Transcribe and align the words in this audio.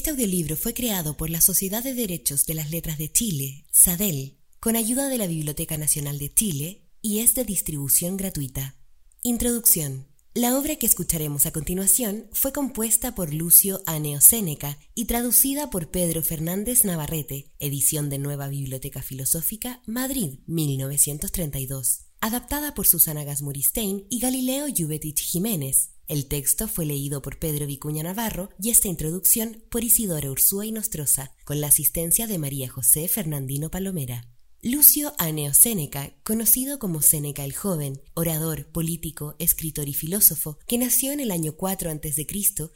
Este 0.00 0.12
audiolibro 0.12 0.56
fue 0.56 0.72
creado 0.72 1.18
por 1.18 1.28
la 1.28 1.42
Sociedad 1.42 1.84
de 1.84 1.92
Derechos 1.92 2.46
de 2.46 2.54
las 2.54 2.70
Letras 2.70 2.96
de 2.96 3.12
Chile, 3.12 3.66
SADEL, 3.70 4.38
con 4.58 4.74
ayuda 4.74 5.10
de 5.10 5.18
la 5.18 5.26
Biblioteca 5.26 5.76
Nacional 5.76 6.18
de 6.18 6.32
Chile 6.32 6.88
y 7.02 7.18
es 7.18 7.34
de 7.34 7.44
distribución 7.44 8.16
gratuita. 8.16 8.76
Introducción. 9.22 10.06
La 10.32 10.56
obra 10.58 10.76
que 10.76 10.86
escucharemos 10.86 11.44
a 11.44 11.50
continuación 11.50 12.30
fue 12.32 12.50
compuesta 12.50 13.14
por 13.14 13.34
Lucio 13.34 13.82
Aneo 13.84 14.22
Séneca 14.22 14.78
y 14.94 15.04
traducida 15.04 15.68
por 15.68 15.90
Pedro 15.90 16.22
Fernández 16.22 16.86
Navarrete, 16.86 17.52
edición 17.58 18.08
de 18.08 18.16
Nueva 18.16 18.48
Biblioteca 18.48 19.02
Filosófica, 19.02 19.82
Madrid, 19.84 20.38
1932. 20.46 22.06
Adaptada 22.22 22.74
por 22.74 22.86
Susana 22.86 23.24
Gasmuristein 23.24 24.06
y 24.08 24.18
Galileo 24.18 24.64
Jubetich 24.74 25.20
Jiménez. 25.20 25.90
El 26.10 26.26
texto 26.26 26.66
fue 26.66 26.86
leído 26.86 27.22
por 27.22 27.38
Pedro 27.38 27.68
Vicuña 27.68 28.02
Navarro 28.02 28.50
y 28.60 28.70
esta 28.70 28.88
introducción 28.88 29.62
por 29.70 29.84
Isidora 29.84 30.28
Ursúa 30.28 30.66
y 30.66 30.72
Nostroza, 30.72 31.36
con 31.44 31.60
la 31.60 31.68
asistencia 31.68 32.26
de 32.26 32.36
María 32.36 32.68
José 32.68 33.06
Fernandino 33.06 33.70
Palomera. 33.70 34.28
Lucio 34.60 35.14
Aneo 35.18 35.54
Séneca, 35.54 36.12
conocido 36.24 36.80
como 36.80 37.00
Séneca 37.00 37.44
el 37.44 37.54
Joven, 37.54 38.02
orador, 38.14 38.66
político, 38.72 39.36
escritor 39.38 39.88
y 39.88 39.94
filósofo, 39.94 40.58
que 40.66 40.78
nació 40.78 41.12
en 41.12 41.20
el 41.20 41.30
año 41.30 41.52
4 41.52 41.92
a.C. 41.92 42.26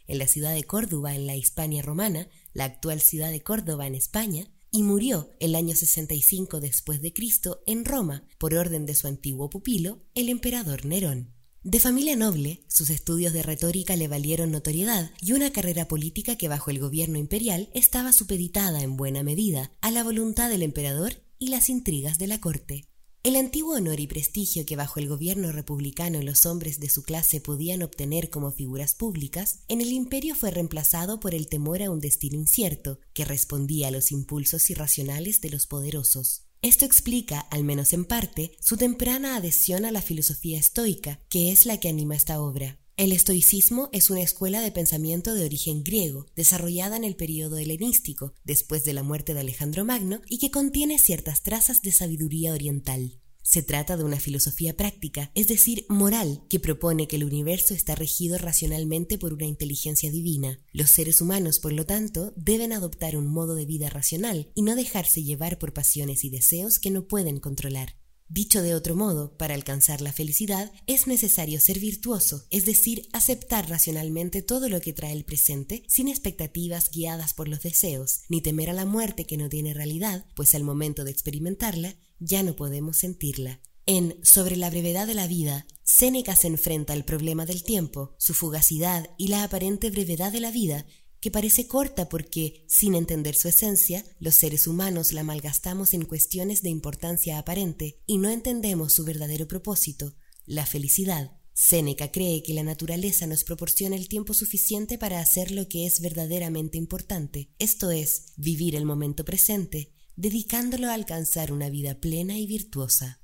en 0.07 0.19
la 0.19 0.29
ciudad 0.29 0.55
de 0.55 0.63
Córdoba 0.63 1.17
en 1.17 1.27
la 1.27 1.35
Hispania 1.35 1.83
romana, 1.83 2.29
la 2.53 2.67
actual 2.67 3.01
ciudad 3.01 3.33
de 3.33 3.43
Córdoba 3.43 3.89
en 3.89 3.97
España, 3.97 4.49
y 4.71 4.85
murió 4.85 5.31
el 5.41 5.57
año 5.57 5.75
65 5.75 6.61
después 6.61 7.03
de 7.03 7.13
Cristo 7.13 7.65
en 7.67 7.85
Roma 7.85 8.29
por 8.39 8.55
orden 8.55 8.87
de 8.87 8.95
su 8.95 9.09
antiguo 9.09 9.51
pupilo, 9.51 10.05
el 10.15 10.29
emperador 10.29 10.87
Nerón. 10.87 11.34
De 11.65 11.81
familia 11.81 12.15
noble, 12.15 12.63
sus 12.69 12.91
estudios 12.91 13.33
de 13.33 13.43
retórica 13.43 13.97
le 13.97 14.07
valieron 14.07 14.51
notoriedad 14.51 15.11
y 15.23 15.33
una 15.33 15.51
carrera 15.51 15.89
política 15.89 16.37
que 16.37 16.47
bajo 16.47 16.71
el 16.71 16.79
gobierno 16.79 17.17
imperial 17.17 17.71
estaba 17.73 18.13
supeditada 18.13 18.83
en 18.83 18.99
buena 18.99 19.23
medida 19.23 19.73
a 19.81 19.91
la 19.91 20.05
voluntad 20.05 20.51
del 20.51 20.63
emperador 20.63 21.15
y 21.39 21.49
las 21.49 21.71
intrigas 21.71 22.19
de 22.19 22.27
la 22.27 22.39
corte. 22.39 22.85
El 23.23 23.37
antiguo 23.37 23.77
honor 23.77 23.99
y 23.99 24.07
prestigio 24.07 24.67
que 24.67 24.77
bajo 24.77 25.01
el 25.01 25.09
gobierno 25.09 25.53
republicano 25.53 26.21
los 26.21 26.45
hombres 26.45 26.81
de 26.81 26.91
su 26.91 27.03
clase 27.03 27.41
podían 27.41 27.83
obtener 27.83 28.29
como 28.29 28.53
figuras 28.53 28.95
públicas, 28.95 29.61
en 29.69 29.81
el 29.81 29.91
imperio 29.91 30.35
fue 30.35 30.51
reemplazado 30.51 31.19
por 31.19 31.35
el 31.35 31.47
temor 31.47 31.83
a 31.83 31.91
un 31.91 31.99
destino 31.99 32.37
incierto, 32.37 32.99
que 33.15 33.25
respondía 33.25 33.89
a 33.89 33.91
los 33.91 34.13
impulsos 34.13 34.69
irracionales 34.69 35.41
de 35.41 35.49
los 35.49 35.67
poderosos. 35.67 36.44
Esto 36.65 36.87
explica, 36.87 37.41
al 37.51 37.63
menos 37.63 37.93
en 37.93 38.07
parte, 38.07 38.57
su 38.59 38.79
temprana 38.79 39.37
adhesión 39.37 39.85
a 39.85 39.93
la 39.93 40.01
filosofía 40.01 40.59
estoica, 40.59 41.21
que 41.29 41.53
es 41.53 41.67
la 41.67 41.79
que 41.79 41.91
anima 41.91 42.17
esta 42.17 42.41
obra. 42.41 42.81
El 42.97 43.13
estoicismo 43.13 43.91
es 43.93 44.09
una 44.09 44.23
escuela 44.23 44.63
de 44.63 44.73
pensamiento 44.73 45.35
de 45.35 45.45
origen 45.45 45.85
griego, 45.85 46.25
desarrollada 46.35 46.97
en 46.97 47.05
el 47.05 47.17
período 47.17 47.59
helenístico, 47.59 48.33
después 48.45 48.83
de 48.85 48.95
la 48.95 49.03
muerte 49.03 49.35
de 49.35 49.41
Alejandro 49.41 49.85
Magno, 49.85 50.23
y 50.27 50.39
que 50.39 50.51
contiene 50.51 50.99
ciertas 50.99 51.43
trazas 51.43 51.83
de 51.83 51.93
sabiduría 51.93 52.55
oriental. 52.55 53.21
Se 53.47 53.63
trata 53.63 53.99
de 53.99 54.05
una 54.05 54.19
filosofía 54.19 54.75
práctica, 54.75 55.31
es 55.35 55.49
decir, 55.49 55.85
moral, 55.91 56.43
que 56.49 56.59
propone 56.59 57.07
que 57.07 57.17
el 57.17 57.25
universo 57.25 57.75
está 57.75 57.95
regido 57.95 58.39
racionalmente 58.39 59.19
por 59.19 59.35
una 59.35 59.45
inteligencia 59.45 60.11
divina. 60.11 60.65
Los 60.73 60.91
seres 60.91 61.21
humanos, 61.21 61.59
por 61.59 61.75
lo 61.75 61.85
tanto, 61.85 62.33
deben 62.37 62.73
adoptar 62.73 63.19
un 63.19 63.27
modo 63.27 63.55
de 63.55 63.67
vida 63.67 63.91
racional 63.91 64.51
y 64.55 64.63
no 64.63 64.75
dejarse 64.75 65.23
llevar 65.23 65.59
por 65.59 65.75
pasiones 65.75 66.25
y 66.25 66.31
deseos 66.31 66.79
que 66.79 66.91
no 66.91 67.07
pueden 67.07 67.39
controlar. 67.39 67.97
Dicho 68.29 68.63
de 68.63 68.75
otro 68.75 68.97
modo, 68.97 69.37
para 69.37 69.55
alcanzar 69.55 70.01
la 70.01 70.11
felicidad 70.11 70.73
es 70.87 71.07
necesario 71.07 71.61
ser 71.61 71.79
virtuoso, 71.79 72.47
es 72.49 72.65
decir, 72.65 73.07
aceptar 73.13 73.69
racionalmente 73.69 74.41
todo 74.41 74.71
lo 74.71 74.81
que 74.81 74.95
trae 74.95 75.13
el 75.13 75.27
presente 75.27 75.85
sin 75.87 76.09
expectativas 76.09 76.91
guiadas 76.91 77.35
por 77.35 77.49
los 77.49 77.61
deseos, 77.61 78.23
ni 78.31 78.41
temer 78.41 78.71
a 78.71 78.73
la 78.73 78.87
muerte 78.87 79.27
que 79.27 79.37
no 79.37 79.51
tiene 79.51 79.75
realidad, 79.75 80.25
pues 80.35 80.55
al 80.55 80.65
momento 80.65 81.05
de 81.05 81.11
experimentarla 81.11 81.99
ya 82.19 82.43
no 82.43 82.57
podemos 82.57 82.99
sentirla. 82.99 83.61
En 83.87 84.19
Sobre 84.23 84.57
la 84.57 84.71
brevedad 84.71 85.07
de 85.07 85.15
la 85.15 85.27
vida, 85.27 85.67
Séneca 85.83 86.37
se 86.37 86.47
enfrenta 86.47 86.95
al 86.95 87.05
problema 87.05 87.45
del 87.45 87.63
tiempo, 87.63 88.15
su 88.19 88.33
fugacidad 88.33 89.11
y 89.19 89.29
la 89.29 89.45
aparente 89.45 89.91
brevedad 89.91 90.33
de 90.33 90.41
la 90.41 90.51
vida 90.51 90.87
que 91.25 91.31
parece 91.31 91.67
corta 91.67 92.11
porque, 92.11 92.67
sin 92.69 92.95
entender 92.95 93.35
su 93.35 93.49
esencia, 93.49 94.05
los 94.21 94.35
seres 94.35 94.67
humanos 94.67 95.13
la 95.13 95.23
malgastamos 95.23 95.95
en 95.95 96.05
cuestiones 96.05 96.61
de 96.61 96.69
importancia 96.69 97.39
aparente 97.39 97.99
y 98.05 98.19
no 98.19 98.29
entendemos 98.29 98.93
su 98.93 99.05
verdadero 99.07 99.49
propósito, 99.49 100.15
la 100.45 100.67
felicidad. 100.67 101.33
Séneca 101.55 102.13
cree 102.13 102.43
que 102.43 102.53
la 102.53 102.63
naturaleza 102.63 103.27
nos 103.27 103.43
proporciona 103.43 103.97
el 103.97 104.07
tiempo 104.07 104.35
suficiente 104.35 104.99
para 104.99 105.21
hacer 105.21 105.51
lo 105.51 105.67
que 105.67 105.87
es 105.87 106.01
verdaderamente 106.01 106.77
importante, 106.77 107.55
esto 107.59 107.91
es, 107.91 108.35
vivir 108.37 108.77
el 108.77 108.85
momento 108.85 109.25
presente, 109.25 109.94
dedicándolo 110.17 110.89
a 110.89 110.95
alcanzar 110.95 111.53
una 111.53 111.71
vida 111.71 112.01
plena 112.01 112.39
y 112.39 112.47
virtuosa. 112.47 113.21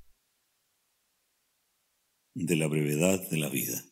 De 2.35 2.57
la 2.57 2.67
brevedad 2.67 3.29
de 3.31 3.39
la 3.39 3.49
vida. 3.49 3.85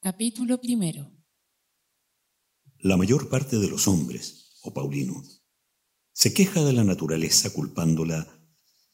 Capítulo 0.00 0.60
primero. 0.60 1.12
La 2.78 2.96
mayor 2.96 3.28
parte 3.28 3.58
de 3.58 3.68
los 3.68 3.86
hombres, 3.86 4.58
o 4.62 4.70
oh 4.70 4.74
Paulino, 4.74 5.22
se 6.12 6.32
queja 6.32 6.64
de 6.64 6.72
la 6.72 6.84
naturaleza 6.84 7.52
culpándola 7.52 8.26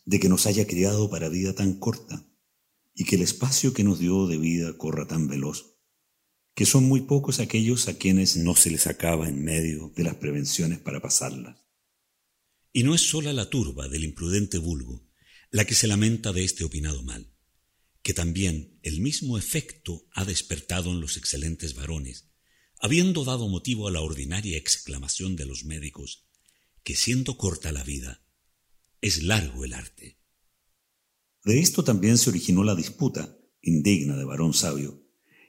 de 0.04 0.20
que 0.20 0.28
nos 0.28 0.46
haya 0.46 0.66
criado 0.66 1.08
para 1.08 1.28
vida 1.28 1.54
tan 1.54 1.78
corta 1.78 2.28
y 2.94 3.04
que 3.04 3.16
el 3.16 3.22
espacio 3.22 3.72
que 3.72 3.84
nos 3.84 3.98
dio 3.98 4.26
de 4.26 4.38
vida 4.38 4.76
corra 4.76 5.06
tan 5.06 5.28
veloz, 5.28 5.78
que 6.54 6.66
son 6.66 6.84
muy 6.84 7.02
pocos 7.02 7.40
aquellos 7.40 7.88
a 7.88 7.96
quienes 7.96 8.36
no 8.36 8.54
se 8.54 8.70
les 8.70 8.86
acaba 8.86 9.28
en 9.28 9.44
medio 9.44 9.92
de 9.94 10.04
las 10.04 10.16
prevenciones 10.16 10.78
para 10.78 11.00
pasarla. 11.00 11.65
Y 12.76 12.82
no 12.82 12.94
es 12.94 13.08
sola 13.08 13.32
la 13.32 13.48
turba 13.48 13.88
del 13.88 14.04
imprudente 14.04 14.58
vulgo 14.58 15.08
la 15.50 15.64
que 15.64 15.74
se 15.74 15.86
lamenta 15.86 16.34
de 16.34 16.44
este 16.44 16.62
opinado 16.62 17.02
mal, 17.02 17.32
que 18.02 18.12
también 18.12 18.78
el 18.82 19.00
mismo 19.00 19.38
efecto 19.38 20.06
ha 20.12 20.26
despertado 20.26 20.90
en 20.90 21.00
los 21.00 21.16
excelentes 21.16 21.74
varones, 21.74 22.28
habiendo 22.78 23.24
dado 23.24 23.48
motivo 23.48 23.88
a 23.88 23.90
la 23.90 24.02
ordinaria 24.02 24.58
exclamación 24.58 25.36
de 25.36 25.46
los 25.46 25.64
médicos 25.64 26.28
que 26.84 26.96
siendo 26.96 27.38
corta 27.38 27.72
la 27.72 27.82
vida, 27.82 28.22
es 29.00 29.22
largo 29.22 29.64
el 29.64 29.72
arte. 29.72 30.20
De 31.44 31.60
esto 31.60 31.82
también 31.82 32.18
se 32.18 32.28
originó 32.28 32.62
la 32.62 32.74
disputa, 32.74 33.38
indigna 33.62 34.18
de 34.18 34.26
varón 34.26 34.52
sabio, 34.52 35.02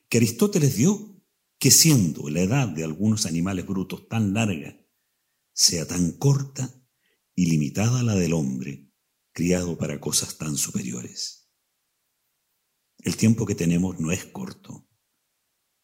que 0.07 0.19
Aristóteles 0.19 0.77
dio 0.77 1.21
que 1.59 1.71
siendo 1.71 2.29
la 2.29 2.39
edad 2.39 2.69
de 2.69 2.85
algunos 2.85 3.25
animales 3.25 3.65
brutos 3.65 4.07
tan 4.07 4.33
larga, 4.33 4.79
sea 5.51 5.85
tan 5.85 6.13
corta 6.13 6.76
y 7.38 7.46
limitada 7.46 8.02
la 8.02 8.16
del 8.16 8.34
hombre, 8.34 8.92
criado 9.31 9.78
para 9.78 10.02
cosas 10.02 10.40
tan 10.40 10.58
superiores. 10.58 11.52
El 12.98 13.16
tiempo 13.16 13.46
que 13.46 13.53
tenemos 13.53 14.00
no 14.00 14.12
es 14.12 14.25
corto, 14.25 14.90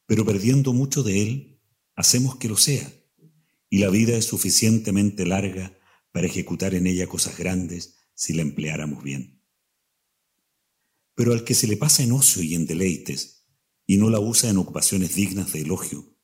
pero 0.07 0.25
perdiendo 0.25 0.73
mucho 0.73 1.03
de 1.03 1.21
él, 1.21 1.61
hacemos 1.95 2.37
que 2.37 2.47
lo 2.49 2.57
sea, 2.57 2.91
y 3.69 3.77
la 3.77 3.91
vida 3.91 4.17
es 4.17 4.25
suficientemente 4.25 5.27
larga 5.27 5.77
para 6.11 6.25
ejecutar 6.25 6.73
en 6.73 6.87
ella 6.87 7.05
cosas 7.05 7.37
grandes 7.37 7.99
si 8.15 8.33
la 8.33 8.41
empleáramos 8.41 9.03
bien. 9.03 9.45
Pero 11.13 11.33
al 11.33 11.43
que 11.43 11.53
se 11.53 11.67
le 11.67 11.77
pasa 11.77 12.01
en 12.01 12.13
ocio 12.13 12.41
y 12.41 12.55
en 12.55 12.65
deleites, 12.65 13.47
y 13.85 13.97
no 13.97 14.09
la 14.09 14.19
usa 14.19 14.49
en 14.49 14.57
ocupaciones 14.57 15.13
dignas 15.13 15.53
de 15.53 15.61
elogio, 15.61 16.17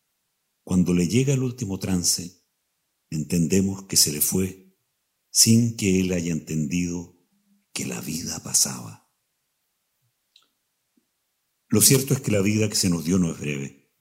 cuando 0.64 0.96
le 0.96 1.08
llega 1.08 1.36
el 1.36 1.44
último 1.44 1.78
trance, 1.78 2.44
entendemos 3.12 3.84
que 3.84 3.96
se 3.96 4.12
le 4.12 4.22
fue 4.22 4.69
sin 5.32 5.78
que 5.78 6.00
él 6.00 6.12
haya 6.14 6.32
entendido 6.32 7.18
que 7.74 7.86
la 7.86 8.02
vida 8.02 8.42
pasaba. 8.44 9.10
Lo 11.68 11.82
cierto 11.82 12.14
es 12.14 12.22
que 12.22 12.32
la 12.32 12.42
vida 12.42 12.68
que 12.68 12.76
se 12.76 12.90
nos 12.90 13.06
dio 13.06 13.20
no 13.20 13.32
es 13.32 13.40
breve. 13.40 13.94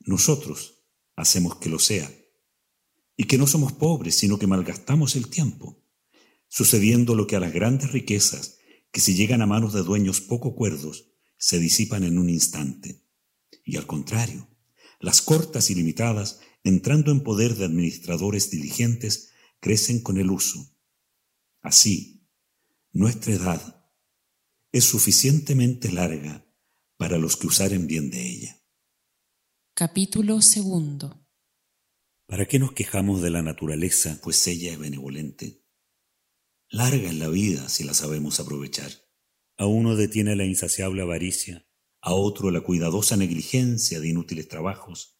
Nosotros 0.00 0.84
hacemos 1.16 1.56
que 1.56 1.68
lo 1.68 1.78
sea. 1.78 2.12
Y 3.16 3.24
que 3.24 3.38
no 3.38 3.46
somos 3.46 3.72
pobres, 3.72 4.16
sino 4.16 4.38
que 4.38 4.48
malgastamos 4.48 5.14
el 5.14 5.28
tiempo, 5.28 5.84
sucediendo 6.48 7.14
lo 7.14 7.28
que 7.28 7.36
a 7.36 7.40
las 7.40 7.52
grandes 7.52 7.92
riquezas, 7.92 8.58
que 8.90 9.00
si 9.00 9.14
llegan 9.14 9.42
a 9.42 9.46
manos 9.46 9.72
de 9.72 9.82
dueños 9.82 10.20
poco 10.20 10.56
cuerdos, 10.56 11.12
se 11.38 11.60
disipan 11.60 12.02
en 12.02 12.18
un 12.18 12.28
instante. 12.28 13.04
Y 13.64 13.76
al 13.76 13.86
contrario, 13.86 14.48
las 14.98 15.22
cortas 15.22 15.70
y 15.70 15.76
limitadas, 15.76 16.40
entrando 16.64 17.12
en 17.12 17.22
poder 17.22 17.54
de 17.54 17.64
administradores 17.64 18.50
diligentes, 18.50 19.30
crecen 19.64 20.02
con 20.02 20.18
el 20.18 20.30
uso. 20.30 20.78
Así, 21.62 22.28
nuestra 22.92 23.32
edad 23.32 23.90
es 24.72 24.84
suficientemente 24.84 25.90
larga 25.90 26.46
para 26.98 27.16
los 27.16 27.38
que 27.38 27.46
usaren 27.46 27.86
bien 27.86 28.10
de 28.10 28.28
ella. 28.28 28.62
Capítulo 29.72 30.42
segundo. 30.42 31.26
¿Para 32.26 32.44
qué 32.44 32.58
nos 32.58 32.72
quejamos 32.72 33.22
de 33.22 33.30
la 33.30 33.40
naturaleza, 33.40 34.20
pues 34.22 34.46
ella 34.48 34.70
es 34.70 34.78
benevolente? 34.78 35.64
Larga 36.68 37.08
es 37.08 37.14
la 37.14 37.28
vida 37.28 37.70
si 37.70 37.84
la 37.84 37.94
sabemos 37.94 38.40
aprovechar. 38.40 38.92
A 39.56 39.64
uno 39.64 39.96
detiene 39.96 40.36
la 40.36 40.44
insaciable 40.44 41.00
avaricia, 41.00 41.66
a 42.02 42.12
otro 42.12 42.50
la 42.50 42.60
cuidadosa 42.60 43.16
negligencia 43.16 43.98
de 43.98 44.08
inútiles 44.08 44.46
trabajos. 44.46 45.18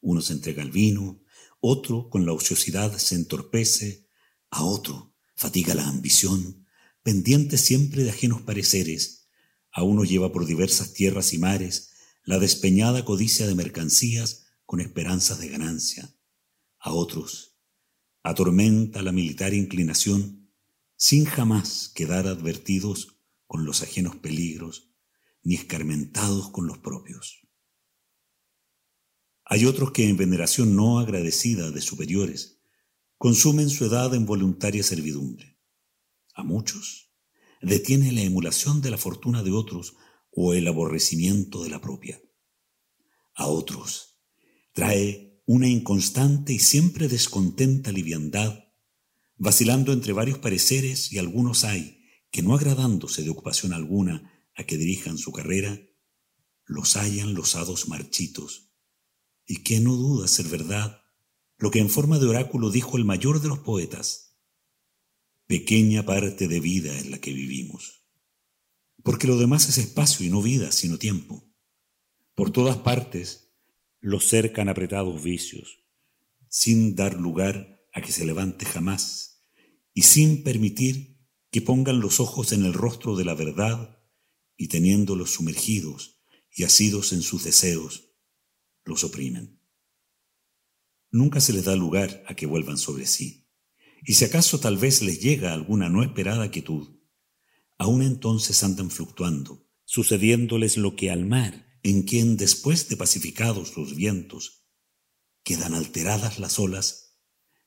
Uno 0.00 0.22
se 0.22 0.32
entrega 0.32 0.62
al 0.62 0.70
vino, 0.70 1.22
otro 1.64 2.10
con 2.10 2.26
la 2.26 2.32
ociosidad 2.32 2.98
se 2.98 3.14
entorpece, 3.14 4.08
a 4.50 4.64
otro 4.64 5.14
fatiga 5.36 5.74
la 5.74 5.88
ambición, 5.88 6.66
pendiente 7.02 7.56
siempre 7.56 8.02
de 8.02 8.10
ajenos 8.10 8.42
pareceres, 8.42 9.28
a 9.70 9.84
uno 9.84 10.04
lleva 10.04 10.32
por 10.32 10.44
diversas 10.44 10.92
tierras 10.92 11.32
y 11.32 11.38
mares 11.38 11.92
la 12.24 12.40
despeñada 12.40 13.04
codicia 13.04 13.46
de 13.46 13.54
mercancías 13.54 14.44
con 14.66 14.80
esperanzas 14.80 15.38
de 15.38 15.48
ganancia, 15.48 16.14
a 16.78 16.92
otros 16.92 17.52
atormenta 18.24 19.02
la 19.02 19.12
militar 19.12 19.54
inclinación 19.54 20.50
sin 20.96 21.24
jamás 21.24 21.90
quedar 21.94 22.26
advertidos 22.26 23.18
con 23.46 23.64
los 23.64 23.82
ajenos 23.82 24.16
peligros 24.16 24.90
ni 25.42 25.54
escarmentados 25.54 26.50
con 26.50 26.66
los 26.66 26.78
propios. 26.78 27.41
Hay 29.44 29.64
otros 29.64 29.92
que 29.92 30.08
en 30.08 30.16
veneración 30.16 30.76
no 30.76 30.98
agradecida 30.98 31.70
de 31.70 31.80
superiores 31.80 32.60
consumen 33.18 33.70
su 33.70 33.84
edad 33.84 34.14
en 34.14 34.26
voluntaria 34.26 34.82
servidumbre. 34.82 35.58
A 36.34 36.42
muchos 36.42 37.12
detiene 37.60 38.10
la 38.12 38.22
emulación 38.22 38.80
de 38.80 38.90
la 38.90 38.98
fortuna 38.98 39.42
de 39.42 39.52
otros 39.52 39.94
o 40.30 40.54
el 40.54 40.66
aborrecimiento 40.66 41.62
de 41.62 41.70
la 41.70 41.80
propia. 41.80 42.20
A 43.34 43.46
otros 43.46 44.18
trae 44.72 45.40
una 45.46 45.68
inconstante 45.68 46.52
y 46.52 46.58
siempre 46.58 47.08
descontenta 47.08 47.92
liviandad, 47.92 48.64
vacilando 49.36 49.92
entre 49.92 50.12
varios 50.12 50.38
pareceres 50.38 51.12
y 51.12 51.18
algunos 51.18 51.64
hay 51.64 52.00
que 52.30 52.42
no 52.42 52.54
agradándose 52.54 53.22
de 53.22 53.30
ocupación 53.30 53.72
alguna 53.72 54.32
a 54.54 54.64
que 54.64 54.76
dirijan 54.76 55.18
su 55.18 55.32
carrera, 55.32 55.80
los 56.64 56.96
hallan 56.96 57.34
los 57.34 57.56
hados 57.56 57.88
marchitos, 57.88 58.71
y 59.46 59.62
que 59.62 59.80
no 59.80 59.94
duda 59.96 60.28
ser 60.28 60.46
verdad 60.48 61.02
lo 61.58 61.70
que 61.70 61.78
en 61.78 61.90
forma 61.90 62.18
de 62.18 62.26
oráculo 62.26 62.70
dijo 62.70 62.96
el 62.96 63.04
mayor 63.04 63.40
de 63.40 63.48
los 63.48 63.60
poetas, 63.60 64.36
pequeña 65.46 66.04
parte 66.04 66.48
de 66.48 66.58
vida 66.58 66.98
en 66.98 67.12
la 67.12 67.20
que 67.20 67.32
vivimos, 67.32 68.04
porque 69.04 69.28
lo 69.28 69.36
demás 69.36 69.68
es 69.68 69.78
espacio 69.78 70.26
y 70.26 70.30
no 70.30 70.42
vida, 70.42 70.72
sino 70.72 70.98
tiempo. 70.98 71.44
Por 72.34 72.50
todas 72.50 72.78
partes 72.78 73.52
los 74.00 74.26
cercan 74.26 74.68
apretados 74.68 75.22
vicios, 75.22 75.84
sin 76.48 76.96
dar 76.96 77.14
lugar 77.14 77.86
a 77.92 78.00
que 78.00 78.10
se 78.10 78.24
levante 78.24 78.64
jamás, 78.64 79.44
y 79.94 80.02
sin 80.02 80.42
permitir 80.42 81.18
que 81.52 81.60
pongan 81.60 82.00
los 82.00 82.18
ojos 82.18 82.52
en 82.52 82.64
el 82.64 82.72
rostro 82.72 83.14
de 83.14 83.24
la 83.24 83.34
verdad 83.34 84.00
y 84.56 84.68
teniéndolos 84.68 85.32
sumergidos 85.32 86.22
y 86.50 86.64
asidos 86.64 87.12
en 87.12 87.22
sus 87.22 87.44
deseos, 87.44 88.11
los 88.84 89.04
oprimen. 89.04 89.60
Nunca 91.10 91.40
se 91.40 91.52
les 91.52 91.64
da 91.64 91.76
lugar 91.76 92.24
a 92.26 92.34
que 92.34 92.46
vuelvan 92.46 92.78
sobre 92.78 93.06
sí, 93.06 93.48
y 94.04 94.14
si 94.14 94.24
acaso 94.24 94.58
tal 94.58 94.78
vez 94.78 95.02
les 95.02 95.20
llega 95.20 95.52
alguna 95.52 95.88
no 95.88 96.02
esperada 96.02 96.50
quietud, 96.50 97.00
aún 97.78 98.02
entonces 98.02 98.62
andan 98.64 98.90
fluctuando, 98.90 99.68
sucediéndoles 99.84 100.76
lo 100.76 100.96
que 100.96 101.10
al 101.10 101.26
mar, 101.26 101.66
en 101.82 102.02
quien 102.02 102.36
después 102.36 102.88
de 102.88 102.96
pacificados 102.96 103.76
los 103.76 103.94
vientos, 103.94 104.66
quedan 105.44 105.74
alteradas 105.74 106.38
las 106.38 106.58
olas, 106.58 107.18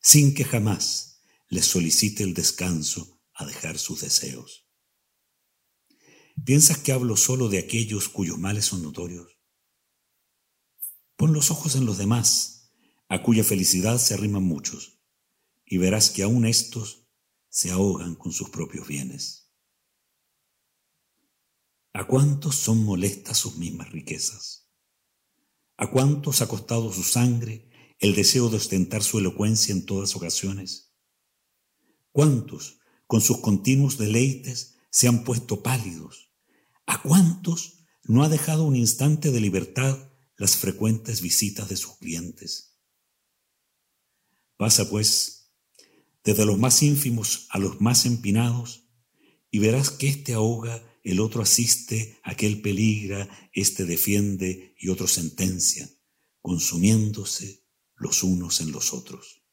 sin 0.01 0.33
que 0.33 0.45
jamás 0.45 1.21
les 1.49 1.65
solicite 1.65 2.23
el 2.23 2.33
descanso 2.33 3.21
a 3.33 3.45
dejar 3.45 3.77
sus 3.77 4.01
deseos. 4.01 4.67
¿Piensas 6.43 6.77
que 6.77 6.91
hablo 6.91 7.15
solo 7.15 7.49
de 7.49 7.59
aquellos 7.59 8.09
cuyos 8.09 8.37
males 8.37 8.65
son 8.65 8.83
notorios? 8.83 9.34
Pon 11.15 11.33
los 11.33 11.51
ojos 11.51 11.75
en 11.75 11.85
los 11.85 11.97
demás, 11.97 12.71
a 13.07 13.23
cuya 13.23 13.43
felicidad 13.43 13.97
se 13.97 14.13
arriman 14.13 14.43
muchos, 14.43 14.99
y 15.65 15.77
verás 15.77 16.09
que 16.09 16.23
aún 16.23 16.45
éstos 16.45 17.07
se 17.49 17.71
ahogan 17.71 18.15
con 18.15 18.31
sus 18.31 18.49
propios 18.49 18.87
bienes. 18.87 19.51
¿A 21.93 22.05
cuántos 22.05 22.55
son 22.55 22.83
molestas 22.83 23.37
sus 23.37 23.55
mismas 23.55 23.91
riquezas? 23.91 24.69
¿A 25.77 25.89
cuántos 25.89 26.41
ha 26.41 26.47
costado 26.47 26.91
su 26.91 27.03
sangre 27.03 27.69
el 27.99 28.15
deseo 28.15 28.49
de 28.49 28.57
ostentar 28.57 29.01
su 29.01 29.19
elocuencia 29.19 29.73
en 29.73 29.85
todas 29.85 30.15
ocasiones? 30.15 30.93
¿Cuántos, 32.11 32.79
con 33.07 33.21
sus 33.21 33.39
continuos 33.39 33.97
deleites, 33.97 34.77
se 34.89 35.07
han 35.07 35.23
puesto 35.23 35.63
pálidos, 35.63 36.25
¿A 36.87 37.01
cuántos 37.01 37.85
no 38.03 38.23
ha 38.23 38.29
dejado 38.29 38.63
un 38.65 38.75
instante 38.75 39.31
de 39.31 39.39
libertad 39.39 40.11
las 40.37 40.57
frecuentes 40.57 41.21
visitas 41.21 41.69
de 41.69 41.77
sus 41.77 41.97
clientes? 41.97 42.79
Pasa, 44.57 44.89
pues, 44.89 45.51
desde 46.23 46.45
los 46.45 46.57
más 46.57 46.81
ínfimos 46.81 47.47
a 47.49 47.59
los 47.59 47.81
más 47.81 48.05
empinados, 48.05 48.89
y 49.51 49.59
verás 49.59 49.89
que 49.89 50.07
éste 50.07 50.33
ahoga, 50.33 50.83
el 51.03 51.19
otro 51.19 51.41
asiste, 51.41 52.19
aquel 52.23 52.61
peligra, 52.61 53.29
éste 53.53 53.85
defiende 53.85 54.75
y 54.77 54.89
otro 54.89 55.07
sentencia, 55.07 55.89
consumiéndose 56.41 57.63
los 57.95 58.23
unos 58.23 58.59
en 58.59 58.71
los 58.71 58.93
otros. 58.93 59.43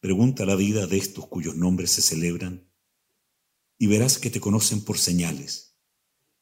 Pregunta 0.00 0.44
la 0.44 0.56
vida 0.56 0.86
de 0.86 0.98
estos 0.98 1.28
cuyos 1.28 1.56
nombres 1.56 1.92
se 1.92 2.02
celebran 2.02 2.70
y 3.78 3.86
verás 3.86 4.18
que 4.18 4.28
te 4.28 4.40
conocen 4.40 4.84
por 4.84 4.98
señales, 4.98 5.78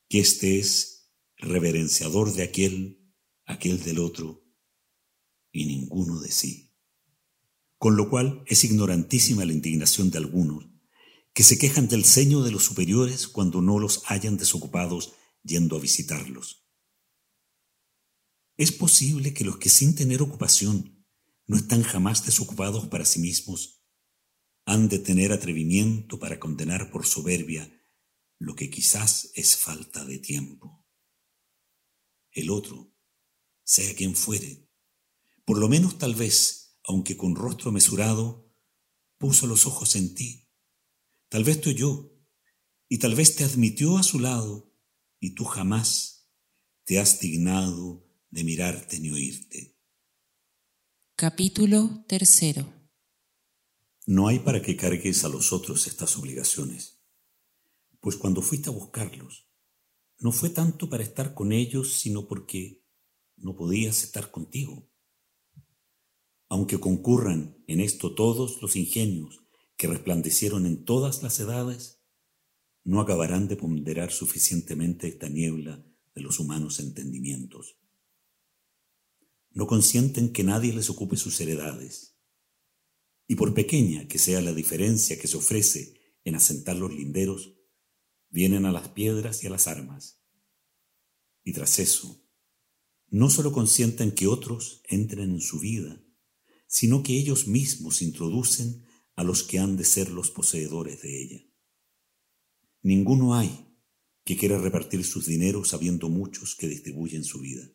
que 0.08 0.18
éste 0.18 0.58
es 0.58 0.91
reverenciador 1.42 2.32
de 2.32 2.44
aquel, 2.44 3.12
aquel 3.44 3.82
del 3.82 3.98
otro, 3.98 4.46
y 5.50 5.66
ninguno 5.66 6.20
de 6.20 6.30
sí. 6.30 6.72
Con 7.76 7.96
lo 7.96 8.08
cual 8.08 8.44
es 8.46 8.64
ignorantísima 8.64 9.44
la 9.44 9.52
indignación 9.52 10.10
de 10.10 10.18
algunos, 10.18 10.68
que 11.34 11.42
se 11.42 11.58
quejan 11.58 11.88
del 11.88 12.04
ceño 12.04 12.42
de 12.42 12.52
los 12.52 12.64
superiores 12.64 13.26
cuando 13.26 13.60
no 13.60 13.78
los 13.78 14.02
hayan 14.06 14.36
desocupados 14.36 15.14
yendo 15.42 15.76
a 15.76 15.80
visitarlos. 15.80 16.68
Es 18.56 18.70
posible 18.70 19.34
que 19.34 19.44
los 19.44 19.58
que 19.58 19.68
sin 19.68 19.94
tener 19.94 20.22
ocupación 20.22 21.04
no 21.46 21.56
están 21.56 21.82
jamás 21.82 22.24
desocupados 22.24 22.86
para 22.86 23.04
sí 23.04 23.18
mismos, 23.18 23.82
han 24.64 24.88
de 24.88 25.00
tener 25.00 25.32
atrevimiento 25.32 26.20
para 26.20 26.38
condenar 26.38 26.92
por 26.92 27.04
soberbia 27.04 27.68
lo 28.38 28.54
que 28.54 28.70
quizás 28.70 29.32
es 29.34 29.56
falta 29.56 30.04
de 30.04 30.18
tiempo. 30.18 30.81
El 32.32 32.50
otro, 32.50 32.92
sea 33.64 33.94
quien 33.94 34.16
fuere, 34.16 34.68
por 35.44 35.58
lo 35.58 35.68
menos 35.68 35.98
tal 35.98 36.14
vez, 36.14 36.78
aunque 36.84 37.16
con 37.16 37.36
rostro 37.36 37.72
mesurado, 37.72 38.52
puso 39.18 39.46
los 39.46 39.66
ojos 39.66 39.96
en 39.96 40.14
ti. 40.14 40.50
Tal 41.28 41.44
vez 41.44 41.60
tú 41.60 41.70
yo, 41.70 42.12
y 42.88 42.98
tal 42.98 43.14
vez 43.14 43.36
te 43.36 43.44
admitió 43.44 43.98
a 43.98 44.02
su 44.02 44.18
lado, 44.18 44.74
y 45.20 45.34
tú 45.34 45.44
jamás 45.44 46.30
te 46.84 46.98
has 46.98 47.20
dignado 47.20 48.08
de 48.30 48.44
mirarte 48.44 48.98
ni 48.98 49.10
oírte. 49.10 49.78
Capítulo 51.14 52.04
tercero 52.08 52.82
no 54.06 54.26
hay 54.26 54.40
para 54.40 54.62
que 54.62 54.76
cargues 54.76 55.24
a 55.24 55.28
los 55.28 55.52
otros 55.52 55.86
estas 55.86 56.16
obligaciones, 56.16 57.04
pues 58.00 58.16
cuando 58.16 58.42
fuiste 58.42 58.68
a 58.68 58.72
buscarlos, 58.72 59.48
no 60.22 60.30
fue 60.30 60.50
tanto 60.50 60.88
para 60.88 61.02
estar 61.02 61.34
con 61.34 61.50
ellos, 61.50 61.94
sino 61.94 62.28
porque 62.28 62.80
no 63.36 63.56
podías 63.56 64.04
estar 64.04 64.30
contigo. 64.30 64.88
Aunque 66.48 66.78
concurran 66.78 67.56
en 67.66 67.80
esto 67.80 68.14
todos 68.14 68.62
los 68.62 68.76
ingenios 68.76 69.44
que 69.76 69.88
resplandecieron 69.88 70.64
en 70.64 70.84
todas 70.84 71.24
las 71.24 71.40
edades, 71.40 72.04
no 72.84 73.00
acabarán 73.00 73.48
de 73.48 73.56
ponderar 73.56 74.12
suficientemente 74.12 75.08
esta 75.08 75.28
niebla 75.28 75.84
de 76.14 76.22
los 76.22 76.38
humanos 76.38 76.78
entendimientos. 76.78 77.78
No 79.50 79.66
consienten 79.66 80.32
que 80.32 80.44
nadie 80.44 80.72
les 80.72 80.88
ocupe 80.88 81.16
sus 81.16 81.40
heredades 81.40 82.16
y 83.26 83.34
por 83.34 83.54
pequeña 83.54 84.06
que 84.06 84.20
sea 84.20 84.40
la 84.40 84.52
diferencia 84.52 85.18
que 85.18 85.26
se 85.26 85.36
ofrece 85.36 85.94
en 86.22 86.36
asentar 86.36 86.76
los 86.76 86.94
linderos, 86.94 87.54
vienen 88.32 88.66
a 88.66 88.72
las 88.72 88.88
piedras 88.88 89.44
y 89.44 89.46
a 89.46 89.50
las 89.50 89.68
armas. 89.68 90.20
Y 91.44 91.52
tras 91.52 91.78
eso, 91.78 92.26
no 93.08 93.30
solo 93.30 93.52
consienten 93.52 94.10
que 94.10 94.26
otros 94.26 94.82
entren 94.88 95.30
en 95.32 95.40
su 95.40 95.60
vida, 95.60 96.02
sino 96.66 97.02
que 97.02 97.16
ellos 97.16 97.46
mismos 97.46 98.00
introducen 98.00 98.84
a 99.14 99.22
los 99.22 99.42
que 99.42 99.58
han 99.58 99.76
de 99.76 99.84
ser 99.84 100.10
los 100.10 100.30
poseedores 100.30 101.02
de 101.02 101.22
ella. 101.22 101.44
Ninguno 102.80 103.34
hay 103.34 103.68
que 104.24 104.36
quiera 104.36 104.58
repartir 104.58 105.04
sus 105.04 105.26
dineros 105.26 105.68
sabiendo 105.68 106.08
muchos 106.08 106.56
que 106.56 106.68
distribuyen 106.68 107.24
su 107.24 107.40
vida. 107.40 107.70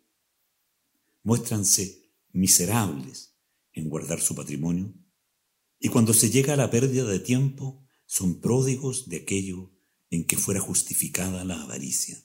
Muéstranse 1.21 2.11
miserables 2.31 3.37
en 3.73 3.89
guardar 3.89 4.21
su 4.21 4.33
patrimonio 4.33 4.93
y 5.79 5.89
cuando 5.89 6.13
se 6.13 6.31
llega 6.31 6.53
a 6.53 6.57
la 6.57 6.71
pérdida 6.71 7.05
de 7.05 7.19
tiempo, 7.19 7.85
son 8.07 8.41
pródigos 8.41 9.07
de 9.09 9.17
aquello 9.17 9.76
en 10.09 10.25
que 10.25 10.37
fuera 10.37 10.59
justificada 10.59 11.43
la 11.43 11.61
avaricia. 11.61 12.17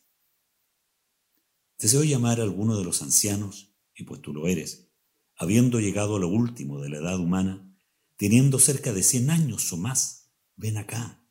Deseo 1.78 2.04
llamar 2.04 2.40
a 2.40 2.44
alguno 2.44 2.78
de 2.78 2.84
los 2.84 3.02
ancianos, 3.02 3.74
y 3.94 4.04
pues 4.04 4.20
tú 4.22 4.32
lo 4.32 4.46
eres, 4.46 4.92
habiendo 5.36 5.80
llegado 5.80 6.16
a 6.16 6.20
lo 6.20 6.28
último 6.28 6.80
de 6.80 6.88
la 6.88 6.98
edad 6.98 7.18
humana, 7.18 7.76
teniendo 8.16 8.58
cerca 8.58 8.92
de 8.92 9.02
cien 9.02 9.30
años 9.30 9.72
o 9.72 9.76
más, 9.76 10.32
ven 10.54 10.76
acá, 10.76 11.26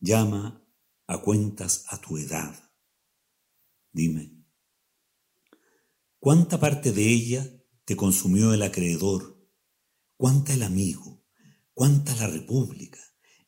llama 0.00 0.66
a 1.06 1.18
cuentas 1.22 1.84
a 1.88 2.00
tu 2.00 2.18
edad. 2.18 2.72
Dime, 3.92 4.44
¿cuánta 6.18 6.58
parte 6.58 6.92
de 6.92 7.08
ella 7.08 7.48
te 7.84 7.96
consumió 7.96 8.52
el 8.52 8.62
acreedor? 8.62 9.48
¿Cuánta 10.16 10.54
el 10.54 10.64
amigo? 10.64 11.24
¿Cuánta 11.72 12.16
la 12.16 12.26
república? 12.26 12.98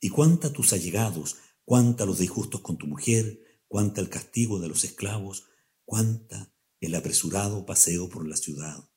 ¿Y 0.01 0.11
cuánta 0.11 0.53
tus 0.53 0.73
allegados? 0.73 1.37
¿Cuánta 1.71 2.05
los 2.05 2.19
disgustos 2.19 2.63
con 2.63 2.79
tu 2.79 2.89
mujer? 2.89 3.45
¿Cuánta 3.69 4.01
el 4.01 4.09
castigo 4.09 4.59
de 4.59 4.67
los 4.67 4.83
esclavos? 4.83 5.45
¿Cuánta 5.85 6.53
el 6.81 6.97
apresurado 6.97 7.65
paseo 7.65 8.09
por 8.09 8.27
la 8.27 8.35
ciudad? 8.35 8.91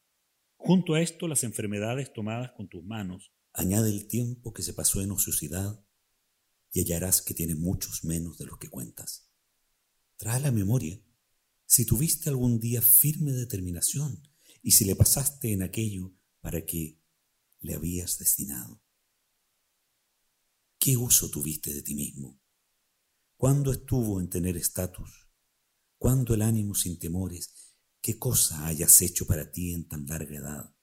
Junto 0.55 0.95
a 0.95 1.01
esto, 1.01 1.27
las 1.27 1.43
enfermedades 1.43 2.11
tomadas 2.13 2.53
con 2.53 2.67
tus 2.69 2.83
manos. 2.83 3.31
Añade 3.53 3.91
el 3.91 4.07
tiempo 4.07 4.53
que 4.53 4.63
se 4.63 4.73
pasó 4.73 5.03
en 5.03 5.11
ociosidad 5.11 5.85
y 6.71 6.79
hallarás 6.79 7.21
que 7.21 7.35
tiene 7.35 7.53
muchos 7.53 8.05
menos 8.05 8.39
de 8.39 8.47
los 8.47 8.57
que 8.57 8.69
cuentas. 8.69 9.29
Trae 10.17 10.39
la 10.39 10.51
memoria 10.51 10.99
si 11.67 11.85
tuviste 11.85 12.31
algún 12.31 12.59
día 12.59 12.81
firme 12.81 13.33
determinación 13.33 14.27
y 14.63 14.71
si 14.71 14.85
le 14.85 14.95
pasaste 14.95 15.53
en 15.53 15.61
aquello 15.61 16.15
para 16.41 16.65
que 16.65 16.99
le 17.59 17.75
habías 17.75 18.17
destinado. 18.17 18.81
¿Qué 20.79 20.97
uso 20.97 21.29
tuviste 21.29 21.71
de 21.71 21.83
ti 21.83 21.93
mismo? 21.93 22.42
¿Cuándo 23.37 23.71
estuvo 23.71 24.19
en 24.19 24.29
tener 24.29 24.57
estatus? 24.57 25.27
¿Cuándo 25.97 26.33
el 26.33 26.41
ánimo 26.41 26.75
sin 26.75 26.97
temores 26.99 27.63
qué 28.03 28.19
cosa 28.19 28.67
hayas 28.67 29.01
hecho 29.01 29.25
para 29.25 29.49
ti 29.49 29.73
en 29.73 29.87
tan 29.87 30.05
larga 30.05 30.35
edad, 30.35 30.75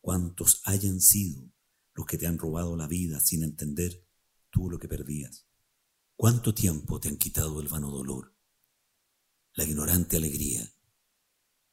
cuántos 0.00 0.62
hayan 0.64 1.00
sido 1.00 1.52
los 1.92 2.06
que 2.06 2.18
te 2.18 2.28
han 2.28 2.38
robado 2.38 2.76
la 2.76 2.86
vida 2.86 3.18
sin 3.18 3.42
entender 3.42 4.06
tú 4.48 4.70
lo 4.70 4.78
que 4.78 4.86
perdías, 4.86 5.48
cuánto 6.14 6.54
tiempo 6.54 7.00
te 7.00 7.08
han 7.08 7.16
quitado 7.16 7.60
el 7.60 7.66
vano 7.66 7.90
dolor, 7.90 8.36
la 9.54 9.64
ignorante 9.64 10.18
alegría, 10.18 10.72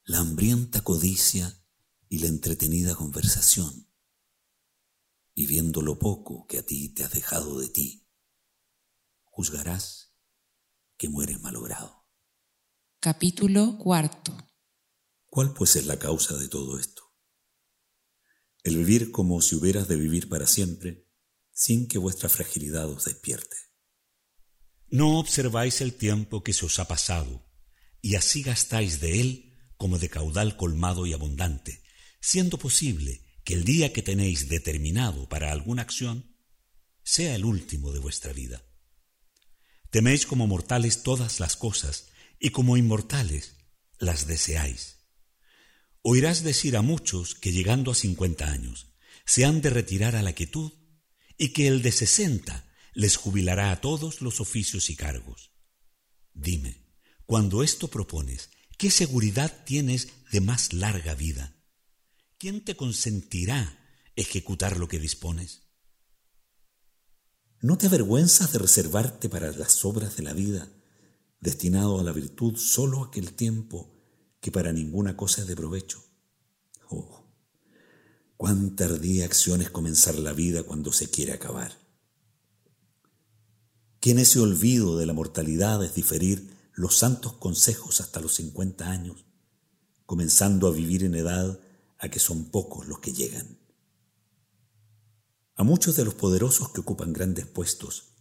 la 0.06 0.22
hambrienta 0.22 0.82
codicia 0.82 1.64
y 2.10 2.18
la 2.18 2.28
entretenida 2.28 2.96
conversación, 2.96 3.88
y 5.36 5.46
viendo 5.46 5.84
lo 5.84 6.00
poco 6.00 6.48
que 6.48 6.58
a 6.58 6.66
ti 6.66 6.90
te 6.90 7.04
has 7.04 7.14
dejado 7.14 7.60
de 7.60 7.70
ti, 7.70 8.07
juzgarás 9.38 10.18
que 10.98 11.10
mueres 11.10 11.40
malogrado. 11.42 12.08
Capítulo 13.00 13.78
cuarto 13.78 14.36
¿Cuál 15.28 15.54
pues 15.54 15.76
es 15.76 15.86
la 15.86 16.00
causa 16.00 16.36
de 16.38 16.48
todo 16.48 16.80
esto? 16.80 17.04
El 18.64 18.78
vivir 18.78 19.12
como 19.12 19.40
si 19.44 19.54
hubieras 19.54 19.88
de 19.88 19.96
vivir 19.96 20.28
para 20.28 20.48
siempre, 20.48 21.08
sin 21.52 21.88
que 21.88 22.00
vuestra 22.00 22.30
fragilidad 22.30 22.90
os 22.90 23.06
despierte. 23.06 23.58
No 24.88 25.20
observáis 25.20 25.82
el 25.82 25.94
tiempo 25.94 26.42
que 26.42 26.54
se 26.54 26.66
os 26.66 26.80
ha 26.80 26.88
pasado, 26.88 27.48
y 28.02 28.16
así 28.16 28.42
gastáis 28.42 29.00
de 29.00 29.22
él 29.22 29.54
como 29.78 30.00
de 30.00 30.10
caudal 30.10 30.58
colmado 30.58 31.06
y 31.06 31.14
abundante, 31.14 31.84
siendo 32.22 32.58
posible 32.58 33.24
que 33.44 33.54
el 33.54 33.66
día 33.66 33.94
que 33.94 34.02
tenéis 34.02 34.50
determinado 34.50 35.30
para 35.30 35.52
alguna 35.52 35.84
acción 35.84 36.36
sea 37.04 37.36
el 37.36 37.46
último 37.46 37.94
de 37.94 38.00
vuestra 38.00 38.34
vida. 38.34 38.64
Teméis 39.90 40.26
como 40.26 40.48
mortales 40.48 41.04
todas 41.04 41.40
las 41.40 41.56
cosas, 41.56 42.08
y 42.40 42.52
como 42.52 42.78
inmortales 42.78 43.56
las 44.00 44.28
deseáis. 44.28 44.98
Oirás 46.02 46.44
decir 46.44 46.78
a 46.78 46.82
muchos 46.82 47.36
que 47.36 47.52
llegando 47.52 47.92
a 47.92 47.96
cincuenta 47.96 48.52
años 48.52 48.94
se 49.26 49.44
han 49.44 49.62
de 49.62 49.70
retirar 49.70 50.16
a 50.16 50.22
la 50.22 50.34
quietud 50.34 50.72
y 51.38 51.50
que 51.50 51.68
el 51.68 51.82
de 51.82 51.92
sesenta 51.92 52.66
les 52.94 53.18
jubilará 53.18 53.72
a 53.72 53.82
todos 53.82 54.22
los 54.22 54.40
oficios 54.40 54.90
y 54.90 54.96
cargos. 54.96 55.52
Dime, 56.34 56.86
cuando 57.26 57.64
esto 57.64 57.90
propones, 57.90 58.50
¿qué 58.78 58.90
seguridad 58.90 59.66
tienes 59.66 60.08
de 60.32 60.42
más 60.42 60.74
larga 60.74 61.14
vida? 61.14 61.56
¿Quién 62.38 62.64
te 62.64 62.76
consentirá 62.76 63.78
ejecutar 64.16 64.78
lo 64.78 64.88
que 64.88 65.00
dispones? 65.00 65.67
¿No 67.62 67.78
te 67.78 67.88
avergüenzas 67.88 68.52
de 68.52 68.60
reservarte 68.60 69.30
para 69.30 69.52
las 69.52 69.84
obras 69.84 70.16
de 70.16 70.24
la 70.24 70.34
vida, 70.34 70.70
destinado 71.40 72.00
a 72.00 72.04
la 72.04 72.12
virtud 72.12 72.56
solo 72.56 73.04
aquel 73.04 73.34
tiempo 73.34 73.94
que 74.40 74.52
para 74.52 74.72
ninguna 74.72 75.18
cosa 75.18 75.42
es 75.42 75.48
de 75.48 75.56
provecho. 75.56 76.04
Oh, 76.90 77.24
cuán 78.38 78.76
tardía 78.76 79.26
acción 79.26 79.62
es 79.62 79.70
comenzar 79.70 80.16
la 80.16 80.34
vida 80.34 80.64
cuando 80.64 80.92
se 80.92 81.10
quiere 81.10 81.34
acabar. 81.34 81.78
Que 84.00 84.12
en 84.12 84.20
ese 84.20 84.40
olvido 84.40 84.98
de 84.98 85.06
la 85.06 85.14
mortalidad 85.14 85.84
es 85.84 85.96
diferir 85.96 86.56
los 86.74 86.98
santos 86.98 87.34
consejos 87.34 88.00
hasta 88.00 88.22
los 88.22 88.36
cincuenta 88.36 88.90
años, 88.90 89.26
comenzando 90.06 90.68
a 90.68 90.72
vivir 90.72 91.04
en 91.04 91.16
edad 91.16 91.60
a 91.98 92.10
que 92.10 92.20
son 92.20 92.46
pocos 92.46 92.88
los 92.88 93.00
que 93.00 93.14
llegan. 93.14 93.57
A 95.58 95.64
muchos 95.64 95.96
de 95.96 96.06
los 96.06 96.14
poderosos 96.14 96.70
que 96.70 96.82
ocupan 96.82 97.14
grandes 97.14 97.48
puestos, 97.48 98.14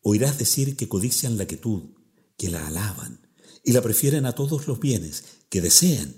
oirás 0.00 0.38
decir 0.38 0.76
que 0.76 0.88
codician 0.88 1.36
la 1.36 1.44
quietud, 1.44 1.90
que 2.36 2.48
la 2.50 2.68
alaban, 2.68 3.28
y 3.64 3.72
la 3.72 3.82
prefieren 3.82 4.26
a 4.26 4.36
todos 4.36 4.68
los 4.68 4.78
bienes 4.78 5.24
que 5.48 5.60
desean, 5.60 6.14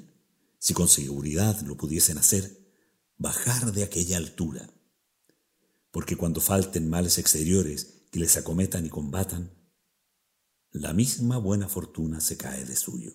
si 0.58 0.74
con 0.74 0.88
seguridad 0.88 1.58
lo 1.62 1.78
pudiesen 1.78 2.18
hacer, 2.18 2.74
bajar 3.16 3.72
de 3.72 3.84
aquella 3.84 4.18
altura. 4.18 4.68
Porque 5.90 6.14
cuando 6.14 6.42
falten 6.42 6.90
males 6.90 7.16
exteriores 7.16 8.02
que 8.10 8.20
les 8.20 8.36
acometan 8.36 8.84
y 8.84 8.90
combatan, 8.90 9.52
la 10.72 10.92
misma 10.92 11.38
buena 11.38 11.68
fortuna 11.68 12.20
se 12.20 12.36
cae 12.36 12.66
de 12.66 12.76
suyo. 12.76 13.14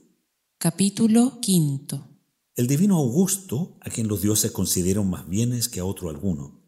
Capítulo 0.57 1.39
quinto. 1.39 2.07
El 2.55 2.65
divino 2.65 2.97
Augusto, 2.97 3.77
a 3.81 3.91
quien 3.91 4.07
los 4.07 4.23
dioses 4.23 4.49
consideran 4.49 5.07
más 5.07 5.29
bienes 5.29 5.69
que 5.69 5.79
a 5.79 5.85
otro 5.85 6.09
alguno, 6.09 6.60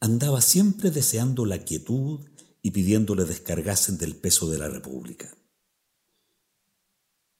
andaba 0.00 0.40
siempre 0.40 0.90
deseando 0.90 1.46
la 1.46 1.64
quietud 1.64 2.20
y 2.62 2.70
pidiéndole 2.70 3.24
descargasen 3.24 3.98
del 3.98 4.16
peso 4.16 4.50
de 4.50 4.58
la 4.58 4.68
república. 4.68 5.36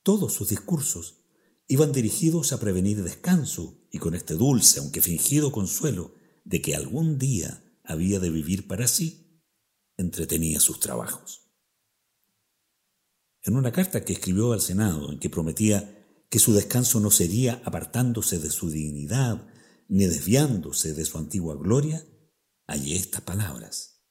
Todos 0.02 0.34
sus 0.34 0.48
discursos 0.50 1.24
iban 1.66 1.92
dirigidos 1.92 2.52
a 2.52 2.60
prevenir 2.60 3.02
descanso 3.02 3.86
y 3.90 3.98
con 3.98 4.14
este 4.14 4.34
dulce, 4.34 4.80
aunque 4.80 5.00
fingido 5.00 5.50
consuelo 5.50 6.14
de 6.44 6.60
que 6.60 6.74
algún 6.74 7.18
día 7.18 7.64
había 7.82 8.20
de 8.20 8.30
vivir 8.30 8.66
para 8.66 8.86
sí, 8.86 9.42
entretenía 9.96 10.60
sus 10.60 10.80
trabajos. 10.80 11.42
En 13.42 13.56
una 13.56 13.72
carta 13.72 14.04
que 14.04 14.14
escribió 14.14 14.52
al 14.52 14.60
Senado 14.60 15.12
en 15.12 15.18
que 15.18 15.30
prometía 15.30 16.04
que 16.28 16.38
su 16.38 16.52
descanso 16.52 17.00
no 17.00 17.10
sería 17.10 17.62
apartándose 17.64 18.38
de 18.38 18.50
su 18.50 18.70
dignidad 18.70 19.46
ni 19.88 20.04
desviándose 20.04 20.94
de 20.94 21.04
su 21.04 21.18
antigua 21.18 21.54
gloria, 21.54 22.06
hallé 22.66 22.96
estas 22.96 23.22
palabras. 23.22 24.02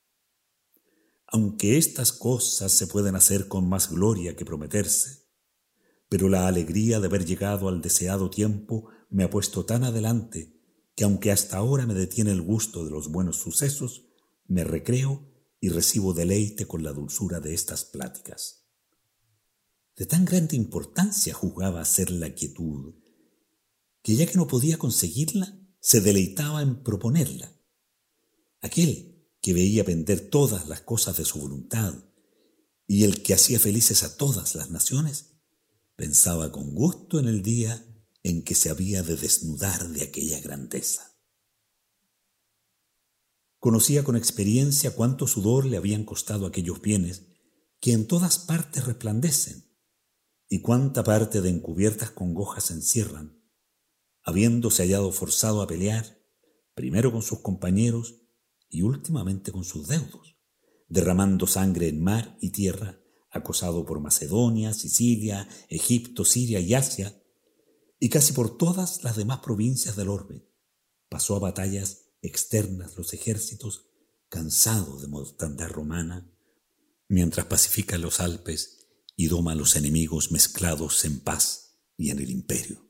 Aunque 1.27 1.77
estas 1.77 2.11
cosas 2.11 2.71
se 2.71 2.87
pueden 2.87 3.15
hacer 3.15 3.47
con 3.47 3.67
más 3.67 3.89
gloria 3.89 4.35
que 4.35 4.45
prometerse, 4.45 5.23
pero 6.09 6.29
la 6.29 6.47
alegría 6.47 6.99
de 6.99 7.07
haber 7.07 7.25
llegado 7.25 7.67
al 7.67 7.81
deseado 7.81 8.29
tiempo 8.29 8.89
me 9.09 9.23
ha 9.23 9.29
puesto 9.29 9.65
tan 9.65 9.83
adelante 9.83 10.59
que 10.95 11.03
aunque 11.03 11.31
hasta 11.31 11.57
ahora 11.57 11.87
me 11.87 11.95
detiene 11.95 12.31
el 12.31 12.41
gusto 12.41 12.85
de 12.85 12.91
los 12.91 13.11
buenos 13.11 13.37
sucesos, 13.37 14.05
me 14.45 14.63
recreo 14.63 15.27
y 15.59 15.69
recibo 15.69 16.13
deleite 16.13 16.67
con 16.67 16.83
la 16.83 16.93
dulzura 16.93 17.39
de 17.39 17.53
estas 17.53 17.85
pláticas. 17.85 18.67
De 19.95 20.05
tan 20.05 20.25
grande 20.25 20.55
importancia 20.55 21.33
juzgaba 21.33 21.83
ser 21.85 22.11
la 22.11 22.33
quietud, 22.33 22.95
que 24.01 24.15
ya 24.15 24.25
que 24.25 24.37
no 24.37 24.47
podía 24.47 24.77
conseguirla, 24.77 25.57
se 25.79 26.01
deleitaba 26.01 26.61
en 26.61 26.83
proponerla. 26.83 27.53
Aquel 28.63 29.29
que 29.43 29.53
veía 29.53 29.83
vender 29.83 30.29
todas 30.31 30.67
las 30.67 30.81
cosas 30.81 31.17
de 31.17 31.25
su 31.25 31.39
voluntad 31.39 31.93
y 32.87 33.03
el 33.03 33.21
que 33.21 33.35
hacía 33.35 33.59
felices 33.59 34.01
a 34.01 34.17
todas 34.17 34.55
las 34.55 34.71
naciones, 34.71 35.33
Pensaba 35.95 36.51
con 36.51 36.73
gusto 36.73 37.19
en 37.19 37.27
el 37.27 37.43
día 37.43 37.85
en 38.23 38.43
que 38.43 38.55
se 38.55 38.69
había 38.69 39.03
de 39.03 39.15
desnudar 39.15 39.89
de 39.89 40.03
aquella 40.03 40.39
grandeza. 40.39 41.15
Conocía 43.59 44.03
con 44.03 44.15
experiencia 44.15 44.95
cuánto 44.95 45.27
sudor 45.27 45.65
le 45.65 45.77
habían 45.77 46.03
costado 46.03 46.47
aquellos 46.47 46.81
bienes 46.81 47.27
que 47.79 47.91
en 47.91 48.07
todas 48.07 48.39
partes 48.39 48.85
resplandecen 48.85 49.69
y 50.49 50.61
cuánta 50.61 51.03
parte 51.03 51.41
de 51.41 51.49
encubiertas 51.49 52.11
congojas 52.11 52.71
encierran, 52.71 53.41
habiéndose 54.23 54.83
hallado 54.83 55.11
forzado 55.11 55.61
a 55.61 55.67
pelear, 55.67 56.17
primero 56.73 57.11
con 57.11 57.21
sus 57.21 57.39
compañeros 57.39 58.15
y 58.73 58.81
últimamente 58.81 59.51
con 59.51 59.63
sus 59.63 59.87
deudos, 59.87 60.35
derramando 60.89 61.47
sangre 61.47 61.87
en 61.87 62.03
mar 62.03 62.37
y 62.41 62.49
tierra 62.49 62.99
acosado 63.33 63.83
por 63.85 63.99
Macedonia, 63.99 64.73
Sicilia, 64.73 65.49
Egipto, 65.67 66.23
Siria 66.23 66.59
y 66.59 66.75
Asia, 66.75 67.19
y 67.99 68.09
casi 68.09 68.33
por 68.33 68.57
todas 68.57 69.03
las 69.03 69.15
demás 69.15 69.39
provincias 69.39 69.95
del 69.95 70.09
orbe. 70.09 70.47
Pasó 71.09 71.35
a 71.35 71.39
batallas 71.39 72.11
externas 72.21 72.95
los 72.95 73.13
ejércitos, 73.13 73.87
cansados 74.29 75.01
de 75.01 75.07
mortandad 75.07 75.69
romana, 75.69 76.31
mientras 77.07 77.47
pacifica 77.47 77.97
los 77.97 78.19
Alpes 78.19 78.87
y 79.15 79.27
doma 79.27 79.53
a 79.53 79.55
los 79.55 79.75
enemigos 79.75 80.31
mezclados 80.31 81.03
en 81.05 81.19
paz 81.19 81.79
y 81.97 82.11
en 82.11 82.19
el 82.19 82.29
imperio. 82.29 82.87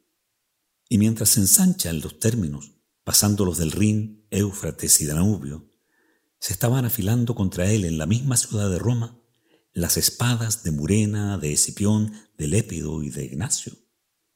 Y 0.90 0.98
mientras 0.98 1.30
se 1.30 1.40
ensanchan 1.40 2.02
los 2.02 2.20
términos, 2.20 2.74
pasando 3.04 3.46
los 3.46 3.58
del 3.58 3.72
Rin, 3.72 4.28
Éufrates 4.30 5.00
y 5.02 5.06
Danubio, 5.06 5.73
se 6.44 6.52
estaban 6.52 6.84
afilando 6.84 7.36
contra 7.36 7.72
él 7.72 7.86
en 7.86 7.98
la 7.98 8.06
misma 8.06 8.36
ciudad 8.36 8.70
de 8.70 8.78
Roma 8.78 9.18
las 9.72 9.96
espadas 9.96 10.62
de 10.64 10.72
Murena, 10.72 11.38
de 11.38 11.54
Escipión, 11.54 12.12
de 12.38 12.48
Lépido 12.48 13.02
y 13.02 13.12
de 13.12 13.24
Ignacio, 13.24 13.72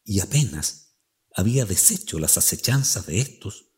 y 0.05 0.21
apenas 0.21 0.95
había 1.35 1.65
deshecho 1.65 2.17
las 2.17 2.37
acechanzas 2.37 3.07
de 3.07 3.19
estos, 3.19 3.73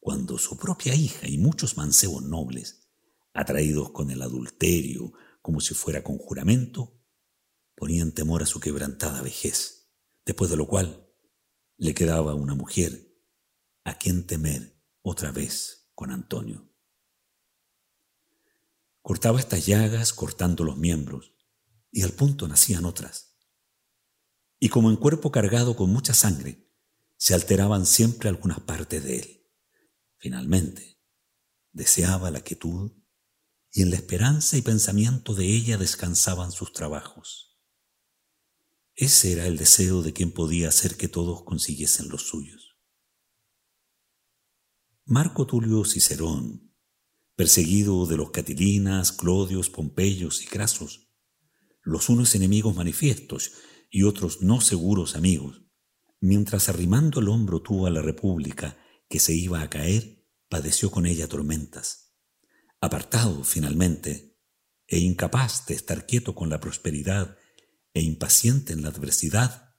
cuando 0.00 0.38
su 0.38 0.56
propia 0.56 0.94
hija 0.94 1.28
y 1.28 1.36
muchos 1.36 1.76
mancebos 1.76 2.22
nobles, 2.22 2.88
atraídos 3.34 3.90
con 3.90 4.10
el 4.10 4.22
adulterio 4.22 5.12
como 5.42 5.60
si 5.60 5.74
fuera 5.74 6.02
con 6.02 6.16
juramento, 6.16 7.04
ponían 7.76 8.12
temor 8.12 8.42
a 8.42 8.46
su 8.46 8.60
quebrantada 8.60 9.20
vejez, 9.20 9.90
después 10.24 10.50
de 10.50 10.56
lo 10.56 10.66
cual 10.66 11.06
le 11.76 11.92
quedaba 11.92 12.34
una 12.34 12.54
mujer 12.54 13.14
a 13.84 13.98
quien 13.98 14.26
temer 14.26 14.82
otra 15.02 15.32
vez 15.32 15.90
con 15.94 16.12
Antonio. 16.12 16.71
Cortaba 19.02 19.40
estas 19.40 19.66
llagas 19.66 20.12
cortando 20.12 20.64
los 20.64 20.76
miembros, 20.76 21.34
y 21.90 22.02
al 22.02 22.12
punto 22.12 22.48
nacían 22.48 22.84
otras. 22.84 23.36
Y 24.58 24.68
como 24.68 24.90
en 24.90 24.96
cuerpo 24.96 25.32
cargado 25.32 25.76
con 25.76 25.90
mucha 25.90 26.14
sangre, 26.14 26.72
se 27.16 27.34
alteraban 27.34 27.84
siempre 27.84 28.28
algunas 28.28 28.60
partes 28.60 29.02
de 29.02 29.18
él. 29.18 29.50
Finalmente, 30.18 31.00
deseaba 31.72 32.30
la 32.30 32.42
quietud, 32.42 32.92
y 33.72 33.82
en 33.82 33.90
la 33.90 33.96
esperanza 33.96 34.56
y 34.56 34.62
pensamiento 34.62 35.34
de 35.34 35.46
ella 35.46 35.78
descansaban 35.78 36.52
sus 36.52 36.72
trabajos. 36.72 37.58
Ese 38.94 39.32
era 39.32 39.46
el 39.46 39.56
deseo 39.56 40.02
de 40.02 40.12
quien 40.12 40.32
podía 40.32 40.68
hacer 40.68 40.96
que 40.96 41.08
todos 41.08 41.42
consiguiesen 41.44 42.08
los 42.08 42.28
suyos. 42.28 42.76
Marco 45.04 45.46
Tulio 45.46 45.84
Cicerón, 45.84 46.71
perseguido 47.42 48.06
de 48.06 48.16
los 48.16 48.30
Catilinas, 48.30 49.10
Clodios, 49.10 49.68
Pompeyos 49.68 50.44
y 50.44 50.46
Crasos, 50.46 51.08
los 51.82 52.08
unos 52.08 52.36
enemigos 52.36 52.76
manifiestos 52.76 53.50
y 53.90 54.04
otros 54.04 54.42
no 54.42 54.60
seguros 54.60 55.16
amigos, 55.16 55.64
mientras 56.20 56.68
arrimando 56.68 57.18
el 57.18 57.28
hombro 57.28 57.60
tuvo 57.60 57.88
a 57.88 57.90
la 57.90 58.00
República 58.00 58.78
que 59.08 59.18
se 59.18 59.34
iba 59.34 59.60
a 59.60 59.68
caer, 59.68 60.24
padeció 60.48 60.92
con 60.92 61.04
ella 61.04 61.26
tormentas. 61.26 62.14
Apartado, 62.80 63.42
finalmente, 63.42 64.38
e 64.86 65.00
incapaz 65.00 65.66
de 65.66 65.74
estar 65.74 66.06
quieto 66.06 66.36
con 66.36 66.48
la 66.48 66.60
prosperidad 66.60 67.36
e 67.92 68.02
impaciente 68.02 68.72
en 68.72 68.82
la 68.82 68.90
adversidad, 68.90 69.74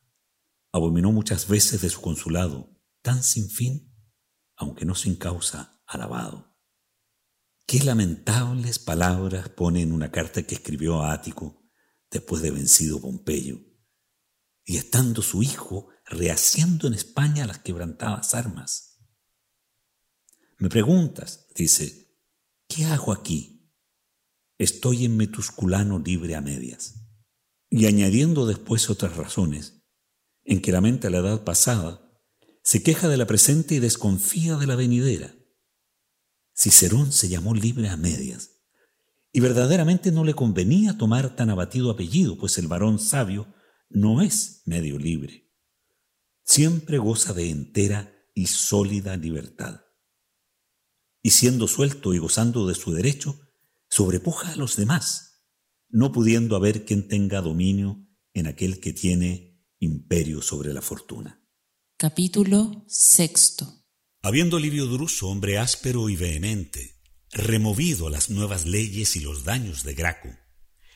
abominó 0.73 1.13
muchas 1.13 1.47
veces 1.47 1.79
de 1.81 1.89
su 1.89 2.01
consulado, 2.01 2.77
tan 3.01 3.23
sin 3.23 3.49
fin, 3.49 3.95
aunque 4.57 4.83
no 4.83 4.95
sin 4.95 5.15
causa, 5.15 5.81
alabado. 5.87 6.52
Qué 7.65 7.79
lamentables 7.83 8.79
palabras 8.79 9.49
pone 9.49 9.81
en 9.81 9.91
una 9.91 10.11
carta 10.11 10.43
que 10.43 10.55
escribió 10.55 11.01
a 11.01 11.13
Ático 11.13 11.63
después 12.11 12.41
de 12.41 12.51
vencido 12.51 13.01
Pompeyo, 13.01 13.59
y 14.63 14.77
estando 14.77 15.21
su 15.21 15.41
hijo 15.41 15.89
rehaciendo 16.05 16.87
en 16.87 16.93
España 16.93 17.47
las 17.47 17.59
quebrantadas 17.59 18.35
armas. 18.35 18.99
Me 20.59 20.69
preguntas, 20.69 21.47
dice, 21.55 22.15
¿qué 22.67 22.85
hago 22.85 23.11
aquí? 23.11 23.73
Estoy 24.57 25.05
en 25.05 25.17
Metusculano 25.17 25.99
libre 25.99 26.35
a 26.35 26.41
medias. 26.41 27.07
Y 27.69 27.87
añadiendo 27.87 28.45
después 28.45 28.89
otras 28.89 29.17
razones, 29.17 29.83
en 30.43 30.61
que 30.61 30.71
lamenta 30.71 31.09
la 31.09 31.17
edad 31.17 31.43
pasada, 31.43 32.03
se 32.61 32.83
queja 32.83 33.09
de 33.09 33.17
la 33.17 33.25
presente 33.25 33.75
y 33.75 33.79
desconfía 33.79 34.57
de 34.57 34.67
la 34.67 34.75
venidera. 34.75 35.35
Cicerón 36.55 37.11
se 37.11 37.29
llamó 37.29 37.53
libre 37.53 37.89
a 37.89 37.97
medias, 37.97 38.53
y 39.31 39.39
verdaderamente 39.39 40.11
no 40.11 40.23
le 40.23 40.35
convenía 40.35 40.97
tomar 40.97 41.35
tan 41.35 41.49
abatido 41.49 41.89
apellido, 41.89 42.37
pues 42.37 42.57
el 42.59 42.67
varón 42.67 42.99
sabio 42.99 43.51
no 43.89 44.21
es 44.21 44.61
medio 44.65 44.99
libre. 44.99 45.51
Siempre 46.43 46.99
goza 46.99 47.33
de 47.33 47.49
entera 47.49 48.13
y 48.35 48.47
sólida 48.47 49.17
libertad. 49.17 49.81
Y 51.23 51.31
siendo 51.31 51.67
suelto 51.67 52.13
y 52.13 52.19
gozando 52.19 52.67
de 52.67 52.75
su 52.75 52.91
derecho, 52.91 53.39
sobrepuja 53.89 54.51
a 54.51 54.55
los 54.55 54.75
demás, 54.75 55.47
no 55.89 56.11
pudiendo 56.11 56.55
haber 56.55 56.85
quien 56.85 57.07
tenga 57.07 57.41
dominio 57.41 58.07
en 58.33 58.47
aquel 58.47 58.79
que 58.79 58.93
tiene 58.93 59.65
imperio 59.79 60.41
sobre 60.41 60.73
la 60.73 60.81
fortuna. 60.81 61.43
Capítulo 61.97 62.83
sexto 62.87 63.82
Habiendo 64.25 64.57
Livio 64.57 64.85
Druso, 64.85 65.27
hombre 65.27 65.57
áspero 65.57 66.07
y 66.07 66.15
vehemente, 66.15 66.95
removido 67.33 68.09
las 68.09 68.29
nuevas 68.29 68.65
leyes 68.65 69.17
y 69.17 69.19
los 69.19 69.43
daños 69.43 69.83
de 69.83 69.95
Graco, 69.95 70.29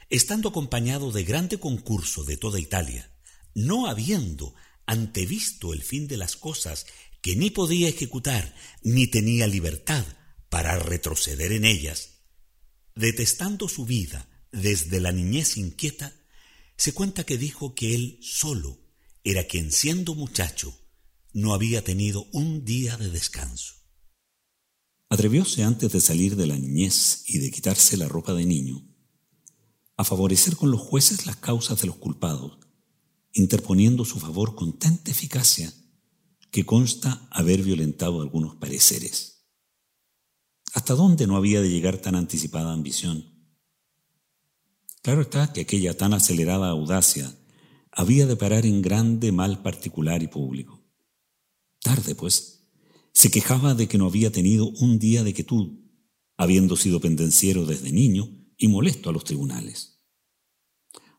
estando 0.10 0.48
acompañado 0.48 1.12
de 1.12 1.26
grande 1.26 1.60
concurso 1.60 2.24
de 2.24 2.38
toda 2.38 2.58
Italia, 2.58 3.12
no 3.54 3.88
habiendo 3.88 4.56
antevisto 4.86 5.74
el 5.74 5.84
fin 5.84 6.08
de 6.08 6.16
las 6.16 6.38
cosas 6.38 6.86
que 7.20 7.36
ni 7.36 7.50
podía 7.50 7.90
ejecutar 7.90 8.56
ni 8.82 9.08
tenía 9.08 9.46
libertad 9.46 10.06
para 10.48 10.80
retroceder 10.80 11.52
en 11.52 11.66
ellas, 11.66 12.22
detestando 12.96 13.68
su 13.68 13.86
vida 13.86 14.30
desde 14.54 15.02
la 15.02 15.12
niñez 15.12 15.58
inquieta, 15.58 16.16
se 16.78 16.94
cuenta 16.94 17.26
que 17.26 17.38
dijo 17.38 17.76
que 17.76 17.94
él 17.94 18.20
solo 18.22 18.80
era 19.26 19.44
quien 19.44 19.74
siendo 19.74 20.16
muchacho 20.16 20.80
no 21.34 21.54
había 21.54 21.84
tenido 21.84 22.26
un 22.32 22.66
día 22.66 22.98
de 22.98 23.10
descanso. 23.10 23.76
Atrevióse 25.10 25.64
antes 25.64 25.92
de 25.92 26.02
salir 26.02 26.36
de 26.36 26.48
la 26.48 26.58
niñez 26.58 27.24
y 27.28 27.40
de 27.40 27.52
quitarse 27.52 27.96
la 27.98 28.08
ropa 28.08 28.34
de 28.34 28.46
niño, 28.46 28.86
a 29.96 30.04
favorecer 30.04 30.56
con 30.56 30.70
los 30.72 30.82
jueces 30.82 31.26
las 31.26 31.38
causas 31.38 31.82
de 31.82 31.88
los 31.88 31.96
culpados, 31.96 32.60
interponiendo 33.34 34.06
su 34.06 34.20
favor 34.20 34.56
con 34.56 34.78
tanta 34.78 35.12
eficacia 35.12 35.74
que 36.52 36.66
consta 36.66 37.28
haber 37.32 37.64
violentado 37.64 38.22
algunos 38.22 38.56
pareceres. 38.56 39.46
¿Hasta 40.74 40.94
dónde 40.94 41.28
no 41.28 41.36
había 41.36 41.62
de 41.62 41.70
llegar 41.70 41.98
tan 41.98 42.16
anticipada 42.16 42.74
ambición? 42.74 43.38
Claro 45.02 45.22
está 45.22 45.54
que 45.54 45.62
aquella 45.62 45.96
tan 45.96 46.14
acelerada 46.14 46.70
audacia 46.70 47.34
había 47.92 48.28
de 48.28 48.36
parar 48.36 48.66
en 48.66 48.82
grande 48.82 49.32
mal 49.32 49.62
particular 49.62 50.22
y 50.22 50.28
público. 50.28 50.77
Tarde, 51.82 52.16
pues, 52.16 52.68
se 53.14 53.32
quejaba 53.32 53.74
de 53.74 53.88
que 53.88 53.98
no 53.98 54.06
había 54.06 54.32
tenido 54.32 54.70
un 54.70 55.00
día 55.00 55.24
de 55.24 55.34
quietud, 55.34 55.80
habiendo 56.38 56.76
sido 56.76 57.00
pendenciero 57.00 57.66
desde 57.66 57.92
niño 57.92 58.30
y 58.58 58.68
molesto 58.68 59.10
a 59.10 59.14
los 59.14 59.24
tribunales. 59.24 60.04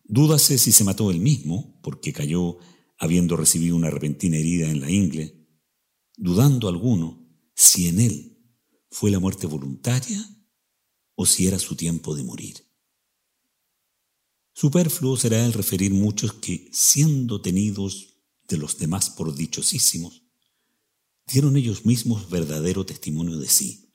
Dúdase 0.04 0.58
si 0.58 0.72
se 0.72 0.84
mató 0.84 1.10
él 1.10 1.20
mismo, 1.20 1.80
porque 1.82 2.12
cayó 2.12 2.58
habiendo 2.98 3.36
recibido 3.36 3.76
una 3.76 3.90
repentina 3.90 4.36
herida 4.36 4.70
en 4.70 4.80
la 4.80 4.90
ingle, 4.90 5.46
dudando 6.16 6.68
alguno 6.68 7.28
si 7.54 7.88
en 7.88 8.00
él 8.00 8.38
fue 8.90 9.10
la 9.10 9.18
muerte 9.18 9.46
voluntaria 9.46 10.24
o 11.14 11.26
si 11.26 11.46
era 11.46 11.58
su 11.58 11.76
tiempo 11.76 12.14
de 12.14 12.24
morir. 12.24 12.64
Superfluo 14.54 15.16
será 15.16 15.44
el 15.44 15.52
referir 15.52 15.92
muchos 15.92 16.32
que, 16.34 16.68
siendo 16.72 17.40
tenidos 17.40 18.22
de 18.48 18.56
los 18.56 18.78
demás 18.78 19.10
por 19.10 19.34
dichosísimos, 19.34 20.27
dieron 21.30 21.56
ellos 21.56 21.84
mismos 21.84 22.30
verdadero 22.30 22.86
testimonio 22.86 23.38
de 23.38 23.48
sí. 23.48 23.94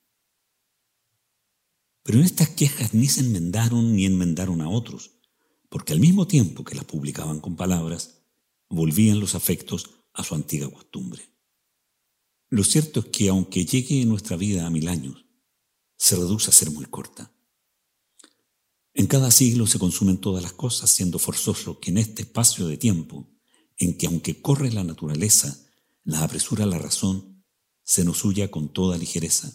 Pero 2.03 2.19
en 2.19 2.25
estas 2.25 2.49
quejas 2.49 2.93
ni 2.93 3.07
se 3.07 3.21
enmendaron 3.21 3.95
ni 3.95 4.05
enmendaron 4.05 4.61
a 4.61 4.69
otros, 4.69 5.11
porque 5.69 5.93
al 5.93 5.99
mismo 5.99 6.27
tiempo 6.27 6.63
que 6.63 6.75
las 6.75 6.85
publicaban 6.85 7.39
con 7.39 7.55
palabras, 7.55 8.21
volvían 8.69 9.19
los 9.19 9.35
afectos 9.35 9.89
a 10.13 10.23
su 10.23 10.35
antigua 10.35 10.71
costumbre. 10.71 11.23
Lo 12.49 12.63
cierto 12.63 12.99
es 12.99 13.05
que 13.07 13.29
aunque 13.29 13.65
llegue 13.65 14.05
nuestra 14.05 14.37
vida 14.37 14.67
a 14.67 14.69
mil 14.69 14.87
años, 14.87 15.25
se 15.97 16.15
reduce 16.15 16.49
a 16.49 16.53
ser 16.53 16.69
muy 16.69 16.85
corta. 16.85 17.31
En 18.93 19.07
cada 19.07 19.31
siglo 19.31 19.65
se 19.65 19.79
consumen 19.79 20.17
todas 20.17 20.43
las 20.43 20.53
cosas, 20.53 20.91
siendo 20.91 21.17
forzoso 21.17 21.79
que 21.79 21.89
en 21.89 21.97
este 21.97 22.21
espacio 22.21 22.67
de 22.67 22.77
tiempo, 22.77 23.27
en 23.77 23.97
que 23.97 24.05
aunque 24.05 24.39
corre 24.39 24.71
la 24.71 24.83
naturaleza 24.83 25.62
la 26.03 26.23
apresura 26.23 26.65
la 26.65 26.77
razón, 26.77 27.43
se 27.83 28.03
nos 28.03 28.23
huya 28.25 28.49
con 28.51 28.71
toda 28.71 28.97
ligereza, 28.97 29.51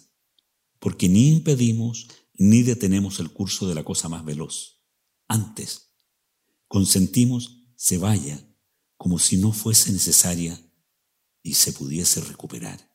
porque 0.79 1.09
ni 1.09 1.29
impedimos 1.29 2.07
ni 2.33 2.63
detenemos 2.63 3.19
el 3.19 3.31
curso 3.31 3.67
de 3.67 3.75
la 3.75 3.83
cosa 3.83 4.07
más 4.07 4.23
veloz. 4.23 4.81
Antes, 5.27 5.93
consentimos 6.67 7.65
se 7.75 7.97
vaya 7.97 8.45
como 8.97 9.19
si 9.19 9.37
no 9.37 9.51
fuese 9.51 9.91
necesaria 9.91 10.59
y 11.43 11.53
se 11.53 11.73
pudiese 11.73 12.21
recuperar. 12.21 12.89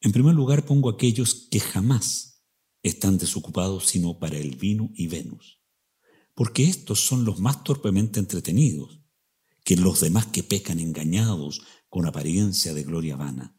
En 0.00 0.12
primer 0.12 0.34
lugar 0.34 0.64
pongo 0.64 0.88
aquellos 0.88 1.48
que 1.50 1.60
jamás 1.60 2.44
están 2.82 3.18
desocupados 3.18 3.86
sino 3.86 4.18
para 4.18 4.38
el 4.38 4.56
vino 4.56 4.90
y 4.94 5.06
Venus, 5.06 5.60
porque 6.34 6.64
estos 6.64 7.00
son 7.00 7.24
los 7.24 7.38
más 7.38 7.62
torpemente 7.64 8.18
entretenidos, 8.18 9.00
que 9.64 9.76
los 9.76 10.00
demás 10.00 10.26
que 10.26 10.42
pecan 10.42 10.80
engañados 10.80 11.62
con 11.92 12.06
apariencia 12.06 12.72
de 12.72 12.84
gloria 12.84 13.16
vana, 13.16 13.54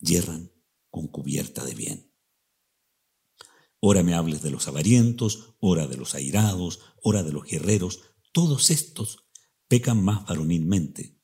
yerran 0.00 0.52
con 0.90 1.08
cubierta 1.08 1.64
de 1.64 1.74
bien. 1.74 2.14
Ora 3.80 4.02
me 4.02 4.12
hables 4.12 4.42
de 4.42 4.50
los 4.50 4.68
avarientos, 4.68 5.54
ora 5.60 5.86
de 5.86 5.96
los 5.96 6.14
airados, 6.14 6.80
ora 7.02 7.22
de 7.22 7.32
los 7.32 7.44
guerreros, 7.44 8.02
todos 8.32 8.68
estos 8.70 9.30
pecan 9.66 10.04
más 10.04 10.26
varonilmente, 10.26 11.22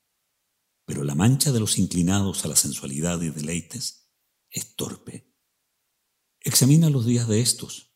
pero 0.83 1.03
la 1.03 1.13
mancha 1.13 1.51
de 1.51 1.59
los 1.59 1.77
inclinados 1.77 2.43
a 2.43 2.47
la 2.47 2.55
sensualidad 2.55 3.21
y 3.21 3.29
deleites 3.29 4.09
es 4.49 4.75
torpe. 4.75 5.31
Examina 6.39 6.89
los 6.89 7.05
días 7.05 7.27
de 7.27 7.39
estos, 7.41 7.93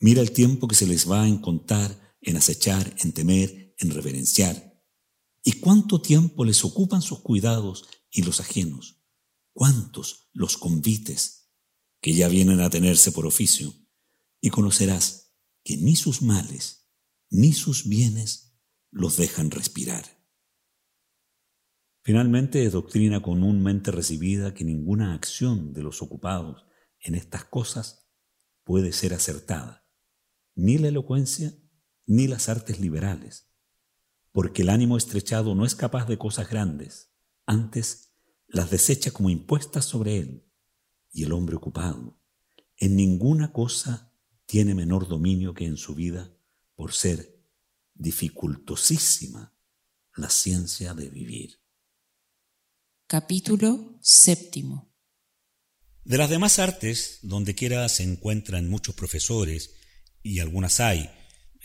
mira 0.00 0.20
el 0.20 0.32
tiempo 0.32 0.68
que 0.68 0.74
se 0.74 0.86
les 0.86 1.10
va 1.10 1.26
en 1.26 1.38
contar, 1.38 2.14
en 2.20 2.36
acechar, 2.36 2.94
en 2.98 3.12
temer, 3.12 3.74
en 3.78 3.88
reverenciar, 3.88 4.65
y 5.46 5.60
cuánto 5.60 6.02
tiempo 6.02 6.44
les 6.44 6.64
ocupan 6.64 7.02
sus 7.02 7.20
cuidados 7.20 7.88
y 8.10 8.22
los 8.22 8.40
ajenos, 8.40 9.00
cuántos 9.52 10.28
los 10.32 10.56
convites 10.56 11.52
que 12.00 12.14
ya 12.14 12.26
vienen 12.26 12.60
a 12.60 12.68
tenerse 12.68 13.12
por 13.12 13.26
oficio, 13.26 13.72
y 14.40 14.50
conocerás 14.50 15.36
que 15.62 15.76
ni 15.76 15.94
sus 15.94 16.20
males 16.20 16.90
ni 17.30 17.52
sus 17.52 17.88
bienes 17.88 18.58
los 18.90 19.16
dejan 19.16 19.52
respirar. 19.52 20.04
Finalmente 22.02 22.64
es 22.64 22.72
doctrina 22.72 23.22
comúnmente 23.22 23.92
recibida 23.92 24.52
que 24.52 24.64
ninguna 24.64 25.14
acción 25.14 25.72
de 25.72 25.84
los 25.84 26.02
ocupados 26.02 26.66
en 26.98 27.14
estas 27.14 27.44
cosas 27.44 28.10
puede 28.64 28.92
ser 28.92 29.14
acertada, 29.14 29.88
ni 30.56 30.76
la 30.78 30.88
elocuencia 30.88 31.56
ni 32.04 32.26
las 32.26 32.48
artes 32.48 32.80
liberales, 32.80 33.45
porque 34.36 34.60
el 34.60 34.68
ánimo 34.68 34.98
estrechado 34.98 35.54
no 35.54 35.64
es 35.64 35.74
capaz 35.74 36.06
de 36.06 36.18
cosas 36.18 36.50
grandes, 36.50 37.08
antes 37.46 38.12
las 38.48 38.70
desecha 38.70 39.10
como 39.10 39.30
impuestas 39.30 39.86
sobre 39.86 40.18
él, 40.18 40.44
y 41.10 41.22
el 41.24 41.32
hombre 41.32 41.56
ocupado 41.56 42.20
en 42.76 42.96
ninguna 42.96 43.50
cosa 43.54 44.12
tiene 44.44 44.74
menor 44.74 45.08
dominio 45.08 45.54
que 45.54 45.64
en 45.64 45.78
su 45.78 45.94
vida 45.94 46.36
por 46.74 46.92
ser 46.92 47.42
dificultosísima 47.94 49.56
la 50.16 50.28
ciencia 50.28 50.92
de 50.92 51.08
vivir. 51.08 51.62
Capítulo 53.06 53.98
séptimo. 54.02 54.94
De 56.04 56.18
las 56.18 56.28
demás 56.28 56.58
artes, 56.58 57.20
donde 57.22 57.54
quiera 57.54 57.88
se 57.88 58.02
encuentran 58.02 58.68
muchos 58.68 58.94
profesores, 58.94 59.76
y 60.22 60.40
algunas 60.40 60.78
hay, 60.80 61.10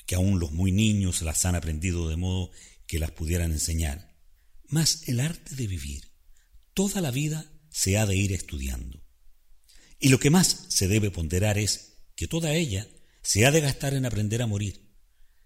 que 0.05 0.15
aún 0.15 0.39
los 0.39 0.51
muy 0.51 0.71
niños 0.71 1.21
las 1.21 1.45
han 1.45 1.55
aprendido 1.55 2.09
de 2.09 2.17
modo 2.17 2.51
que 2.87 2.99
las 2.99 3.11
pudieran 3.11 3.51
enseñar. 3.51 4.17
Mas 4.67 5.07
el 5.07 5.19
arte 5.19 5.55
de 5.55 5.67
vivir, 5.67 6.11
toda 6.73 7.01
la 7.01 7.11
vida 7.11 7.51
se 7.69 7.97
ha 7.97 8.05
de 8.05 8.15
ir 8.15 8.33
estudiando. 8.33 9.03
Y 9.99 10.09
lo 10.09 10.19
que 10.19 10.29
más 10.29 10.65
se 10.69 10.87
debe 10.87 11.11
ponderar 11.11 11.57
es 11.57 12.03
que 12.15 12.27
toda 12.27 12.53
ella 12.53 12.87
se 13.21 13.45
ha 13.45 13.51
de 13.51 13.61
gastar 13.61 13.93
en 13.93 14.05
aprender 14.05 14.41
a 14.41 14.47
morir, 14.47 14.91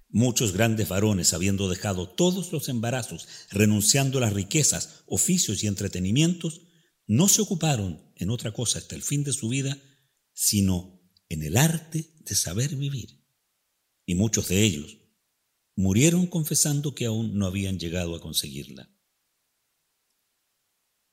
Muchos 0.09 0.53
grandes 0.53 0.87
varones, 0.87 1.33
habiendo 1.33 1.67
dejado 1.67 2.07
todos 2.07 2.53
los 2.53 2.69
embarazos, 2.69 3.27
renunciando 3.51 4.19
a 4.19 4.21
las 4.21 4.33
riquezas, 4.33 5.03
oficios 5.07 5.61
y 5.61 5.67
entretenimientos, 5.67 6.61
no 7.05 7.27
se 7.27 7.41
ocuparon 7.41 8.13
en 8.15 8.29
otra 8.29 8.53
cosa 8.53 8.79
hasta 8.79 8.95
el 8.95 9.03
fin 9.03 9.25
de 9.25 9.33
su 9.33 9.49
vida, 9.49 9.77
sino 10.33 11.01
en 11.27 11.43
el 11.43 11.57
arte 11.57 12.13
de 12.19 12.35
saber 12.35 12.77
vivir. 12.77 13.24
Y 14.05 14.15
muchos 14.15 14.47
de 14.47 14.63
ellos 14.63 14.97
murieron 15.75 16.27
confesando 16.27 16.95
que 16.95 17.05
aún 17.05 17.37
no 17.37 17.45
habían 17.45 17.79
llegado 17.79 18.15
a 18.15 18.21
conseguirla. 18.21 18.91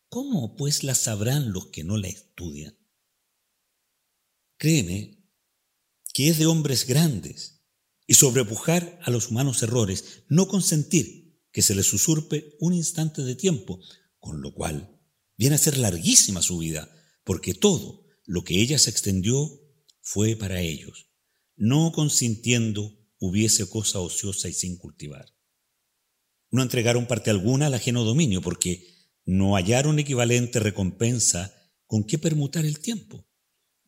¿Cómo 0.09 0.57
pues 0.57 0.85
la 0.85 0.95
sabrán 0.95 1.53
los 1.53 1.69
que 1.69 1.85
no 1.85 1.97
la 1.97 2.09
estudian? 2.09 2.79
Créeme 4.59 5.27
que 6.13 6.29
es 6.29 6.39
de 6.39 6.47
hombres 6.47 6.87
grandes 6.87 7.65
y 8.07 8.15
sobrepujar 8.15 9.01
a 9.03 9.11
los 9.11 9.31
humanos 9.31 9.63
errores, 9.63 10.25
no 10.29 10.49
consentir 10.49 11.41
que 11.51 11.63
se 11.63 11.75
les 11.75 11.93
usurpe 11.93 12.57
un 12.61 12.75
instante 12.75 13.23
de 13.23 13.35
tiempo, 13.35 13.81
con 14.19 14.43
lo 14.43 14.53
cual 14.55 15.01
viene 15.37 15.55
a 15.55 15.59
ser 15.59 15.79
larguísima 15.79 16.43
su 16.43 16.59
vida, 16.59 16.95
porque 17.25 17.55
todo 17.55 18.07
lo 18.25 18.45
que 18.45 18.61
ella 18.61 18.79
se 18.79 18.91
extendió 18.91 19.61
fue 20.01 20.37
para 20.37 20.61
ellos, 20.61 21.12
no 21.57 21.93
consintiendo 21.93 22.99
hubiese 23.19 23.69
cosa 23.69 24.01
ociosa 24.01 24.49
y 24.49 24.53
sin 24.53 24.77
cultivar. 24.77 25.33
No 26.51 26.63
entregaron 26.63 27.07
parte 27.07 27.31
alguna 27.31 27.67
al 27.67 27.75
ajeno 27.75 28.05
dominio, 28.05 28.43
porque 28.43 28.87
no 29.25 29.55
hallaron 29.55 29.99
equivalente 29.99 30.59
recompensa 30.59 31.55
con 31.87 32.05
qué 32.05 32.19
permutar 32.19 32.65
el 32.65 32.81
tiempo, 32.81 33.27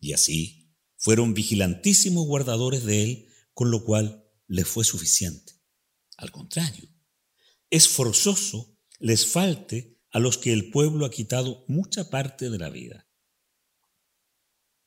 y 0.00 0.12
así 0.12 0.76
fueron 0.96 1.34
vigilantísimos 1.34 2.26
guardadores 2.26 2.84
de 2.84 3.02
él 3.02 3.28
con 3.52 3.70
lo 3.70 3.84
cual 3.84 4.24
les 4.46 4.66
fue 4.66 4.84
suficiente. 4.84 5.52
Al 6.16 6.30
contrario, 6.30 6.88
es 7.70 7.88
forzoso 7.88 8.78
les 8.98 9.26
falte 9.26 10.00
a 10.10 10.20
los 10.20 10.38
que 10.38 10.52
el 10.52 10.70
pueblo 10.70 11.04
ha 11.04 11.10
quitado 11.10 11.64
mucha 11.66 12.08
parte 12.08 12.48
de 12.48 12.58
la 12.58 12.70
vida. 12.70 13.08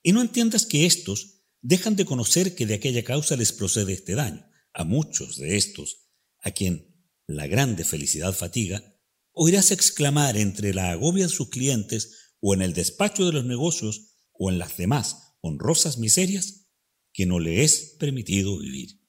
Y 0.02 0.13
no 0.13 0.22
entiendas 0.22 0.66
que 0.66 0.86
éstos 0.86 1.37
dejan 1.62 1.96
de 1.96 2.06
conocer 2.06 2.56
que 2.56 2.65
de 2.65 2.76
aquella 2.76 3.04
causa 3.04 3.36
les 3.36 3.52
procede 3.52 3.93
este 3.93 4.15
daño. 4.15 4.50
A 4.74 4.84
muchos 4.84 5.38
de 5.38 5.58
estos, 5.58 6.08
a 6.39 6.52
quien 6.52 6.96
la 7.26 7.48
grande 7.48 7.84
felicidad 7.84 8.34
fatiga, 8.34 8.96
oirás 9.32 9.72
exclamar 9.72 10.38
entre 10.38 10.74
la 10.74 10.91
agobia 10.91 11.26
de 11.26 11.34
sus 11.34 11.50
clientes 11.50 12.36
o 12.39 12.54
en 12.54 12.62
el 12.62 12.74
despacho 12.74 13.26
de 13.26 13.34
los 13.34 13.46
negocios 13.46 14.15
o 14.34 14.50
en 14.50 14.60
las 14.60 14.78
demás 14.78 15.36
honrosas 15.41 15.98
miserias, 15.98 16.67
que 17.13 17.26
no 17.26 17.39
le 17.39 17.63
es 17.63 17.96
permitido 18.00 18.60
vivir. 18.60 19.02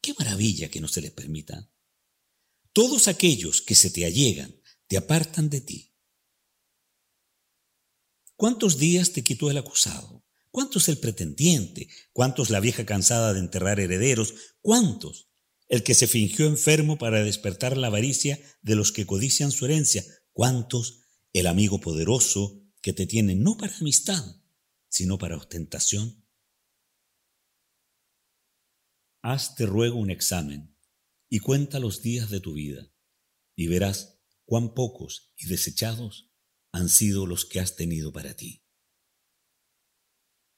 Qué 0.00 0.14
maravilla 0.18 0.68
que 0.68 0.80
no 0.80 0.88
se 0.88 1.00
les 1.00 1.10
permita. 1.10 1.70
Todos 2.72 3.08
aquellos 3.08 3.62
que 3.62 3.74
se 3.74 3.90
te 3.90 4.04
allegan 4.04 4.60
te 4.86 4.96
apartan 4.98 5.48
de 5.48 5.62
ti. 5.62 5.94
¿Cuántos 8.36 8.76
días 8.76 9.12
te 9.12 9.24
quitó 9.24 9.50
el 9.50 9.56
acusado? 9.56 10.25
¿Cuántos 10.56 10.88
el 10.88 10.96
pretendiente? 10.96 11.90
¿Cuántos 12.14 12.48
la 12.48 12.60
vieja 12.60 12.86
cansada 12.86 13.34
de 13.34 13.40
enterrar 13.40 13.78
herederos? 13.78 14.32
¿Cuántos 14.62 15.28
el 15.68 15.82
que 15.82 15.92
se 15.92 16.06
fingió 16.06 16.46
enfermo 16.46 16.96
para 16.96 17.22
despertar 17.22 17.76
la 17.76 17.88
avaricia 17.88 18.40
de 18.62 18.74
los 18.74 18.90
que 18.90 19.04
codician 19.04 19.50
su 19.50 19.66
herencia? 19.66 20.02
¿Cuántos 20.32 21.02
el 21.34 21.46
amigo 21.46 21.78
poderoso 21.82 22.62
que 22.80 22.94
te 22.94 23.04
tiene 23.04 23.34
no 23.34 23.58
para 23.58 23.76
amistad, 23.76 24.24
sino 24.88 25.18
para 25.18 25.36
ostentación? 25.36 26.26
Hazte 29.20 29.66
ruego 29.66 29.98
un 29.98 30.10
examen 30.10 30.74
y 31.28 31.40
cuenta 31.40 31.80
los 31.80 32.00
días 32.00 32.30
de 32.30 32.40
tu 32.40 32.54
vida, 32.54 32.90
y 33.56 33.66
verás 33.66 34.22
cuán 34.46 34.72
pocos 34.72 35.34
y 35.36 35.48
desechados 35.48 36.32
han 36.72 36.88
sido 36.88 37.26
los 37.26 37.44
que 37.44 37.60
has 37.60 37.76
tenido 37.76 38.10
para 38.10 38.34
ti. 38.36 38.65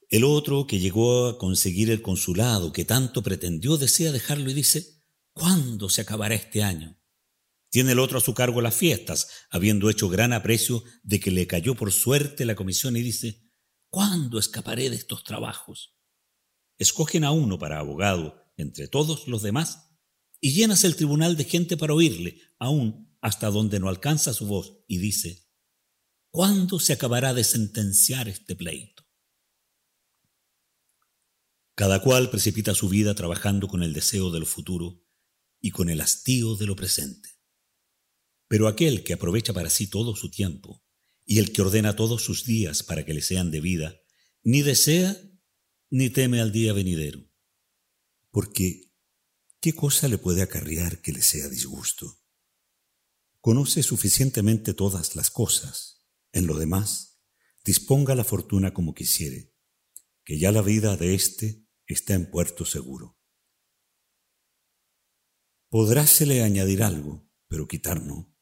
El 0.09 0.25
otro 0.25 0.67
que 0.67 0.79
llegó 0.79 1.27
a 1.27 1.39
conseguir 1.39 1.91
el 1.91 2.01
consulado 2.01 2.73
que 2.73 2.87
tanto 2.87 3.23
pretendió 3.23 3.77
desea 3.77 4.11
dejarlo 4.11 4.51
y 4.51 4.55
dice, 4.55 5.03
¿cuándo 5.33 5.91
se 5.91 6.01
acabará 6.01 6.35
este 6.35 6.63
año? 6.63 6.99
Tiene 7.69 7.93
el 7.93 7.99
otro 7.99 8.17
a 8.17 8.23
su 8.23 8.33
cargo 8.33 8.63
las 8.63 8.75
fiestas, 8.75 9.29
habiendo 9.51 9.91
hecho 9.91 10.09
gran 10.09 10.33
aprecio 10.33 10.83
de 11.03 11.21
que 11.21 11.31
le 11.31 11.47
cayó 11.47 11.75
por 11.75 11.93
suerte 11.93 12.47
la 12.47 12.55
comisión 12.55 12.97
y 12.97 13.03
dice, 13.03 13.53
¿cuándo 13.91 14.39
escaparé 14.39 14.89
de 14.89 14.97
estos 14.97 15.25
trabajos? 15.25 15.95
Escogen 16.79 17.25
a 17.25 17.31
uno 17.31 17.59
para 17.59 17.79
abogado 17.79 18.43
entre 18.57 18.89
todos 18.89 19.29
los 19.29 19.43
demás 19.43 19.91
y 20.41 20.53
llenas 20.53 20.85
el 20.85 20.97
tribunal 20.97 21.37
de 21.37 21.45
gente 21.45 21.77
para 21.77 21.93
oírle, 21.93 22.41
aún 22.59 23.15
hasta 23.21 23.51
donde 23.51 23.79
no 23.79 23.91
alcanza 23.91 24.33
su 24.33 24.47
voz, 24.47 24.79
y 24.87 24.99
dice, 24.99 25.51
¿cuándo 26.31 26.79
se 26.79 26.95
acabará 26.95 27.35
de 27.35 27.45
sentenciar 27.45 28.29
este 28.29 28.55
pleito? 28.55 28.98
Cada 31.79 32.03
cual 32.03 32.29
precipita 32.29 32.75
su 32.75 32.89
vida 32.89 33.15
trabajando 33.15 33.69
con 33.69 33.85
el 33.85 33.93
deseo 33.93 34.33
de 34.33 34.41
lo 34.41 34.47
futuro 34.47 35.07
y 35.61 35.71
con 35.71 35.89
el 35.89 36.01
hastío 36.01 36.57
de 36.57 36.67
lo 36.67 36.75
presente. 36.75 37.29
Pero 38.49 38.67
aquel 38.67 39.05
que 39.05 39.13
aprovecha 39.13 39.53
para 39.53 39.71
sí 39.71 39.87
todo 39.87 40.17
su 40.17 40.29
tiempo 40.29 40.83
y 41.25 41.39
el 41.39 41.53
que 41.53 41.63
ordena 41.63 41.95
todos 41.95 42.23
sus 42.23 42.45
días 42.45 42.83
para 42.83 43.05
que 43.05 43.15
le 43.15 43.23
sean 43.23 43.53
de 43.53 43.61
vida, 43.61 44.01
ni 44.43 44.63
desea 44.63 45.17
ni 45.91 46.11
teme 46.11 46.41
al 46.41 46.51
día 46.51 46.73
venidero 46.73 47.29
porque 48.31 48.93
¿qué 49.61 49.75
cosa 49.75 50.09
le 50.09 50.19
puede 50.19 50.43
acarrear 50.43 51.01
que 51.01 51.13
le 51.13 51.23
sea 51.23 51.49
disgusto? 51.49 52.21
conoce 53.41 53.83
suficientemente 53.83 54.75
todas 54.75 55.17
las 55.17 55.31
cosas. 55.31 56.07
En 56.33 56.47
lo 56.47 56.59
demás, 56.59 57.21
disponga 57.65 58.15
la 58.15 58.25
fortuna 58.25 58.75
como 58.75 58.95
quisiere, 58.95 59.55
que 60.25 60.39
ya 60.39 60.53
la 60.53 60.61
vida 60.61 60.97
de 60.97 61.15
éste 61.15 61.68
está 61.95 62.15
en 62.15 62.31
puerto 62.31 62.65
seguro. 62.65 63.19
Podrásele 65.71 66.43
añadir 66.43 66.83
algo, 66.83 67.29
pero 67.49 67.67
quitar 67.67 68.03
no, 68.03 68.35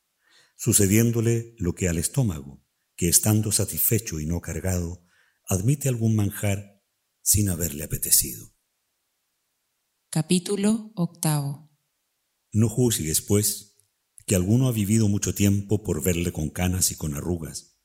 sucediéndole 0.57 1.55
lo 1.59 1.75
que 1.75 1.89
al 1.89 1.99
estómago, 1.99 2.65
que 2.97 3.09
estando 3.09 3.53
satisfecho 3.53 4.21
y 4.21 4.27
no 4.27 4.41
cargado, 4.41 5.05
admite 5.49 5.89
algún 5.89 6.17
manjar 6.17 6.83
sin 7.23 7.49
haberle 7.49 7.85
apetecido. 7.85 8.55
Capítulo 10.11 10.93
octavo. 10.95 11.71
No 12.53 12.69
juzgues, 12.69 13.21
pues, 13.21 13.77
que 14.27 14.35
alguno 14.35 14.69
ha 14.69 14.73
vivido 14.73 15.09
mucho 15.09 15.35
tiempo 15.35 15.83
por 15.83 16.03
verle 16.03 16.33
con 16.33 16.51
canas 16.51 16.91
y 16.91 16.97
con 16.97 17.15
arrugas, 17.15 17.79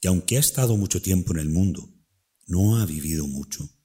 que 0.00 0.08
aunque 0.08 0.36
ha 0.36 0.40
estado 0.40 0.76
mucho 0.76 1.00
tiempo 1.00 1.32
en 1.32 1.40
el 1.40 1.48
mundo, 1.48 1.94
no 2.46 2.78
ha 2.78 2.86
vivido 2.86 3.26
mucho. 3.26 3.77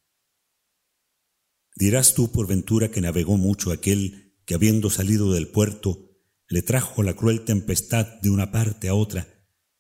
Dirás 1.75 2.13
tú 2.13 2.31
por 2.31 2.47
ventura 2.47 2.91
que 2.91 3.01
navegó 3.01 3.38
mucho 3.38 3.71
aquel 3.71 4.36
que 4.45 4.55
habiendo 4.55 4.89
salido 4.89 5.31
del 5.33 5.47
puerto 5.47 6.09
le 6.47 6.62
trajo 6.62 7.01
la 7.01 7.15
cruel 7.15 7.45
tempestad 7.45 8.05
de 8.21 8.29
una 8.29 8.51
parte 8.51 8.88
a 8.89 8.95
otra 8.95 9.27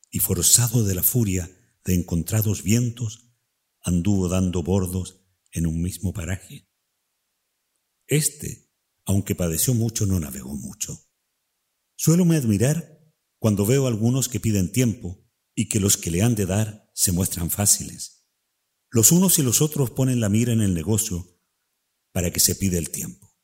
y 0.09 0.19
forzado 0.19 0.83
de 0.83 0.95
la 0.95 1.03
furia 1.03 1.49
de 1.85 1.93
encontrados 1.95 2.63
vientos, 2.63 3.35
anduvo 3.81 4.29
dando 4.29 4.63
bordos 4.63 5.25
en 5.51 5.67
un 5.67 5.81
mismo 5.81 6.13
paraje. 6.13 6.69
Este, 8.07 8.71
aunque 9.05 9.35
padeció 9.35 9.73
mucho, 9.73 10.05
no 10.05 10.19
navegó 10.19 10.55
mucho. 10.55 10.99
Suélome 11.95 12.37
admirar 12.37 13.01
cuando 13.37 13.65
veo 13.65 13.87
algunos 13.87 14.29
que 14.29 14.39
piden 14.39 14.71
tiempo 14.71 15.23
y 15.53 15.67
que 15.67 15.79
los 15.79 15.97
que 15.97 16.11
le 16.11 16.21
han 16.21 16.35
de 16.35 16.45
dar 16.45 16.89
se 16.93 17.11
muestran 17.11 17.49
fáciles. 17.49 18.25
Los 18.89 19.11
unos 19.11 19.37
y 19.39 19.43
los 19.43 19.61
otros 19.61 19.91
ponen 19.91 20.19
la 20.19 20.29
mira 20.29 20.53
en 20.53 20.61
el 20.61 20.73
negocio 20.73 21.32
para 22.13 22.31
que 22.31 22.39
se 22.39 22.55
pide 22.55 22.77
el 22.77 22.89
tiempo, 22.89 23.35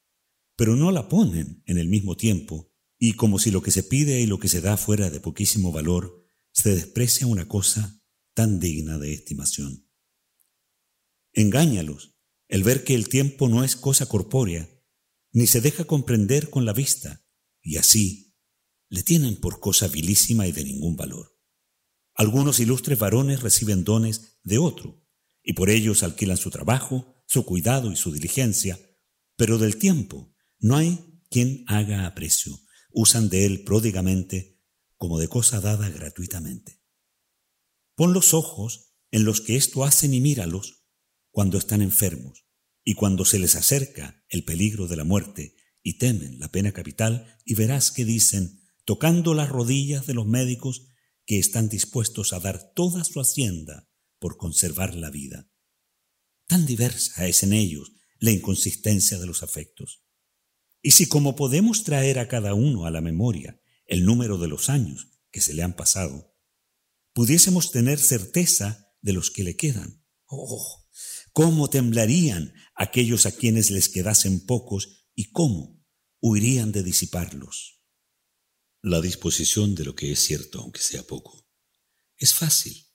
pero 0.56 0.78
no 0.78 0.92
la 0.92 1.10
ponen 1.10 1.62
en 1.66 1.78
el 1.78 1.90
mismo 1.90 2.16
tiempo 2.16 2.72
y 2.98 3.14
como 3.14 3.40
si 3.40 3.52
lo 3.52 3.62
que 3.62 3.72
se 3.72 3.84
pide 3.84 4.22
y 4.22 4.26
lo 4.26 4.40
que 4.40 4.48
se 4.48 4.62
da 4.62 4.78
fuera 4.78 5.10
de 5.10 5.20
poquísimo 5.20 5.72
valor, 5.72 6.26
se 6.52 6.76
desprecia 6.76 7.28
una 7.28 7.48
cosa 7.48 8.02
tan 8.34 8.60
digna 8.60 8.98
de 8.98 9.14
estimación. 9.14 9.90
Engáñalos 11.34 12.16
el 12.48 12.64
ver 12.64 12.84
que 12.84 12.96
el 12.96 13.10
tiempo 13.10 13.48
no 13.48 13.64
es 13.64 13.76
cosa 13.76 14.08
corpórea, 14.08 14.70
ni 15.32 15.46
se 15.46 15.62
deja 15.62 15.86
comprender 15.86 16.50
con 16.50 16.66
la 16.66 16.74
vista, 16.74 17.26
y 17.62 17.78
así 17.78 18.36
le 18.90 19.04
tienen 19.04 19.40
por 19.40 19.60
cosa 19.60 19.88
vilísima 19.88 20.48
y 20.48 20.52
de 20.52 20.64
ningún 20.64 20.96
valor. 20.96 21.38
Algunos 22.16 22.60
ilustres 22.60 22.98
varones 22.98 23.42
reciben 23.42 23.84
dones 23.84 24.40
de 24.44 24.58
otro, 24.58 25.06
y 25.44 25.54
por 25.54 25.70
ellos 25.70 26.02
alquilan 26.02 26.38
su 26.38 26.50
trabajo, 26.50 27.19
su 27.30 27.46
cuidado 27.46 27.92
y 27.92 27.96
su 27.96 28.12
diligencia, 28.12 28.80
pero 29.36 29.60
del 29.60 29.78
tiempo 29.78 30.34
no 30.58 30.76
hay 30.76 31.22
quien 31.30 31.64
haga 31.68 32.08
aprecio, 32.08 32.60
usan 32.92 33.30
de 33.30 33.46
él 33.46 33.64
pródigamente 33.64 34.60
como 34.98 35.20
de 35.20 35.28
cosa 35.28 35.62
dada 35.62 35.90
gratuitamente. 35.90 36.82
Pon 37.94 38.14
los 38.14 38.34
ojos 38.34 38.96
en 39.12 39.26
los 39.26 39.42
que 39.42 39.58
esto 39.58 39.84
hacen 39.84 40.16
y 40.16 40.22
míralos, 40.22 40.88
cuando 41.30 41.60
están 41.60 41.84
enfermos 41.84 42.48
y 42.84 42.96
cuando 42.96 43.26
se 43.26 43.38
les 43.38 43.56
acerca 43.56 44.26
el 44.30 44.44
peligro 44.44 44.88
de 44.88 44.96
la 44.96 45.04
muerte 45.04 45.56
y 45.84 46.00
temen 46.00 46.40
la 46.40 46.50
pena 46.50 46.72
capital 46.72 47.38
y 47.46 47.54
verás 47.54 47.92
que 47.92 48.06
dicen, 48.06 48.60
tocando 48.86 49.36
las 49.36 49.50
rodillas 49.50 50.08
de 50.08 50.16
los 50.16 50.26
médicos, 50.26 50.88
que 51.28 51.38
están 51.38 51.70
dispuestos 51.70 52.34
a 52.34 52.40
dar 52.40 52.74
toda 52.74 53.04
su 53.04 53.20
hacienda 53.20 53.88
por 54.18 54.38
conservar 54.38 54.96
la 54.96 55.12
vida. 55.12 55.49
Tan 56.50 56.66
diversa 56.66 57.28
es 57.28 57.44
en 57.44 57.54
ellos 57.54 57.92
la 58.18 58.32
inconsistencia 58.32 59.20
de 59.20 59.28
los 59.28 59.44
afectos. 59.44 60.02
Y 60.82 60.92
si 60.92 61.08
como 61.08 61.36
podemos 61.36 61.84
traer 61.84 62.18
a 62.18 62.28
cada 62.28 62.56
uno 62.56 62.88
a 62.88 62.92
la 62.92 63.02
memoria 63.02 63.62
el 63.86 64.04
número 64.04 64.40
de 64.40 64.48
los 64.48 64.68
años 64.68 65.10
que 65.30 65.42
se 65.42 65.54
le 65.54 65.62
han 65.62 65.76
pasado, 65.76 66.36
pudiésemos 67.14 67.72
tener 67.72 68.00
certeza 68.00 68.92
de 69.00 69.14
los 69.14 69.30
que 69.30 69.44
le 69.44 69.56
quedan. 69.58 70.04
Oh, 70.26 70.90
cómo 71.34 71.70
temblarían 71.70 72.56
aquellos 72.74 73.28
a 73.28 73.32
quienes 73.32 73.70
les 73.70 73.88
quedasen 73.88 74.44
pocos 74.48 75.06
y 75.14 75.30
cómo 75.30 75.86
huirían 76.20 76.72
de 76.72 76.82
disiparlos. 76.82 77.84
La 78.82 79.02
disposición 79.02 79.76
de 79.76 79.86
lo 79.86 79.94
que 79.94 80.12
es 80.12 80.20
cierto, 80.20 80.62
aunque 80.62 80.82
sea 80.82 81.04
poco, 81.04 81.48
es 82.18 82.34
fácil, 82.34 82.88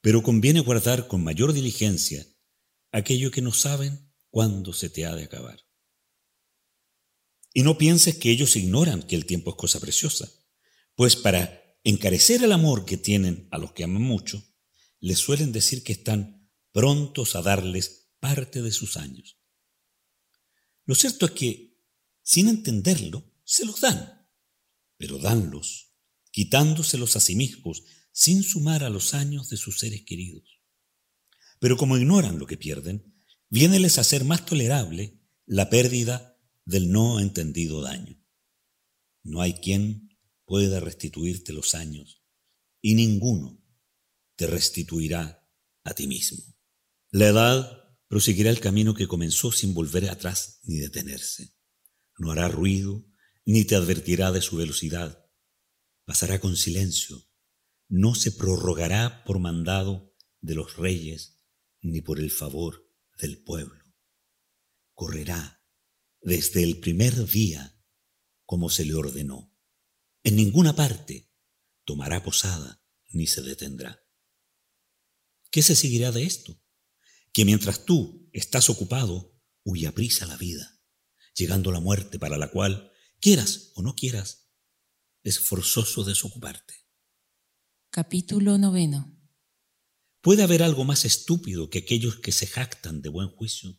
pero 0.00 0.24
conviene 0.24 0.58
guardar 0.58 1.06
con 1.06 1.22
mayor 1.22 1.52
diligencia 1.52 2.26
aquello 2.94 3.32
que 3.32 3.42
no 3.42 3.52
saben 3.52 4.12
cuándo 4.30 4.72
se 4.72 4.88
te 4.88 5.04
ha 5.04 5.16
de 5.16 5.24
acabar. 5.24 5.66
Y 7.52 7.62
no 7.62 7.76
pienses 7.76 8.16
que 8.16 8.30
ellos 8.30 8.54
ignoran 8.54 9.02
que 9.02 9.16
el 9.16 9.26
tiempo 9.26 9.50
es 9.50 9.56
cosa 9.56 9.80
preciosa, 9.80 10.30
pues 10.94 11.16
para 11.16 11.60
encarecer 11.82 12.44
el 12.44 12.52
amor 12.52 12.84
que 12.84 12.96
tienen 12.96 13.48
a 13.50 13.58
los 13.58 13.72
que 13.72 13.82
aman 13.82 14.02
mucho, 14.02 14.42
les 15.00 15.18
suelen 15.18 15.50
decir 15.50 15.82
que 15.82 15.92
están 15.92 16.48
prontos 16.70 17.34
a 17.34 17.42
darles 17.42 18.12
parte 18.20 18.62
de 18.62 18.70
sus 18.70 18.96
años. 18.96 19.40
Lo 20.84 20.94
cierto 20.94 21.26
es 21.26 21.32
que, 21.32 21.80
sin 22.22 22.48
entenderlo, 22.48 23.34
se 23.42 23.64
los 23.66 23.80
dan, 23.80 24.28
pero 24.96 25.18
danlos, 25.18 25.96
quitándoselos 26.30 27.16
a 27.16 27.20
sí 27.20 27.34
mismos, 27.34 27.82
sin 28.12 28.44
sumar 28.44 28.84
a 28.84 28.90
los 28.90 29.14
años 29.14 29.48
de 29.48 29.56
sus 29.56 29.80
seres 29.80 30.04
queridos. 30.06 30.53
Pero 31.64 31.78
como 31.78 31.96
ignoran 31.96 32.38
lo 32.38 32.46
que 32.46 32.58
pierden, 32.58 33.16
vieneles 33.48 33.96
a 33.96 34.04
ser 34.04 34.22
más 34.22 34.44
tolerable 34.44 35.18
la 35.46 35.70
pérdida 35.70 36.38
del 36.66 36.92
no 36.92 37.20
entendido 37.20 37.80
daño. 37.80 38.22
No 39.22 39.40
hay 39.40 39.54
quien 39.54 40.10
pueda 40.44 40.78
restituirte 40.78 41.54
los 41.54 41.74
años, 41.74 42.22
y 42.82 42.96
ninguno 42.96 43.64
te 44.36 44.46
restituirá 44.46 45.48
a 45.84 45.94
ti 45.94 46.06
mismo. 46.06 46.44
La 47.10 47.28
edad 47.28 47.96
proseguirá 48.08 48.50
el 48.50 48.60
camino 48.60 48.92
que 48.92 49.08
comenzó 49.08 49.50
sin 49.50 49.72
volver 49.72 50.10
atrás 50.10 50.60
ni 50.64 50.76
detenerse. 50.76 51.56
No 52.18 52.30
hará 52.30 52.48
ruido, 52.48 53.06
ni 53.46 53.64
te 53.64 53.74
advertirá 53.74 54.32
de 54.32 54.42
su 54.42 54.56
velocidad. 54.56 55.30
Pasará 56.04 56.40
con 56.40 56.58
silencio. 56.58 57.26
No 57.88 58.14
se 58.14 58.32
prorrogará 58.32 59.24
por 59.24 59.38
mandado 59.38 60.14
de 60.42 60.56
los 60.56 60.76
reyes, 60.76 61.33
ni 61.84 62.00
por 62.00 62.18
el 62.18 62.30
favor 62.30 62.90
del 63.18 63.42
pueblo. 63.44 63.84
Correrá 64.92 65.64
desde 66.20 66.64
el 66.64 66.80
primer 66.80 67.26
día 67.28 67.80
como 68.44 68.70
se 68.70 68.84
le 68.84 68.94
ordenó. 68.94 69.56
En 70.24 70.36
ninguna 70.36 70.74
parte 70.74 71.30
tomará 71.84 72.22
posada 72.22 72.82
ni 73.08 73.28
se 73.28 73.42
detendrá. 73.42 74.04
¿Qué 75.50 75.62
se 75.62 75.76
seguirá 75.76 76.10
de 76.10 76.24
esto? 76.24 76.60
que 77.34 77.44
mientras 77.44 77.84
tú 77.84 78.30
estás 78.32 78.70
ocupado, 78.70 79.36
huye 79.64 79.90
prisa 79.90 80.24
la 80.24 80.36
vida, 80.36 80.80
llegando 81.34 81.72
la 81.72 81.80
muerte 81.80 82.18
para 82.18 82.38
la 82.38 82.48
cual, 82.48 82.92
quieras 83.20 83.72
o 83.74 83.82
no 83.82 83.96
quieras, 83.96 84.48
es 85.24 85.40
forzoso 85.40 86.04
desocuparte. 86.04 86.74
Capítulo 87.90 88.56
noveno. 88.56 89.20
¿Puede 90.24 90.42
haber 90.42 90.62
algo 90.62 90.86
más 90.86 91.04
estúpido 91.04 91.68
que 91.68 91.80
aquellos 91.80 92.16
que 92.16 92.32
se 92.32 92.46
jactan 92.46 93.02
de 93.02 93.10
buen 93.10 93.28
juicio? 93.28 93.78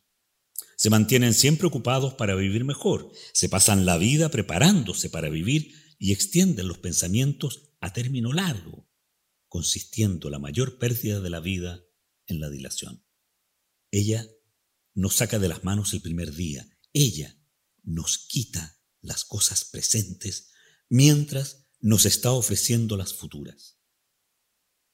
Se 0.78 0.92
mantienen 0.92 1.34
siempre 1.34 1.66
ocupados 1.66 2.14
para 2.14 2.36
vivir 2.36 2.64
mejor, 2.66 3.12
se 3.34 3.50
pasan 3.50 3.88
la 3.88 3.98
vida 3.98 4.30
preparándose 4.30 5.10
para 5.10 5.30
vivir 5.30 5.74
y 5.98 6.12
extienden 6.12 6.68
los 6.68 6.78
pensamientos 6.78 7.72
a 7.82 7.94
término 7.94 8.32
largo, 8.32 8.88
consistiendo 9.48 10.30
la 10.30 10.38
mayor 10.38 10.78
pérdida 10.78 11.20
de 11.20 11.32
la 11.32 11.40
vida 11.40 11.84
en 12.28 12.40
la 12.40 12.52
dilación. 12.52 13.04
Ella 13.90 14.30
nos 14.94 15.16
saca 15.16 15.40
de 15.40 15.48
las 15.48 15.64
manos 15.64 15.94
el 15.94 16.04
primer 16.04 16.32
día. 16.32 16.70
Ella 16.94 17.36
nos 17.82 18.20
quita 18.20 18.80
las 19.02 19.26
cosas 19.26 19.66
presentes 19.66 20.52
mientras 20.90 21.66
nos 21.80 22.06
está 22.06 22.34
ofreciendo 22.34 22.98
las 22.98 23.16
futuras. 23.16 23.75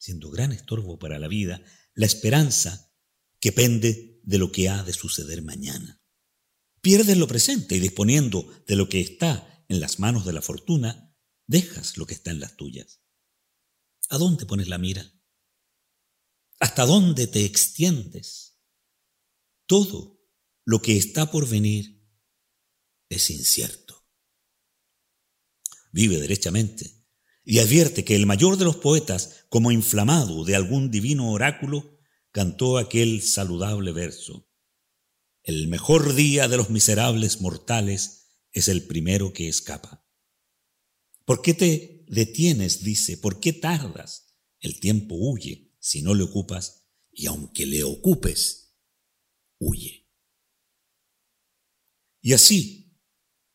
Siendo 0.02 0.32
gran 0.32 0.52
estorbo 0.52 0.98
para 0.98 1.20
la 1.20 1.28
vida 1.28 1.64
la 1.94 2.08
esperanza 2.08 2.92
que 3.40 3.52
pende 3.52 4.20
de 4.24 4.38
lo 4.40 4.52
que 4.52 4.68
ha 4.70 4.84
de 4.84 4.94
suceder 4.94 5.44
mañana. 5.44 6.02
Pierdes 6.82 7.18
lo 7.18 7.28
presente 7.28 7.76
y 7.76 7.80
disponiendo 7.80 8.64
de 8.66 8.76
lo 8.76 8.90
que 8.90 9.02
está 9.02 9.66
en 9.70 9.80
las 9.80 10.00
manos 10.00 10.26
de 10.26 10.34
la 10.34 10.42
fortuna, 10.42 11.16
dejas 11.46 11.98
lo 11.98 12.08
que 12.08 12.16
está 12.16 12.32
en 12.32 12.40
las 12.40 12.58
tuyas. 12.58 13.04
¿A 14.10 14.18
dónde 14.18 14.48
pones 14.48 14.68
la 14.68 14.80
mira? 14.80 15.14
¿Hasta 16.60 16.86
dónde 16.86 17.28
te 17.28 17.46
extiendes? 17.46 18.52
todo 19.72 20.22
lo 20.66 20.82
que 20.82 20.98
está 20.98 21.32
por 21.32 21.48
venir 21.48 22.06
es 23.08 23.30
incierto. 23.30 24.06
vive 25.94 26.18
derechamente, 26.18 27.01
y 27.52 27.60
advierte 27.60 28.06
que 28.06 28.16
el 28.16 28.26
mayor 28.26 28.56
de 28.56 28.64
los 28.64 28.78
poetas, 28.78 29.44
como 29.50 29.74
inflamado 29.74 30.46
de 30.46 30.56
algún 30.56 30.90
divino 30.90 31.34
oráculo, 31.34 32.00
cantó 32.32 32.78
aquel 32.78 33.22
saludable 33.22 33.92
verso. 33.92 34.50
El 35.44 35.68
mejor 35.68 36.16
día 36.16 36.48
de 36.48 36.56
los 36.56 36.70
miserables 36.70 37.42
mortales 37.42 38.38
es 38.54 38.70
el 38.70 38.88
primero 38.88 39.34
que 39.34 39.50
escapa. 39.50 40.08
¿Por 41.26 41.42
qué 41.42 41.54
te 41.54 42.06
detienes? 42.08 42.86
dice, 42.86 43.18
¿por 43.18 43.42
qué 43.42 43.52
tardas? 43.52 44.34
El 44.62 44.80
tiempo 44.80 45.16
huye 45.16 45.76
si 45.78 46.02
no 46.02 46.14
le 46.14 46.24
ocupas, 46.24 46.86
y 47.12 47.26
aunque 47.26 47.66
le 47.66 47.84
ocupes, 47.84 48.78
huye. 49.60 50.10
Y 52.22 52.32
así 52.32 52.98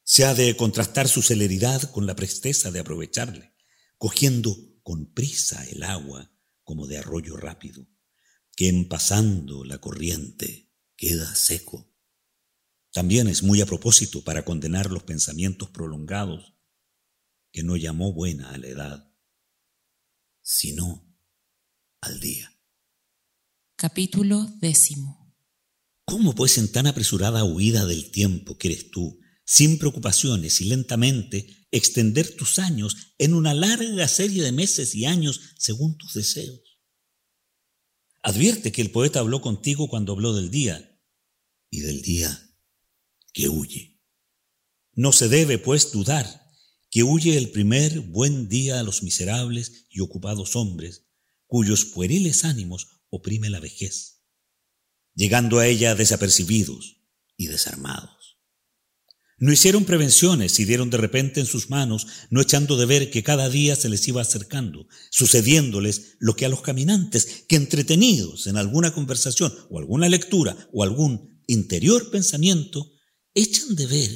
se 0.02 0.26
ha 0.26 0.34
de 0.34 0.54
contrastar 0.54 1.08
su 1.08 1.22
celeridad 1.22 1.90
con 1.92 2.04
la 2.04 2.14
presteza 2.14 2.70
de 2.70 2.80
aprovecharle, 2.80 3.55
cogiendo 3.98 4.56
con 4.82 5.12
prisa 5.12 5.64
el 5.66 5.82
agua 5.82 6.32
como 6.64 6.86
de 6.86 6.98
arroyo 6.98 7.36
rápido, 7.36 7.86
que 8.54 8.68
en 8.68 8.88
pasando 8.88 9.64
la 9.64 9.78
corriente 9.78 10.72
queda 10.96 11.34
seco. 11.34 11.92
También 12.92 13.28
es 13.28 13.42
muy 13.42 13.60
a 13.60 13.66
propósito 13.66 14.22
para 14.24 14.44
condenar 14.44 14.90
los 14.90 15.02
pensamientos 15.02 15.70
prolongados 15.70 16.54
que 17.52 17.62
no 17.62 17.76
llamó 17.76 18.12
buena 18.12 18.50
a 18.50 18.58
la 18.58 18.66
edad, 18.66 19.12
sino 20.42 21.06
al 22.00 22.20
día. 22.20 22.52
Capítulo 23.76 24.46
décimo. 24.60 25.34
¿Cómo 26.06 26.34
pues 26.34 26.56
en 26.58 26.70
tan 26.70 26.86
apresurada 26.86 27.44
huida 27.44 27.84
del 27.84 28.10
tiempo 28.10 28.56
que 28.56 28.68
eres 28.68 28.90
tú, 28.90 29.20
sin 29.46 29.78
preocupaciones 29.78 30.60
y 30.60 30.64
lentamente, 30.64 31.66
extender 31.70 32.36
tus 32.36 32.58
años 32.58 33.14
en 33.16 33.32
una 33.32 33.54
larga 33.54 34.08
serie 34.08 34.42
de 34.42 34.52
meses 34.52 34.94
y 34.94 35.06
años 35.06 35.40
según 35.56 35.96
tus 35.96 36.12
deseos? 36.12 36.60
Advierte 38.22 38.72
que 38.72 38.82
el 38.82 38.90
poeta 38.90 39.20
habló 39.20 39.40
contigo 39.40 39.88
cuando 39.88 40.12
habló 40.12 40.34
del 40.34 40.50
día, 40.50 40.92
y 41.70 41.80
del 41.80 42.02
día 42.02 42.56
que 43.32 43.48
huye. 43.48 44.00
No 44.94 45.12
se 45.12 45.28
debe, 45.28 45.58
pues, 45.58 45.92
dudar 45.92 46.46
que 46.90 47.02
huye 47.02 47.36
el 47.36 47.50
primer 47.50 48.00
buen 48.00 48.48
día 48.48 48.80
a 48.80 48.82
los 48.82 49.02
miserables 49.02 49.86
y 49.90 50.00
ocupados 50.00 50.56
hombres, 50.56 51.06
cuyos 51.46 51.84
pueriles 51.84 52.44
ánimos 52.44 53.02
oprime 53.10 53.50
la 53.50 53.60
vejez, 53.60 54.22
llegando 55.14 55.58
a 55.58 55.66
ella 55.66 55.94
desapercibidos 55.94 56.96
y 57.36 57.48
desarmados. 57.48 58.15
No 59.38 59.52
hicieron 59.52 59.84
prevenciones 59.84 60.58
y 60.60 60.64
dieron 60.64 60.88
de 60.88 60.96
repente 60.96 61.40
en 61.40 61.46
sus 61.46 61.68
manos, 61.68 62.06
no 62.30 62.40
echando 62.40 62.78
de 62.78 62.86
ver 62.86 63.10
que 63.10 63.22
cada 63.22 63.50
día 63.50 63.76
se 63.76 63.90
les 63.90 64.08
iba 64.08 64.22
acercando, 64.22 64.88
sucediéndoles 65.10 66.16
lo 66.18 66.36
que 66.36 66.46
a 66.46 66.48
los 66.48 66.62
caminantes, 66.62 67.44
que 67.46 67.56
entretenidos 67.56 68.46
en 68.46 68.56
alguna 68.56 68.94
conversación 68.94 69.54
o 69.68 69.78
alguna 69.78 70.08
lectura 70.08 70.56
o 70.72 70.82
algún 70.82 71.42
interior 71.46 72.10
pensamiento, 72.10 72.92
echan 73.34 73.76
de 73.76 73.86
ver 73.86 74.10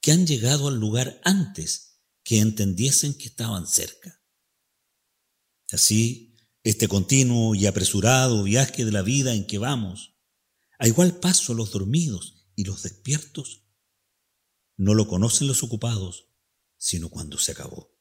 que 0.00 0.12
han 0.12 0.26
llegado 0.26 0.68
al 0.68 0.80
lugar 0.80 1.20
antes 1.24 2.00
que 2.22 2.38
entendiesen 2.38 3.12
que 3.12 3.26
estaban 3.26 3.66
cerca. 3.66 4.22
Así, 5.70 6.36
este 6.62 6.88
continuo 6.88 7.54
y 7.54 7.66
apresurado 7.66 8.42
viaje 8.42 8.86
de 8.86 8.92
la 8.92 9.02
vida 9.02 9.34
en 9.34 9.46
que 9.46 9.58
vamos, 9.58 10.14
a 10.78 10.88
igual 10.88 11.20
paso 11.20 11.52
los 11.52 11.70
dormidos 11.70 12.46
y 12.56 12.64
los 12.64 12.82
despiertos, 12.82 13.63
no 14.76 14.94
lo 14.94 15.06
conocen 15.06 15.46
los 15.46 15.62
ocupados, 15.62 16.28
sino 16.76 17.08
cuando 17.08 17.38
se 17.38 17.52
acabó. 17.52 17.94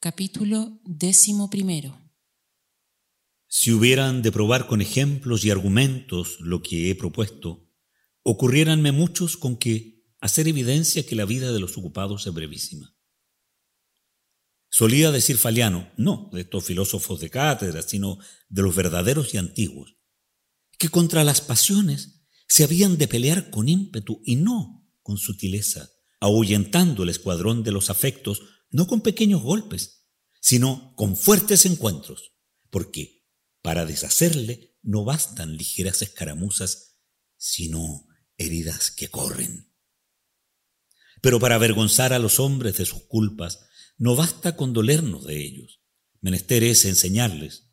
Capítulo 0.00 0.80
décimo 0.84 1.50
primero. 1.50 1.98
Si 3.46 3.72
hubieran 3.72 4.22
de 4.22 4.32
probar 4.32 4.66
con 4.66 4.80
ejemplos 4.80 5.44
y 5.44 5.50
argumentos 5.50 6.38
lo 6.40 6.62
que 6.62 6.90
he 6.90 6.94
propuesto, 6.94 7.68
ocurriéranme 8.22 8.92
muchos 8.92 9.36
con 9.36 9.56
que 9.56 10.06
hacer 10.20 10.48
evidencia 10.48 11.04
que 11.04 11.16
la 11.16 11.24
vida 11.24 11.52
de 11.52 11.60
los 11.60 11.76
ocupados 11.76 12.26
es 12.26 12.32
brevísima. 12.32 12.96
Solía 14.68 15.10
decir 15.10 15.36
Faliano, 15.36 15.90
no 15.96 16.30
de 16.32 16.42
estos 16.42 16.64
filósofos 16.64 17.20
de 17.20 17.28
cátedra, 17.28 17.82
sino 17.82 18.18
de 18.48 18.62
los 18.62 18.74
verdaderos 18.74 19.34
y 19.34 19.38
antiguos, 19.38 19.96
que 20.78 20.88
contra 20.88 21.24
las 21.24 21.40
pasiones 21.40 22.22
se 22.46 22.62
habían 22.62 22.96
de 22.96 23.08
pelear 23.08 23.50
con 23.50 23.68
ímpetu 23.68 24.22
y 24.24 24.36
no 24.36 24.79
con 25.02 25.18
sutileza, 25.18 25.90
ahuyentando 26.20 27.02
el 27.02 27.08
escuadrón 27.08 27.62
de 27.62 27.72
los 27.72 27.90
afectos 27.90 28.42
no 28.70 28.86
con 28.86 29.00
pequeños 29.00 29.42
golpes, 29.42 30.06
sino 30.40 30.94
con 30.96 31.16
fuertes 31.16 31.66
encuentros, 31.66 32.32
porque 32.70 33.26
para 33.62 33.84
deshacerle 33.84 34.78
no 34.82 35.04
bastan 35.04 35.56
ligeras 35.56 36.02
escaramuzas, 36.02 36.98
sino 37.36 38.06
heridas 38.36 38.90
que 38.90 39.08
corren. 39.08 39.74
Pero 41.20 41.38
para 41.38 41.56
avergonzar 41.56 42.12
a 42.12 42.18
los 42.18 42.40
hombres 42.40 42.78
de 42.78 42.86
sus 42.86 43.02
culpas, 43.02 43.66
no 43.98 44.16
basta 44.16 44.56
con 44.56 44.72
dolernos 44.72 45.26
de 45.26 45.44
ellos, 45.44 45.82
menester 46.20 46.64
es 46.64 46.84
enseñarles. 46.86 47.70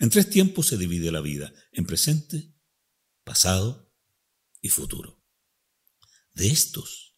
En 0.00 0.10
tres 0.10 0.28
tiempos 0.28 0.66
se 0.66 0.76
divide 0.76 1.12
la 1.12 1.20
vida, 1.20 1.52
en 1.72 1.86
presente, 1.86 2.52
pasado 3.22 3.92
y 4.60 4.70
futuro. 4.70 5.23
De 6.34 6.48
estos, 6.48 7.16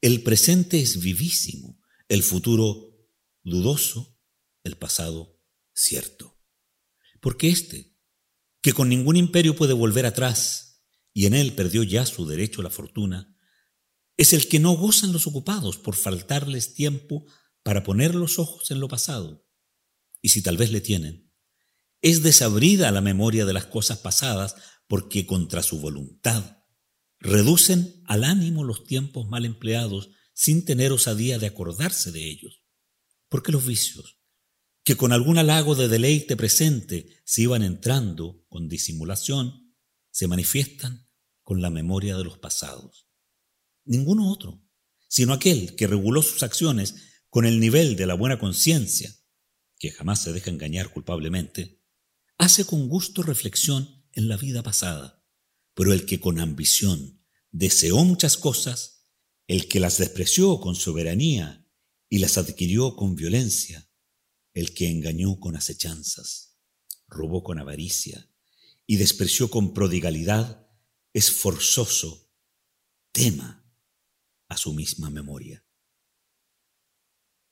el 0.00 0.22
presente 0.22 0.80
es 0.80 1.00
vivísimo, 1.00 1.80
el 2.08 2.22
futuro 2.22 3.08
dudoso, 3.42 4.18
el 4.64 4.76
pasado 4.76 5.40
cierto. 5.72 6.40
Porque 7.20 7.48
éste, 7.48 7.96
que 8.60 8.72
con 8.72 8.88
ningún 8.88 9.16
imperio 9.16 9.54
puede 9.54 9.72
volver 9.72 10.04
atrás, 10.04 10.82
y 11.12 11.26
en 11.26 11.34
él 11.34 11.54
perdió 11.54 11.82
ya 11.84 12.04
su 12.04 12.26
derecho 12.26 12.60
a 12.60 12.64
la 12.64 12.70
fortuna, 12.70 13.36
es 14.16 14.32
el 14.32 14.48
que 14.48 14.58
no 14.58 14.72
gozan 14.72 15.12
los 15.12 15.26
ocupados 15.26 15.78
por 15.78 15.94
faltarles 15.94 16.74
tiempo 16.74 17.24
para 17.62 17.84
poner 17.84 18.14
los 18.14 18.38
ojos 18.38 18.70
en 18.70 18.80
lo 18.80 18.88
pasado. 18.88 19.46
Y 20.20 20.30
si 20.30 20.42
tal 20.42 20.56
vez 20.56 20.72
le 20.72 20.80
tienen, 20.80 21.32
es 22.02 22.22
desabrida 22.22 22.90
la 22.90 23.00
memoria 23.00 23.44
de 23.44 23.52
las 23.52 23.66
cosas 23.66 23.98
pasadas 23.98 24.56
porque 24.88 25.26
contra 25.26 25.62
su 25.62 25.80
voluntad 25.80 26.65
reducen 27.18 28.02
al 28.06 28.24
ánimo 28.24 28.64
los 28.64 28.84
tiempos 28.84 29.28
mal 29.28 29.44
empleados 29.44 30.10
sin 30.34 30.64
tener 30.64 30.92
osadía 30.92 31.38
de 31.38 31.46
acordarse 31.46 32.12
de 32.12 32.28
ellos. 32.28 32.62
Porque 33.28 33.52
los 33.52 33.66
vicios, 33.66 34.20
que 34.84 34.96
con 34.96 35.12
algún 35.12 35.38
halago 35.38 35.74
de 35.74 35.88
deleite 35.88 36.36
presente 36.36 37.22
se 37.24 37.42
iban 37.42 37.62
entrando 37.62 38.44
con 38.48 38.68
disimulación, 38.68 39.74
se 40.10 40.28
manifiestan 40.28 41.08
con 41.42 41.60
la 41.60 41.70
memoria 41.70 42.16
de 42.16 42.24
los 42.24 42.38
pasados. 42.38 43.08
Ninguno 43.84 44.30
otro, 44.30 44.62
sino 45.08 45.32
aquel 45.32 45.76
que 45.76 45.86
reguló 45.86 46.22
sus 46.22 46.42
acciones 46.42 46.94
con 47.30 47.46
el 47.46 47.60
nivel 47.60 47.96
de 47.96 48.06
la 48.06 48.14
buena 48.14 48.38
conciencia, 48.38 49.14
que 49.78 49.90
jamás 49.90 50.22
se 50.22 50.32
deja 50.32 50.50
engañar 50.50 50.92
culpablemente, 50.92 51.82
hace 52.38 52.64
con 52.64 52.88
gusto 52.88 53.22
reflexión 53.22 54.04
en 54.12 54.28
la 54.28 54.36
vida 54.36 54.62
pasada, 54.62 55.15
pero 55.76 55.92
el 55.92 56.06
que 56.06 56.18
con 56.18 56.40
ambición 56.40 57.22
deseó 57.50 58.02
muchas 58.02 58.38
cosas, 58.38 59.04
el 59.46 59.68
que 59.68 59.78
las 59.78 59.98
despreció 59.98 60.58
con 60.58 60.74
soberanía 60.74 61.68
y 62.08 62.18
las 62.18 62.38
adquirió 62.38 62.96
con 62.96 63.14
violencia, 63.14 63.86
el 64.54 64.72
que 64.72 64.88
engañó 64.88 65.38
con 65.38 65.54
acechanzas, 65.54 66.56
robó 67.08 67.42
con 67.42 67.58
avaricia 67.58 68.26
y 68.86 68.96
despreció 68.96 69.50
con 69.50 69.74
prodigalidad, 69.74 70.66
es 71.12 71.30
forzoso, 71.30 72.32
tema 73.12 73.70
a 74.48 74.56
su 74.56 74.72
misma 74.72 75.10
memoria. 75.10 75.62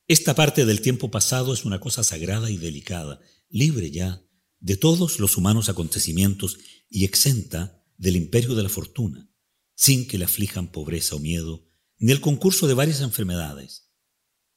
Esta 0.08 0.34
parte 0.34 0.64
del 0.64 0.80
tiempo 0.80 1.10
pasado 1.10 1.52
es 1.52 1.66
una 1.66 1.78
cosa 1.78 2.02
sagrada 2.02 2.50
y 2.50 2.56
delicada, 2.56 3.20
libre 3.50 3.90
ya 3.90 4.26
de 4.60 4.78
todos 4.78 5.20
los 5.20 5.36
humanos 5.36 5.68
acontecimientos 5.68 6.56
y 6.88 7.04
exenta 7.04 7.83
del 7.96 8.16
imperio 8.16 8.54
de 8.54 8.62
la 8.62 8.68
fortuna, 8.68 9.30
sin 9.74 10.06
que 10.06 10.18
le 10.18 10.24
aflijan 10.24 10.70
pobreza 10.70 11.16
o 11.16 11.18
miedo, 11.18 11.68
ni 11.98 12.12
el 12.12 12.20
concurso 12.20 12.66
de 12.66 12.74
varias 12.74 13.00
enfermedades. 13.00 13.90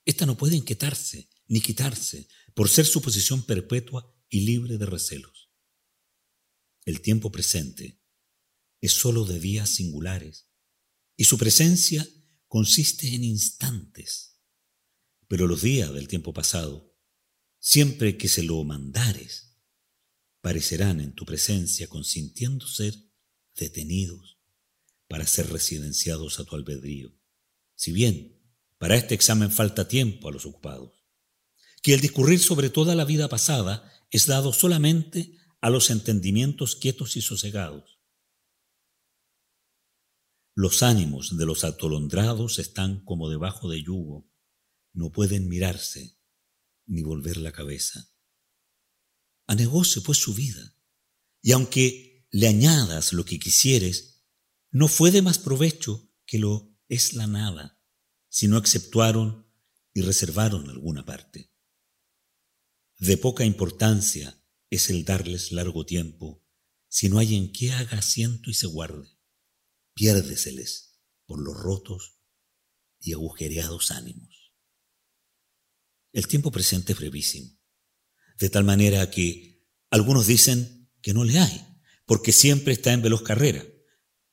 Esta 0.05 0.25
no 0.25 0.37
puede 0.37 0.55
inquietarse 0.55 1.29
ni 1.47 1.61
quitarse 1.61 2.27
por 2.53 2.69
ser 2.69 2.85
su 2.85 3.01
posición 3.01 3.43
perpetua 3.43 4.13
y 4.29 4.41
libre 4.41 4.77
de 4.77 4.85
recelos. 4.85 5.51
El 6.85 7.01
tiempo 7.01 7.31
presente 7.31 8.01
es 8.81 8.93
sólo 8.93 9.25
de 9.25 9.39
días 9.39 9.69
singulares 9.69 10.49
y 11.15 11.25
su 11.25 11.37
presencia 11.37 12.07
consiste 12.47 13.13
en 13.13 13.23
instantes. 13.23 14.39
Pero 15.27 15.47
los 15.47 15.61
días 15.61 15.93
del 15.93 16.07
tiempo 16.07 16.33
pasado, 16.33 16.95
siempre 17.59 18.17
que 18.17 18.29
se 18.29 18.43
lo 18.43 18.63
mandares, 18.63 19.57
parecerán 20.41 21.01
en 21.01 21.13
tu 21.13 21.25
presencia 21.25 21.87
consintiendo 21.87 22.67
ser 22.67 23.06
detenidos 23.57 24.39
para 25.09 25.27
ser 25.27 25.49
residenciados 25.51 26.39
a 26.39 26.45
tu 26.45 26.55
albedrío. 26.55 27.13
Si 27.75 27.91
bien 27.91 28.35
Para 28.79 28.95
este 28.95 29.15
examen 29.15 29.49
falta 29.49 29.87
tiempo 29.87 30.27
a 30.27 30.31
los 30.31 30.45
ocupados. 30.45 31.03
Que 31.81 31.95
el 31.95 31.99
discurrir 31.99 32.39
sobre 32.39 32.69
toda 32.69 32.93
la 32.93 33.05
vida 33.05 33.27
pasada 33.27 33.91
es 34.11 34.27
dado 34.27 34.53
solamente 34.53 35.35
a 35.61 35.69
los 35.69 35.89
entendimientos 35.89 36.75
quietos 36.75 37.17
y 37.17 37.21
sosegados. 37.21 37.99
Los 40.53 40.83
ánimos 40.83 41.37
de 41.37 41.45
los 41.45 41.63
atolondrados 41.63 42.59
están 42.59 43.03
como 43.03 43.29
debajo 43.29 43.69
de 43.69 43.83
yugo, 43.83 44.29
no 44.93 45.11
pueden 45.11 45.47
mirarse 45.47 46.17
ni 46.87 47.03
volver 47.03 47.37
la 47.37 47.51
cabeza. 47.51 48.09
Anegóse 49.45 50.01
pues 50.01 50.17
su 50.17 50.33
vida, 50.33 50.75
y 51.41 51.51
aunque 51.51 52.16
le 52.29 52.47
añadas 52.47 53.13
lo 53.13 53.25
que 53.25 53.39
quisieres, 53.39 54.23
no 54.71 54.87
fue 54.87 55.11
de 55.11 55.21
más 55.21 55.39
provecho 55.39 56.11
que 56.25 56.39
lo 56.39 56.77
es 56.89 57.13
la 57.13 57.27
nada, 57.27 57.81
si 58.29 58.47
no 58.47 58.57
exceptuaron 58.57 59.47
y 59.93 60.01
reservaron 60.01 60.69
alguna 60.69 61.05
parte. 61.05 61.51
De 62.99 63.17
poca 63.17 63.45
importancia 63.45 64.43
es 64.69 64.89
el 64.89 65.05
darles 65.05 65.51
largo 65.51 65.85
tiempo, 65.85 66.43
si 66.89 67.09
no 67.09 67.19
hay 67.19 67.35
en 67.35 67.51
qué 67.51 67.71
haga 67.71 67.99
asiento 67.99 68.49
y 68.49 68.53
se 68.53 68.67
guarde 68.67 69.17
piérdeseles 69.97 71.01
por 71.25 71.41
los 71.41 71.57
rotos 71.57 72.19
y 72.99 73.13
agujereados 73.13 73.91
ánimos. 73.91 74.53
El 76.13 76.27
tiempo 76.27 76.51
presente 76.51 76.93
es 76.93 76.99
brevísimo, 76.99 77.59
de 78.37 78.49
tal 78.49 78.63
manera 78.63 79.09
que 79.09 79.67
algunos 79.89 80.27
dicen 80.27 80.91
que 81.01 81.13
no 81.13 81.23
le 81.23 81.39
hay, 81.39 81.66
porque 82.07 82.31
siempre 82.31 82.73
está 82.73 82.93
en 82.93 83.03
veloz 83.03 83.21
carrera, 83.21 83.63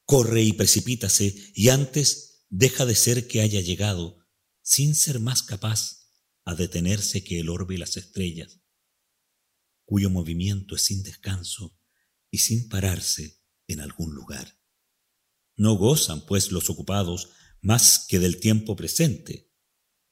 corre 0.05 0.43
y 0.43 0.53
precipítase 0.53 1.35
y 1.55 1.69
antes 1.69 2.47
deja 2.49 2.87
de 2.87 2.95
ser 2.95 3.27
que 3.27 3.41
haya 3.43 3.61
llegado, 3.61 4.25
sin 4.63 4.95
ser 4.95 5.19
más 5.19 5.43
capaz 5.43 6.09
a 6.45 6.55
detenerse 6.55 7.25
que 7.25 7.41
el 7.41 7.51
orbe 7.51 7.75
y 7.75 7.79
las 7.79 7.97
estrellas, 7.97 8.61
cuyo 9.85 10.09
movimiento 10.09 10.77
es 10.77 10.83
sin 10.83 11.03
descanso 11.03 11.77
y 12.31 12.39
sin 12.39 12.69
pararse 12.69 13.43
en 13.67 13.81
algún 13.81 14.15
lugar. 14.15 14.61
No 15.57 15.75
gozan, 15.75 16.25
pues, 16.27 16.53
los 16.53 16.71
ocupados 16.71 17.31
más 17.61 18.07
que 18.09 18.19
del 18.19 18.39
tiempo 18.39 18.77
presente, 18.77 19.53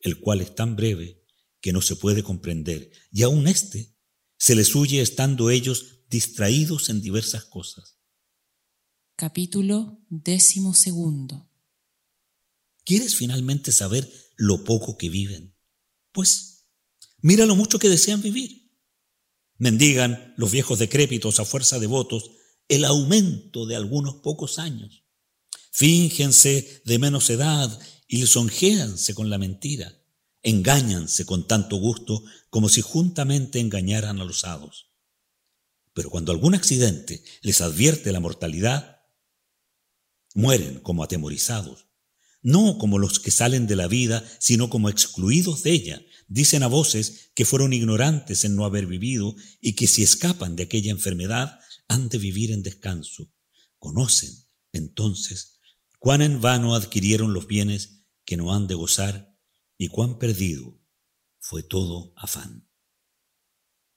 el 0.01 0.19
cual 0.19 0.41
es 0.41 0.55
tan 0.55 0.75
breve 0.75 1.25
que 1.61 1.73
no 1.73 1.81
se 1.81 1.95
puede 1.95 2.25
comprender, 2.25 2.91
y 3.13 3.23
aun 3.23 3.47
éste 3.47 3.97
se 4.37 4.57
les 4.57 4.75
huye 4.75 5.01
estando 5.01 5.51
ellos 5.51 6.02
distraídos 6.13 6.91
en 6.91 7.01
diversas 7.03 7.45
cosas. 7.45 7.97
Capítulo 9.17 9.99
décimo 10.09 10.75
segundo. 10.75 11.49
¿Quieres 12.85 13.17
finalmente 13.17 13.73
saber 13.73 14.09
lo 14.37 14.63
poco 14.63 14.97
que 14.97 15.09
viven? 15.09 15.57
Pues 16.13 16.67
mira 17.21 17.47
lo 17.47 17.57
mucho 17.57 17.81
que 17.81 17.89
desean 17.89 18.23
vivir. 18.23 18.71
Mendigan 19.59 20.35
los 20.37 20.53
viejos 20.53 20.79
decrépitos 20.79 21.41
a 21.41 21.45
fuerza 21.45 21.81
de 21.81 21.89
votos 21.89 22.31
el 22.69 22.85
aumento 22.85 23.67
de 23.67 23.75
algunos 23.75 24.17
pocos 24.17 24.61
años 24.61 25.03
Fíngense 25.73 26.83
de 26.85 26.99
menos 26.99 27.31
edad 27.31 27.81
y 28.07 28.19
lisonjéanse 28.19 29.15
con 29.15 29.31
la 29.31 29.39
mentira. 29.39 29.99
Engáñanse 30.43 31.25
con 31.25 31.47
tanto 31.47 31.77
gusto 31.77 32.23
como 32.51 32.69
si 32.69 32.83
juntamente 32.83 33.59
engañaran 33.59 34.21
a 34.21 34.25
los 34.25 34.45
hados. 34.45 34.92
Pero 35.95 36.11
cuando 36.11 36.33
algún 36.33 36.55
accidente 36.55 37.23
les 37.43 37.61
advierte 37.61 38.13
la 38.13 38.21
mortalidad, 38.21 39.03
mueren 40.35 40.81
como 40.81 41.03
atemorizados, 41.03 41.89
no 42.43 42.79
como 42.79 42.99
los 42.99 43.21
que 43.21 43.31
salen 43.31 43.67
de 43.67 43.77
la 43.77 43.87
vida, 43.87 44.25
sino 44.41 44.71
como 44.71 44.89
excluidos 44.89 45.63
de 45.63 45.73
ella. 45.73 46.03
Dicen 46.29 46.63
a 46.63 46.67
voces 46.67 47.31
que 47.35 47.45
fueron 47.45 47.73
ignorantes 47.73 48.45
en 48.45 48.57
no 48.57 48.65
haber 48.65 48.87
vivido 48.87 49.35
y 49.61 49.75
que 49.75 49.87
si 49.87 50.03
escapan 50.03 50.57
de 50.57 50.65
aquella 50.65 50.91
enfermedad 50.91 51.61
han 51.89 52.09
de 52.09 52.19
vivir 52.19 52.53
en 52.53 52.63
descanso. 52.63 53.31
Conocen 53.79 54.31
entonces 54.73 55.59
cuán 55.99 56.23
en 56.23 56.41
vano 56.41 56.75
adquirieron 56.75 57.33
los 57.35 57.47
bienes 57.47 58.05
que 58.25 58.37
no 58.37 58.55
han 58.55 58.67
de 58.67 58.75
gozar 58.75 59.37
y 59.77 59.89
cuán 59.89 60.19
perdido 60.19 60.81
fue 61.39 61.63
todo 61.63 62.13
afán. 62.17 62.72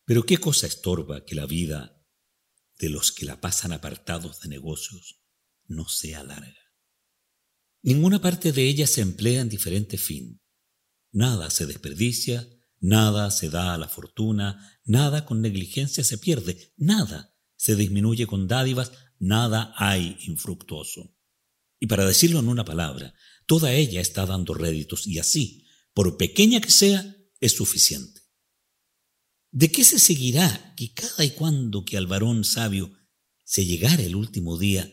Pero 0.05 0.25
qué 0.25 0.37
cosa 0.37 0.67
estorba 0.67 1.25
que 1.25 1.35
la 1.35 1.45
vida 1.45 2.01
de 2.77 2.89
los 2.89 3.11
que 3.11 3.25
la 3.25 3.41
pasan 3.41 3.73
apartados 3.73 4.41
de 4.41 4.49
negocios 4.49 5.21
no 5.65 5.87
sea 5.89 6.23
larga. 6.23 6.65
Ninguna 7.81 8.21
parte 8.21 8.51
de 8.51 8.67
ella 8.67 8.87
se 8.87 9.01
emplea 9.01 9.41
en 9.41 9.49
diferente 9.49 9.97
fin. 9.97 10.41
Nada 11.11 11.49
se 11.49 11.65
desperdicia, 11.65 12.47
nada 12.79 13.31
se 13.31 13.49
da 13.49 13.73
a 13.73 13.77
la 13.77 13.87
fortuna, 13.87 14.79
nada 14.83 15.25
con 15.25 15.41
negligencia 15.41 16.03
se 16.03 16.17
pierde, 16.17 16.73
nada 16.77 17.35
se 17.55 17.75
disminuye 17.75 18.27
con 18.27 18.47
dádivas, 18.47 18.91
nada 19.17 19.73
hay 19.77 20.17
infructuoso. 20.27 21.15
Y 21.79 21.87
para 21.87 22.05
decirlo 22.05 22.39
en 22.39 22.49
una 22.49 22.65
palabra, 22.65 23.13
toda 23.45 23.73
ella 23.73 24.01
está 24.01 24.25
dando 24.25 24.53
réditos 24.53 25.07
y 25.07 25.19
así, 25.19 25.65
por 25.93 26.17
pequeña 26.17 26.61
que 26.61 26.71
sea, 26.71 27.15
es 27.39 27.53
suficiente. 27.53 28.14
¿De 29.55 29.71
qué 29.71 29.85
se 29.85 29.99
seguirá 29.99 30.73
que 30.75 30.93
cada 30.93 31.23
y 31.23 31.29
cuando 31.29 31.85
que 31.85 31.95
al 31.95 32.07
varón 32.07 32.43
sabio 32.43 32.91
se 33.45 33.65
llegara 33.65 34.03
el 34.03 34.17
último 34.17 34.59
día, 34.59 34.91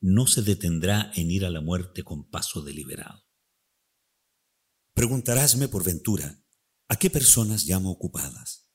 no 0.00 0.26
se 0.26 0.40
detendrá 0.40 1.12
en 1.16 1.30
ir 1.30 1.44
a 1.44 1.50
la 1.50 1.60
muerte 1.60 2.02
con 2.02 2.30
paso 2.30 2.62
deliberado? 2.62 3.22
Preguntarásme 4.94 5.68
por 5.68 5.84
ventura, 5.84 6.42
¿a 6.88 6.96
qué 6.96 7.10
personas 7.10 7.66
llamo 7.66 7.90
ocupadas? 7.90 8.70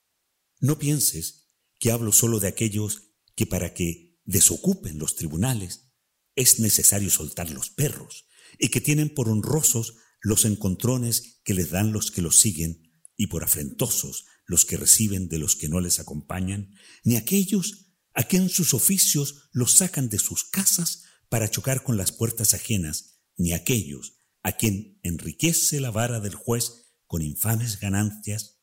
No 0.59 0.77
pienses 0.77 1.47
que 1.79 1.89
hablo 1.89 2.11
solo 2.11 2.39
de 2.39 2.49
aquellos 2.49 3.15
que 3.33 3.47
para 3.47 3.73
que 3.73 4.19
desocupen 4.25 4.99
los 4.99 5.15
tribunales 5.15 5.91
es 6.35 6.59
necesario 6.59 7.09
soltar 7.09 7.49
los 7.49 7.71
perros 7.71 8.27
y 8.59 8.69
que 8.69 8.79
tienen 8.79 9.11
por 9.11 9.29
honrosos 9.29 9.95
los 10.21 10.45
encontrones 10.45 11.41
que 11.43 11.55
les 11.55 11.71
dan 11.71 11.93
los 11.93 12.11
que 12.11 12.21
los 12.21 12.39
siguen 12.39 12.91
y 13.17 13.25
por 13.25 13.43
afrentosos 13.43 14.25
los 14.45 14.65
que 14.65 14.77
reciben 14.77 15.27
de 15.27 15.39
los 15.39 15.55
que 15.55 15.69
no 15.69 15.79
les 15.79 15.99
acompañan, 15.99 16.73
ni 17.03 17.15
aquellos 17.15 17.93
a 18.13 18.23
quien 18.23 18.49
sus 18.49 18.73
oficios 18.73 19.49
los 19.51 19.73
sacan 19.73 20.09
de 20.09 20.19
sus 20.19 20.43
casas 20.43 21.03
para 21.29 21.49
chocar 21.49 21.83
con 21.83 21.97
las 21.97 22.11
puertas 22.11 22.53
ajenas, 22.53 23.19
ni 23.37 23.53
aquellos 23.53 24.17
a 24.43 24.53
quien 24.53 24.99
enriquece 25.03 25.81
la 25.81 25.91
vara 25.91 26.19
del 26.19 26.35
juez 26.35 26.93
con 27.07 27.21
infames 27.21 27.79
ganancias 27.79 28.61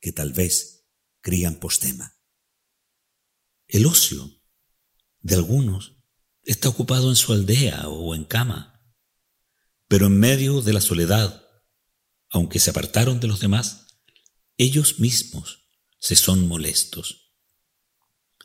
que 0.00 0.12
tal 0.12 0.32
vez 0.32 0.86
crían 1.20 1.56
postema. 1.56 2.16
El 3.66 3.86
ocio 3.86 4.38
de 5.20 5.34
algunos 5.34 5.98
está 6.42 6.68
ocupado 6.68 7.10
en 7.10 7.16
su 7.16 7.32
aldea 7.32 7.88
o 7.88 8.14
en 8.14 8.24
cama. 8.24 8.82
Pero 9.86 10.06
en 10.06 10.18
medio 10.18 10.62
de 10.62 10.72
la 10.72 10.80
soledad, 10.80 11.44
aunque 12.30 12.58
se 12.58 12.70
apartaron 12.70 13.20
de 13.20 13.26
los 13.26 13.40
demás, 13.40 13.87
ellos 14.58 14.98
mismos 14.98 15.70
se 15.98 16.16
son 16.16 16.46
molestos. 16.48 17.32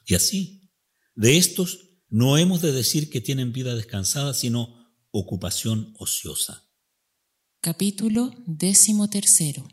Y 0.06 0.16
así, 0.16 0.72
de 1.16 1.38
estos 1.38 1.90
no 2.08 2.38
hemos 2.38 2.62
de 2.62 2.72
decir 2.72 3.10
que 3.10 3.20
tienen 3.20 3.52
vida 3.52 3.76
descansada, 3.76 4.34
sino 4.34 4.94
ocupación 5.12 5.94
ociosa. 5.98 6.70
Capítulo 7.60 8.34
décimo 8.46 9.10
tercero. 9.10 9.68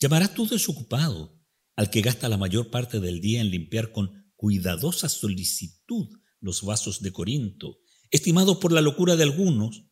Llamarás 0.00 0.34
tú 0.34 0.46
desocupado 0.46 1.40
al 1.76 1.90
que 1.90 2.00
gasta 2.02 2.28
la 2.28 2.36
mayor 2.36 2.70
parte 2.70 2.98
del 2.98 3.20
día 3.20 3.40
en 3.40 3.50
limpiar 3.50 3.92
con 3.92 4.32
cuidadosa 4.34 5.08
solicitud 5.08 6.08
los 6.40 6.62
vasos 6.62 7.00
de 7.00 7.12
Corinto, 7.12 7.78
estimados 8.10 8.56
por 8.56 8.72
la 8.72 8.80
locura 8.80 9.14
de 9.16 9.22
algunos, 9.22 9.84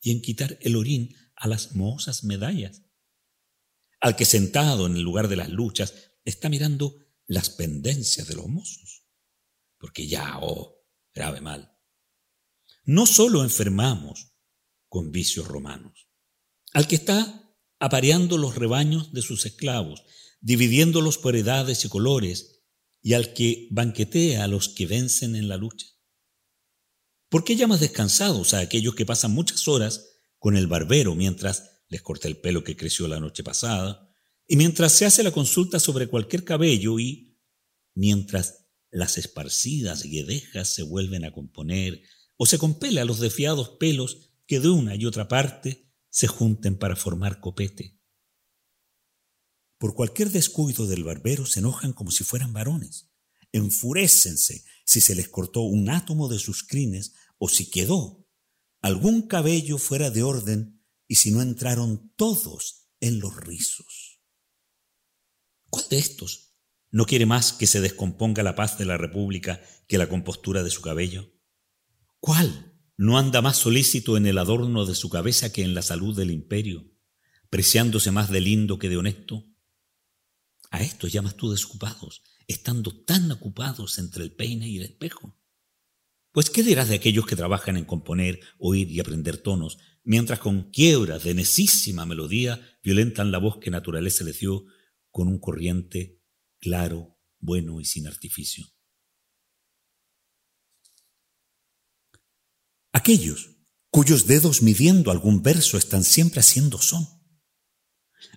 y 0.00 0.12
en 0.12 0.22
quitar 0.22 0.58
el 0.62 0.76
orín 0.76 1.14
a 1.34 1.48
las 1.48 1.74
mohosas 1.74 2.24
medallas. 2.24 2.85
Al 4.00 4.16
que 4.16 4.24
sentado 4.24 4.86
en 4.86 4.96
el 4.96 5.02
lugar 5.02 5.28
de 5.28 5.36
las 5.36 5.48
luchas 5.48 5.94
está 6.24 6.48
mirando 6.48 6.96
las 7.26 7.50
pendencias 7.50 8.26
de 8.26 8.34
los 8.34 8.46
mozos. 8.46 9.06
Porque 9.78 10.06
ya, 10.06 10.38
oh, 10.40 10.84
grave 11.14 11.40
mal. 11.40 11.72
No 12.84 13.06
solo 13.06 13.42
enfermamos 13.42 14.32
con 14.88 15.10
vicios 15.10 15.48
romanos. 15.48 16.08
Al 16.72 16.86
que 16.86 16.96
está 16.96 17.54
apareando 17.78 18.38
los 18.38 18.54
rebaños 18.54 19.12
de 19.12 19.22
sus 19.22 19.44
esclavos, 19.46 20.04
dividiéndolos 20.40 21.18
por 21.18 21.36
edades 21.36 21.84
y 21.84 21.88
colores, 21.88 22.64
y 23.02 23.14
al 23.14 23.34
que 23.34 23.68
banquetea 23.70 24.44
a 24.44 24.48
los 24.48 24.68
que 24.68 24.86
vencen 24.86 25.36
en 25.36 25.48
la 25.48 25.56
lucha. 25.56 25.86
¿Por 27.28 27.44
qué 27.44 27.56
llamas 27.56 27.80
descansados 27.80 28.54
a 28.54 28.60
aquellos 28.60 28.94
que 28.94 29.06
pasan 29.06 29.32
muchas 29.32 29.68
horas 29.68 30.16
con 30.38 30.56
el 30.56 30.66
barbero 30.66 31.14
mientras 31.14 31.75
les 31.88 32.02
corta 32.02 32.28
el 32.28 32.38
pelo 32.38 32.64
que 32.64 32.76
creció 32.76 33.08
la 33.08 33.20
noche 33.20 33.42
pasada, 33.42 34.10
y 34.46 34.56
mientras 34.56 34.92
se 34.92 35.06
hace 35.06 35.22
la 35.22 35.32
consulta 35.32 35.80
sobre 35.80 36.08
cualquier 36.08 36.44
cabello 36.44 36.98
y 36.98 37.36
mientras 37.94 38.66
las 38.90 39.18
esparcidas 39.18 40.04
guedejas 40.04 40.68
se 40.68 40.82
vuelven 40.82 41.24
a 41.24 41.32
componer 41.32 42.02
o 42.36 42.46
se 42.46 42.58
compele 42.58 43.00
a 43.00 43.04
los 43.04 43.18
desfiados 43.18 43.70
pelos 43.80 44.30
que 44.46 44.60
de 44.60 44.68
una 44.68 44.94
y 44.94 45.04
otra 45.06 45.28
parte 45.28 45.90
se 46.08 46.28
junten 46.28 46.78
para 46.78 46.96
formar 46.96 47.40
copete. 47.40 48.00
Por 49.78 49.94
cualquier 49.94 50.30
descuido 50.30 50.86
del 50.86 51.04
barbero 51.04 51.44
se 51.44 51.58
enojan 51.60 51.92
como 51.92 52.10
si 52.10 52.24
fueran 52.24 52.52
varones. 52.52 53.10
Enfurécense 53.52 54.64
si 54.84 55.00
se 55.00 55.14
les 55.14 55.28
cortó 55.28 55.62
un 55.62 55.90
átomo 55.90 56.28
de 56.28 56.38
sus 56.38 56.62
crines 56.62 57.14
o 57.38 57.48
si 57.48 57.68
quedó 57.68 58.26
algún 58.80 59.26
cabello 59.26 59.78
fuera 59.78 60.10
de 60.10 60.22
orden 60.22 60.75
y 61.08 61.16
si 61.16 61.30
no 61.30 61.42
entraron 61.42 62.12
todos 62.16 62.88
en 63.00 63.20
los 63.20 63.36
rizos. 63.36 64.20
¿Cuál 65.70 65.84
de 65.90 65.98
estos 65.98 66.54
no 66.90 67.04
quiere 67.04 67.26
más 67.26 67.52
que 67.52 67.66
se 67.66 67.80
descomponga 67.80 68.42
la 68.42 68.54
paz 68.54 68.78
de 68.78 68.86
la 68.86 68.96
República 68.96 69.60
que 69.88 69.98
la 69.98 70.08
compostura 70.08 70.62
de 70.62 70.70
su 70.70 70.82
cabello? 70.82 71.32
¿Cuál 72.20 72.72
no 72.96 73.18
anda 73.18 73.42
más 73.42 73.58
solícito 73.58 74.16
en 74.16 74.26
el 74.26 74.38
adorno 74.38 74.86
de 74.86 74.94
su 74.94 75.10
cabeza 75.10 75.52
que 75.52 75.62
en 75.62 75.74
la 75.74 75.82
salud 75.82 76.16
del 76.16 76.30
imperio, 76.30 76.90
preciándose 77.50 78.10
más 78.10 78.30
de 78.30 78.40
lindo 78.40 78.78
que 78.78 78.88
de 78.88 78.96
honesto? 78.96 79.44
A 80.70 80.82
esto 80.82 81.06
llamas 81.06 81.36
tú 81.36 81.50
desocupados, 81.50 82.22
estando 82.48 83.04
tan 83.04 83.30
ocupados 83.30 83.98
entre 83.98 84.24
el 84.24 84.32
peine 84.32 84.68
y 84.68 84.78
el 84.78 84.84
espejo. 84.84 85.38
Pues, 86.32 86.50
¿qué 86.50 86.62
dirás 86.62 86.88
de 86.88 86.96
aquellos 86.96 87.26
que 87.26 87.36
trabajan 87.36 87.76
en 87.76 87.84
componer, 87.84 88.40
oír 88.58 88.90
y 88.90 89.00
aprender 89.00 89.38
tonos, 89.38 89.78
mientras 90.06 90.38
con 90.38 90.70
quiebras 90.70 91.24
de 91.24 91.34
necísima 91.34 92.06
melodía 92.06 92.78
violentan 92.82 93.30
la 93.32 93.38
voz 93.38 93.58
que 93.58 93.70
naturaleza 93.70 94.24
les 94.24 94.38
dio 94.38 94.64
con 95.10 95.28
un 95.28 95.38
corriente 95.38 96.22
claro, 96.58 97.18
bueno 97.38 97.80
y 97.80 97.84
sin 97.84 98.06
artificio? 98.06 98.66
Aquellos 102.92 103.50
cuyos 103.90 104.26
dedos 104.26 104.62
midiendo 104.62 105.10
algún 105.10 105.42
verso 105.42 105.76
están 105.76 106.04
siempre 106.04 106.40
haciendo 106.40 106.78
son. 106.78 107.06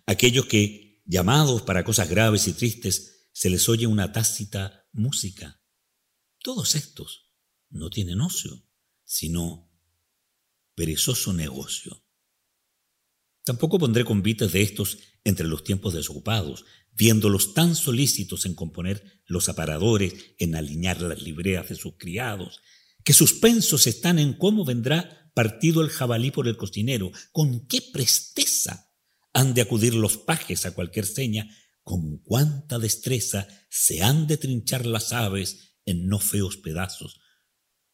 Aquellos 0.06 0.48
que, 0.48 1.02
llamados 1.06 1.62
para 1.62 1.84
cosas 1.84 2.10
graves 2.10 2.48
y 2.48 2.54
tristes, 2.54 3.30
se 3.32 3.50
les 3.50 3.70
oye 3.70 3.86
una 3.86 4.12
tácita 4.12 4.88
música. 4.92 5.62
Todos 6.42 6.76
estos 6.76 7.32
no 7.70 7.90
tienen 7.90 8.22
ocio, 8.22 8.68
sino 9.04 9.69
perezoso 10.80 11.34
negocio. 11.34 12.06
Tampoco 13.44 13.78
pondré 13.78 14.06
convites 14.06 14.54
de 14.54 14.62
estos 14.62 14.98
entre 15.26 15.46
los 15.46 15.66
tiempos 15.66 15.94
desocupados, 15.94 16.64
viéndolos 16.94 17.54
tan 17.54 17.76
solícitos 17.76 18.46
en 18.46 18.56
componer 18.56 19.22
los 19.26 19.50
aparadores, 19.50 20.14
en 20.38 20.56
alinear 20.56 21.02
las 21.02 21.22
libreas 21.22 21.68
de 21.68 21.76
sus 21.76 21.98
criados, 21.98 22.62
que 23.04 23.12
suspensos 23.12 23.88
están 23.88 24.20
en 24.20 24.32
cómo 24.32 24.64
vendrá 24.64 25.30
partido 25.36 25.82
el 25.82 25.90
jabalí 25.90 26.32
por 26.32 26.48
el 26.48 26.56
cocinero, 26.56 27.12
con 27.34 27.68
qué 27.68 27.82
presteza 27.82 28.90
han 29.34 29.54
de 29.54 29.64
acudir 29.64 29.94
los 29.94 30.16
pajes 30.16 30.66
a 30.66 30.74
cualquier 30.74 31.06
seña, 31.06 31.54
con 31.84 32.20
cuánta 32.20 32.80
destreza 32.80 33.50
se 33.70 34.02
han 34.02 34.28
de 34.28 34.38
trinchar 34.38 34.86
las 34.86 35.12
aves 35.12 35.76
en 35.84 36.08
no 36.08 36.20
feos 36.20 36.56
pedazos. 36.56 37.20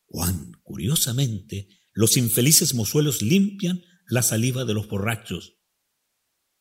Cuán 0.05 0.51
curiosamente 0.61 1.67
los 1.95 2.17
infelices 2.17 2.73
mozuelos 2.73 3.21
limpian 3.21 3.83
la 4.07 4.21
saliva 4.21 4.65
de 4.65 4.73
los 4.73 4.87
borrachos. 4.87 5.55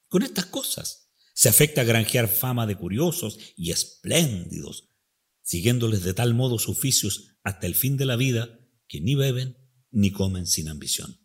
Con 0.09 0.23
estas 0.23 0.47
cosas 0.47 1.11
se 1.35 1.49
afecta 1.49 1.81
a 1.81 1.85
granjear 1.85 2.29
fama 2.29 2.67
de 2.67 2.77
curiosos 2.77 3.39
y 3.57 3.73
espléndidos, 3.73 4.95
siguiéndoles 5.43 6.05
de 6.05 6.15
tal 6.15 6.35
modo 6.35 6.59
sus 6.59 6.79
oficios 6.79 7.37
hasta 7.43 7.67
el 7.67 7.75
fin 7.75 7.97
de 7.97 8.07
la 8.07 8.15
vida, 8.15 8.61
que 8.87 9.01
ni 9.01 9.17
beben 9.17 9.59
ni 9.91 10.13
comen 10.13 10.47
sin 10.47 10.69
ambición. 10.69 11.19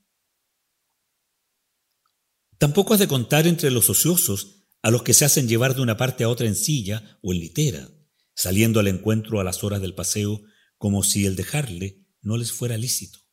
Tampoco 2.57 2.95
has 2.95 2.99
de 2.99 3.07
contar 3.07 3.45
entre 3.45 3.69
los 3.69 3.89
ociosos 3.91 4.65
a 4.81 4.89
los 4.89 5.03
que 5.03 5.13
se 5.13 5.25
hacen 5.25 5.47
llevar 5.47 5.75
de 5.75 5.81
una 5.81 5.97
parte 5.97 6.23
a 6.23 6.29
otra 6.29 6.47
en 6.47 6.55
silla 6.55 7.19
o 7.21 7.31
en 7.31 7.41
litera, 7.41 7.89
saliendo 8.33 8.79
al 8.79 8.87
encuentro 8.87 9.39
a 9.39 9.43
las 9.43 9.63
horas 9.63 9.81
del 9.81 9.93
paseo 9.93 10.41
como 10.77 11.03
si 11.03 11.27
el 11.27 11.35
dejarle 11.35 12.07
no 12.21 12.37
les 12.37 12.51
fuera 12.51 12.75
lícito. 12.75 13.28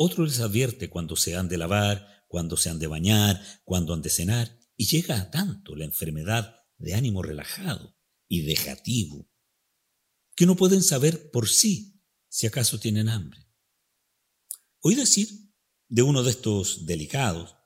Otro 0.00 0.24
les 0.24 0.38
advierte 0.38 0.88
cuando 0.88 1.16
se 1.16 1.34
han 1.34 1.48
de 1.48 1.58
lavar, 1.58 2.24
cuando 2.28 2.56
se 2.56 2.70
han 2.70 2.78
de 2.78 2.86
bañar, 2.86 3.42
cuando 3.64 3.92
han 3.92 4.00
de 4.00 4.10
cenar, 4.10 4.56
y 4.76 4.86
llega 4.86 5.20
a 5.20 5.32
tanto 5.32 5.74
la 5.74 5.86
enfermedad 5.86 6.54
de 6.76 6.94
ánimo 6.94 7.20
relajado 7.20 7.98
y 8.28 8.42
dejativo 8.42 9.28
que 10.36 10.46
no 10.46 10.54
pueden 10.54 10.84
saber 10.84 11.32
por 11.32 11.48
sí 11.48 12.00
si 12.28 12.46
acaso 12.46 12.78
tienen 12.78 13.08
hambre. 13.08 13.44
Oí 14.82 14.94
decir 14.94 15.30
de 15.88 16.02
uno 16.02 16.22
de 16.22 16.30
estos 16.30 16.86
delicados, 16.86 17.56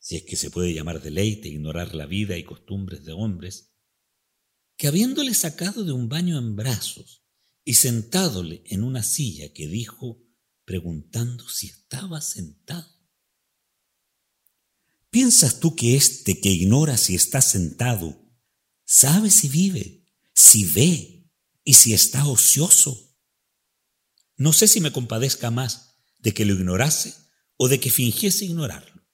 si 0.00 0.16
es 0.16 0.24
que 0.24 0.36
se 0.36 0.50
puede 0.50 0.74
llamar 0.74 1.00
deleite 1.00 1.48
ignorar 1.48 1.94
la 1.94 2.04
vida 2.04 2.36
y 2.36 2.44
costumbres 2.44 3.06
de 3.06 3.12
hombres, 3.12 3.72
que 4.76 4.86
habiéndole 4.86 5.32
sacado 5.32 5.82
de 5.82 5.92
un 5.92 6.10
baño 6.10 6.36
en 6.36 6.56
brazos 6.56 7.24
y 7.64 7.72
sentádole 7.72 8.64
en 8.66 8.84
una 8.84 9.02
silla 9.02 9.54
que 9.54 9.66
dijo, 9.66 10.27
preguntando 10.68 11.48
si 11.48 11.68
estaba 11.68 12.20
sentado. 12.20 12.94
¿Piensas 15.08 15.60
tú 15.60 15.74
que 15.74 15.96
éste 15.96 16.42
que 16.42 16.50
ignora 16.50 16.98
si 16.98 17.14
está 17.14 17.40
sentado 17.40 18.20
sabe 18.84 19.30
si 19.30 19.48
vive, 19.48 20.06
si 20.34 20.66
ve, 20.66 21.18
y 21.64 21.72
si 21.72 21.94
está 21.94 22.26
ocioso. 22.26 23.16
No 24.36 24.52
sé 24.52 24.68
si 24.68 24.82
me 24.82 24.92
compadezca 24.92 25.50
más 25.50 25.96
de 26.18 26.34
que 26.34 26.44
lo 26.44 26.52
ignorase 26.52 27.14
o 27.56 27.68
de 27.68 27.80
que 27.80 27.90
fingiese 27.90 28.44
ignorarlo. 28.44 29.06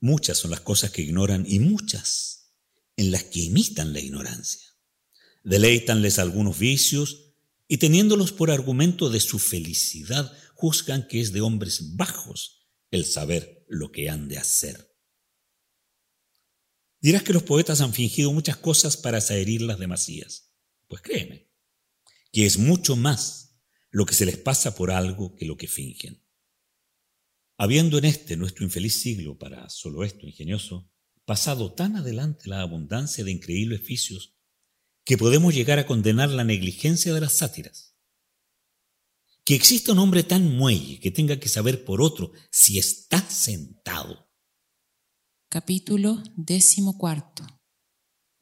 Muchas 0.00 0.38
son 0.38 0.50
las 0.50 0.60
cosas 0.60 0.92
que 0.92 1.02
ignoran 1.02 1.44
y 1.46 1.60
muchas 1.60 2.54
en 2.96 3.10
las 3.10 3.24
que 3.24 3.40
imitan 3.40 3.92
la 3.92 4.00
ignorancia. 4.00 4.66
Deleitanles 5.44 6.18
algunos 6.18 6.58
vicios 6.58 7.27
y 7.68 7.76
teniéndolos 7.76 8.32
por 8.32 8.50
argumento 8.50 9.10
de 9.10 9.20
su 9.20 9.38
felicidad, 9.38 10.32
juzgan 10.54 11.06
que 11.06 11.20
es 11.20 11.32
de 11.32 11.42
hombres 11.42 11.96
bajos 11.96 12.66
el 12.90 13.04
saber 13.04 13.64
lo 13.68 13.92
que 13.92 14.08
han 14.08 14.26
de 14.26 14.38
hacer. 14.38 14.96
Dirás 17.00 17.22
que 17.22 17.34
los 17.34 17.44
poetas 17.44 17.80
han 17.82 17.92
fingido 17.92 18.32
muchas 18.32 18.56
cosas 18.56 18.96
para 18.96 19.20
saherir 19.20 19.62
las 19.62 19.78
demasías. 19.78 20.52
Pues 20.88 21.02
créeme, 21.02 21.52
que 22.32 22.46
es 22.46 22.58
mucho 22.58 22.96
más 22.96 23.60
lo 23.90 24.06
que 24.06 24.14
se 24.14 24.26
les 24.26 24.38
pasa 24.38 24.74
por 24.74 24.90
algo 24.90 25.36
que 25.36 25.44
lo 25.44 25.56
que 25.56 25.68
fingen. 25.68 26.24
Habiendo 27.58 27.98
en 27.98 28.06
este 28.06 28.36
nuestro 28.36 28.64
infeliz 28.64 29.00
siglo, 29.00 29.36
para 29.36 29.68
solo 29.68 30.04
esto 30.04 30.26
ingenioso, 30.26 30.90
pasado 31.24 31.74
tan 31.74 31.96
adelante 31.96 32.48
la 32.48 32.62
abundancia 32.62 33.24
de 33.24 33.32
increíbles 33.32 33.84
vicios, 33.84 34.37
que 35.08 35.16
podemos 35.16 35.54
llegar 35.54 35.78
a 35.78 35.86
condenar 35.86 36.28
la 36.28 36.44
negligencia 36.44 37.14
de 37.14 37.22
las 37.22 37.38
sátiras. 37.38 37.96
Que 39.42 39.54
exista 39.54 39.92
un 39.92 40.00
hombre 40.00 40.22
tan 40.22 40.54
muelle 40.54 41.00
que 41.00 41.10
tenga 41.10 41.40
que 41.40 41.48
saber 41.48 41.82
por 41.86 42.02
otro 42.02 42.32
si 42.52 42.78
está 42.78 43.18
sentado. 43.30 44.30
Capítulo 45.48 46.22
décimo 46.36 46.98
cuarto. 46.98 47.46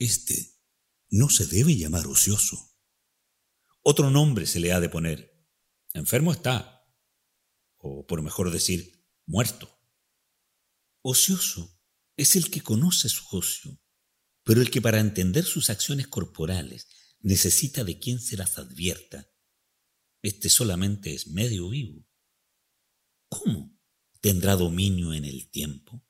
Este 0.00 0.58
no 1.08 1.28
se 1.28 1.46
debe 1.46 1.76
llamar 1.76 2.08
ocioso. 2.08 2.76
Otro 3.82 4.10
nombre 4.10 4.44
se 4.44 4.58
le 4.58 4.72
ha 4.72 4.80
de 4.80 4.88
poner. 4.88 5.48
Enfermo 5.94 6.32
está, 6.32 6.84
o 7.76 8.04
por 8.08 8.22
mejor 8.22 8.50
decir, 8.50 9.06
muerto. 9.24 9.70
Ocioso 11.00 11.80
es 12.16 12.34
el 12.34 12.50
que 12.50 12.60
conoce 12.60 13.08
su 13.08 13.24
ocio, 13.30 13.80
pero 14.46 14.62
el 14.62 14.70
que 14.70 14.80
para 14.80 15.00
entender 15.00 15.44
sus 15.44 15.70
acciones 15.70 16.06
corporales 16.06 16.86
necesita 17.18 17.82
de 17.82 17.98
quien 17.98 18.20
se 18.20 18.36
las 18.36 18.58
advierta. 18.58 19.28
Este 20.22 20.48
solamente 20.48 21.12
es 21.12 21.26
medio 21.26 21.68
vivo. 21.68 22.06
¿Cómo 23.28 23.76
tendrá 24.20 24.54
dominio 24.54 25.12
en 25.12 25.24
el 25.24 25.50
tiempo? 25.50 26.06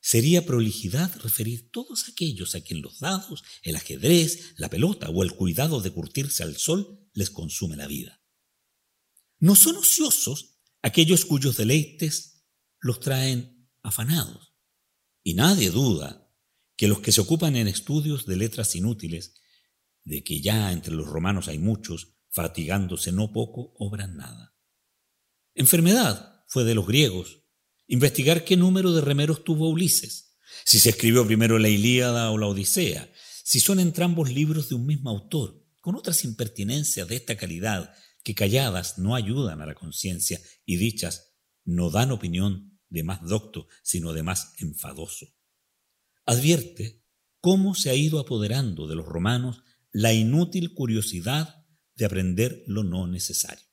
Sería 0.00 0.44
prolijidad 0.44 1.14
referir 1.20 1.70
todos 1.70 2.08
aquellos 2.08 2.56
a 2.56 2.60
quien 2.60 2.82
los 2.82 2.98
dados, 2.98 3.44
el 3.62 3.76
ajedrez, 3.76 4.54
la 4.56 4.68
pelota 4.68 5.08
o 5.08 5.22
el 5.22 5.30
cuidado 5.30 5.80
de 5.80 5.92
curtirse 5.92 6.42
al 6.42 6.56
sol 6.56 7.08
les 7.12 7.30
consume 7.30 7.76
la 7.76 7.86
vida. 7.86 8.20
No 9.38 9.54
son 9.54 9.76
ociosos 9.76 10.58
aquellos 10.82 11.24
cuyos 11.24 11.56
deleites 11.56 12.44
los 12.80 12.98
traen 12.98 13.70
afanados. 13.84 14.56
Y 15.22 15.34
nadie 15.34 15.70
duda 15.70 16.25
que 16.76 16.88
los 16.88 17.00
que 17.00 17.12
se 17.12 17.20
ocupan 17.20 17.56
en 17.56 17.68
estudios 17.68 18.26
de 18.26 18.36
letras 18.36 18.76
inútiles, 18.76 19.34
de 20.04 20.22
que 20.22 20.40
ya 20.40 20.72
entre 20.72 20.94
los 20.94 21.06
romanos 21.06 21.48
hay 21.48 21.58
muchos, 21.58 22.14
fatigándose 22.30 23.12
no 23.12 23.32
poco, 23.32 23.74
obran 23.78 24.16
nada. 24.16 24.54
Enfermedad 25.54 26.44
fue 26.48 26.64
de 26.64 26.74
los 26.74 26.86
griegos, 26.86 27.40
investigar 27.86 28.44
qué 28.44 28.56
número 28.56 28.92
de 28.92 29.00
remeros 29.00 29.42
tuvo 29.42 29.68
Ulises, 29.70 30.36
si 30.64 30.78
se 30.78 30.90
escribió 30.90 31.26
primero 31.26 31.58
la 31.58 31.68
Ilíada 31.68 32.30
o 32.30 32.38
la 32.38 32.46
Odisea, 32.46 33.10
si 33.42 33.60
son 33.60 33.80
entrambos 33.80 34.30
libros 34.30 34.68
de 34.68 34.74
un 34.74 34.86
mismo 34.86 35.10
autor, 35.10 35.64
con 35.80 35.94
otras 35.94 36.24
impertinencias 36.24 37.08
de 37.08 37.16
esta 37.16 37.36
calidad 37.36 37.94
que 38.22 38.34
calladas 38.34 38.98
no 38.98 39.14
ayudan 39.14 39.60
a 39.60 39.66
la 39.66 39.74
conciencia 39.74 40.40
y 40.64 40.76
dichas 40.76 41.36
no 41.64 41.90
dan 41.90 42.10
opinión 42.10 42.80
de 42.88 43.02
más 43.02 43.22
docto, 43.22 43.68
sino 43.82 44.12
de 44.12 44.22
más 44.22 44.54
enfadoso. 44.58 45.35
Advierte 46.26 47.02
cómo 47.40 47.74
se 47.74 47.90
ha 47.90 47.94
ido 47.94 48.18
apoderando 48.18 48.86
de 48.86 48.96
los 48.96 49.06
romanos 49.06 49.62
la 49.92 50.12
inútil 50.12 50.74
curiosidad 50.74 51.64
de 51.94 52.04
aprender 52.04 52.62
lo 52.66 52.84
no 52.84 53.06
necesario. 53.06 53.64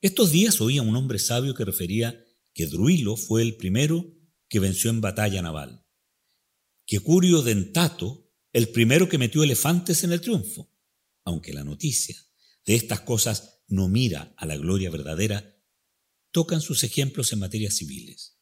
Estos 0.00 0.30
días 0.30 0.60
oía 0.60 0.82
un 0.82 0.94
hombre 0.94 1.18
sabio 1.18 1.54
que 1.54 1.64
refería 1.64 2.24
que 2.54 2.66
Druilo 2.66 3.16
fue 3.16 3.42
el 3.42 3.56
primero 3.56 4.14
que 4.48 4.60
venció 4.60 4.90
en 4.90 5.00
batalla 5.00 5.42
naval, 5.42 5.84
que 6.86 7.00
Curio 7.00 7.42
Dentato 7.42 8.28
el 8.52 8.70
primero 8.70 9.08
que 9.08 9.18
metió 9.18 9.42
elefantes 9.42 10.04
en 10.04 10.12
el 10.12 10.20
triunfo, 10.20 10.72
aunque 11.24 11.52
la 11.52 11.64
noticia 11.64 12.16
de 12.64 12.74
estas 12.74 13.00
cosas 13.00 13.62
no 13.68 13.88
mira 13.88 14.34
a 14.36 14.46
la 14.46 14.56
gloria 14.56 14.90
verdadera, 14.90 15.56
tocan 16.30 16.60
sus 16.60 16.84
ejemplos 16.84 17.32
en 17.32 17.40
materias 17.40 17.74
civiles. 17.74 18.37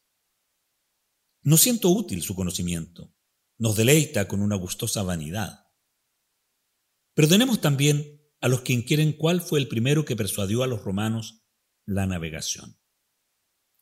No 1.47 1.55
siento 1.55 1.91
útil 1.91 2.21
su 2.23 2.35
conocimiento, 2.35 3.15
nos 3.57 3.77
deleita 3.77 4.27
con 4.27 4.41
una 4.41 4.57
gustosa 4.57 5.01
vanidad. 5.03 5.61
Perdonemos 7.13 7.61
también 7.61 8.21
a 8.41 8.49
los 8.49 8.63
que 8.63 8.73
inquieren 8.73 9.13
cuál 9.13 9.39
fue 9.39 9.59
el 9.59 9.69
primero 9.69 10.03
que 10.03 10.17
persuadió 10.17 10.61
a 10.61 10.67
los 10.67 10.83
romanos 10.83 11.45
la 11.85 12.05
navegación. 12.05 12.77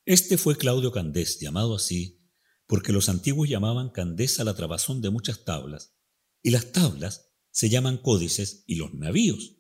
Este 0.05 0.37
fue 0.37 0.57
Claudio 0.57 0.91
Candés, 0.91 1.39
llamado 1.39 1.73
así 1.73 2.29
porque 2.67 2.93
los 2.93 3.09
antiguos 3.09 3.49
llamaban 3.49 3.89
candés 3.89 4.39
a 4.39 4.43
la 4.43 4.53
trabazón 4.53 5.01
de 5.01 5.09
muchas 5.09 5.43
tablas, 5.43 5.97
y 6.43 6.51
las 6.51 6.71
tablas 6.71 7.31
se 7.49 7.69
llaman 7.69 7.97
códices 7.97 8.63
y 8.67 8.75
los 8.75 8.93
navíos, 8.93 9.55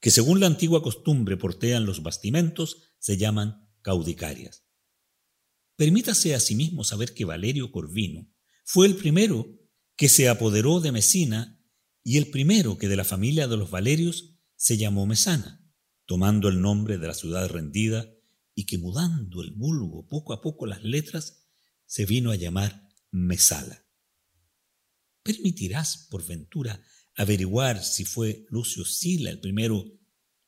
que 0.00 0.10
según 0.10 0.40
la 0.40 0.46
antigua 0.46 0.82
costumbre 0.82 1.36
portean 1.36 1.84
los 1.84 2.02
bastimentos, 2.02 2.94
se 2.98 3.18
llaman 3.18 3.70
caudicarias. 3.82 4.61
Permítase 5.82 6.32
asimismo 6.36 6.84
saber 6.84 7.12
que 7.12 7.24
Valerio 7.24 7.72
Corvino 7.72 8.32
fue 8.62 8.86
el 8.86 8.94
primero 8.94 9.58
que 9.96 10.08
se 10.08 10.28
apoderó 10.28 10.78
de 10.78 10.92
Mesina 10.92 11.60
y 12.04 12.18
el 12.18 12.30
primero 12.30 12.78
que 12.78 12.86
de 12.86 12.94
la 12.94 13.02
familia 13.02 13.48
de 13.48 13.56
los 13.56 13.68
Valerios 13.68 14.38
se 14.54 14.76
llamó 14.76 15.06
Mesana, 15.06 15.60
tomando 16.06 16.48
el 16.48 16.60
nombre 16.60 16.98
de 16.98 17.08
la 17.08 17.14
ciudad 17.14 17.48
rendida 17.48 18.08
y 18.54 18.66
que 18.66 18.78
mudando 18.78 19.42
el 19.42 19.50
vulgo 19.50 20.06
poco 20.06 20.32
a 20.32 20.40
poco 20.40 20.66
las 20.66 20.84
letras 20.84 21.48
se 21.84 22.06
vino 22.06 22.30
a 22.30 22.36
llamar 22.36 22.88
Mesala. 23.10 23.84
¿Permitirás, 25.24 26.06
por 26.08 26.24
ventura, 26.24 26.80
averiguar 27.16 27.82
si 27.82 28.04
fue 28.04 28.46
Lucio 28.50 28.84
Sila 28.84 29.30
el 29.30 29.40
primero 29.40 29.84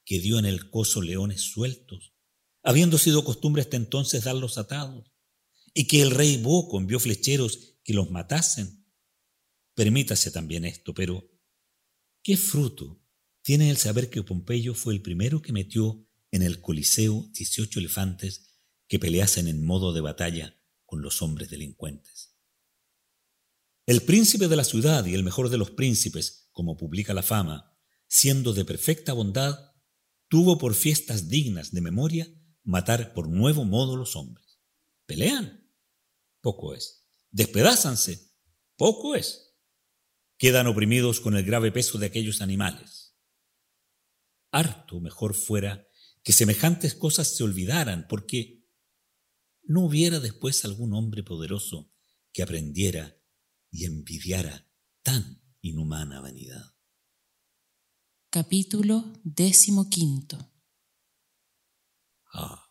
que 0.04 0.20
dio 0.20 0.38
en 0.38 0.44
el 0.44 0.70
coso 0.70 1.02
leones 1.02 1.40
sueltos, 1.40 2.14
habiendo 2.62 2.98
sido 2.98 3.24
costumbre 3.24 3.62
hasta 3.62 3.76
entonces 3.76 4.22
darlos 4.22 4.58
atados, 4.58 5.10
y 5.74 5.86
que 5.86 6.00
el 6.00 6.12
rey 6.12 6.38
Boco 6.38 6.78
envió 6.78 7.00
flecheros 7.00 7.78
que 7.82 7.92
los 7.92 8.10
matasen? 8.10 8.86
Permítase 9.74 10.30
también 10.30 10.64
esto, 10.64 10.94
pero 10.94 11.28
¿qué 12.22 12.36
fruto 12.36 13.02
tiene 13.42 13.68
el 13.68 13.76
saber 13.76 14.08
que 14.08 14.22
Pompeyo 14.22 14.74
fue 14.74 14.94
el 14.94 15.02
primero 15.02 15.42
que 15.42 15.52
metió 15.52 16.08
en 16.30 16.42
el 16.42 16.60
Coliseo 16.60 17.28
18 17.32 17.80
elefantes 17.80 18.60
que 18.86 18.98
peleasen 19.00 19.48
en 19.48 19.64
modo 19.64 19.92
de 19.92 20.00
batalla 20.00 20.56
con 20.86 21.02
los 21.02 21.20
hombres 21.20 21.50
delincuentes? 21.50 22.36
El 23.86 24.00
príncipe 24.02 24.48
de 24.48 24.56
la 24.56 24.64
ciudad 24.64 25.04
y 25.04 25.14
el 25.14 25.24
mejor 25.24 25.50
de 25.50 25.58
los 25.58 25.72
príncipes, 25.72 26.48
como 26.52 26.76
publica 26.76 27.12
la 27.12 27.22
fama, 27.22 27.76
siendo 28.06 28.54
de 28.54 28.64
perfecta 28.64 29.12
bondad, 29.12 29.72
tuvo 30.28 30.56
por 30.56 30.74
fiestas 30.74 31.28
dignas 31.28 31.72
de 31.72 31.80
memoria 31.80 32.28
matar 32.62 33.12
por 33.12 33.28
nuevo 33.28 33.64
modo 33.64 33.96
los 33.96 34.16
hombres. 34.16 34.60
¿Pelean? 35.04 35.63
Poco 36.44 36.74
es. 36.74 37.08
¿Despedázanse? 37.30 38.30
Poco 38.76 39.14
es. 39.14 39.56
Quedan 40.36 40.66
oprimidos 40.66 41.20
con 41.20 41.38
el 41.38 41.42
grave 41.42 41.72
peso 41.72 41.96
de 41.96 42.04
aquellos 42.04 42.42
animales. 42.42 43.16
Harto 44.50 45.00
mejor 45.00 45.32
fuera 45.32 45.88
que 46.22 46.34
semejantes 46.34 46.94
cosas 46.94 47.34
se 47.34 47.44
olvidaran, 47.44 48.06
porque 48.08 48.62
no 49.62 49.86
hubiera 49.86 50.20
después 50.20 50.66
algún 50.66 50.92
hombre 50.92 51.22
poderoso 51.22 51.90
que 52.30 52.42
aprendiera 52.42 53.18
y 53.70 53.86
envidiara 53.86 54.70
tan 55.02 55.42
inhumana 55.62 56.20
vanidad. 56.20 56.76
Capítulo 58.28 59.14
quinto. 59.90 60.52
Ah, 62.34 62.70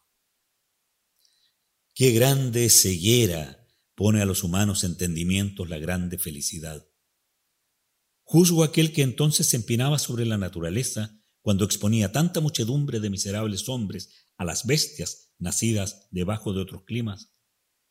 qué 1.95 2.11
grande 2.11 2.69
ceguera 2.69 3.62
pone 3.95 4.21
a 4.21 4.25
los 4.25 4.43
humanos 4.43 4.83
entendimientos 4.83 5.69
la 5.69 5.77
grande 5.77 6.17
felicidad. 6.17 6.87
Juzgo 8.23 8.63
aquel 8.63 8.93
que 8.93 9.01
entonces 9.01 9.47
se 9.47 9.57
empinaba 9.57 9.99
sobre 9.99 10.25
la 10.25 10.37
naturaleza 10.37 11.19
cuando 11.41 11.65
exponía 11.65 12.11
tanta 12.11 12.39
muchedumbre 12.39 12.99
de 12.99 13.09
miserables 13.09 13.67
hombres 13.69 14.29
a 14.37 14.45
las 14.45 14.65
bestias 14.65 15.33
nacidas 15.37 16.07
debajo 16.11 16.53
de 16.53 16.61
otros 16.61 16.83
climas 16.83 17.33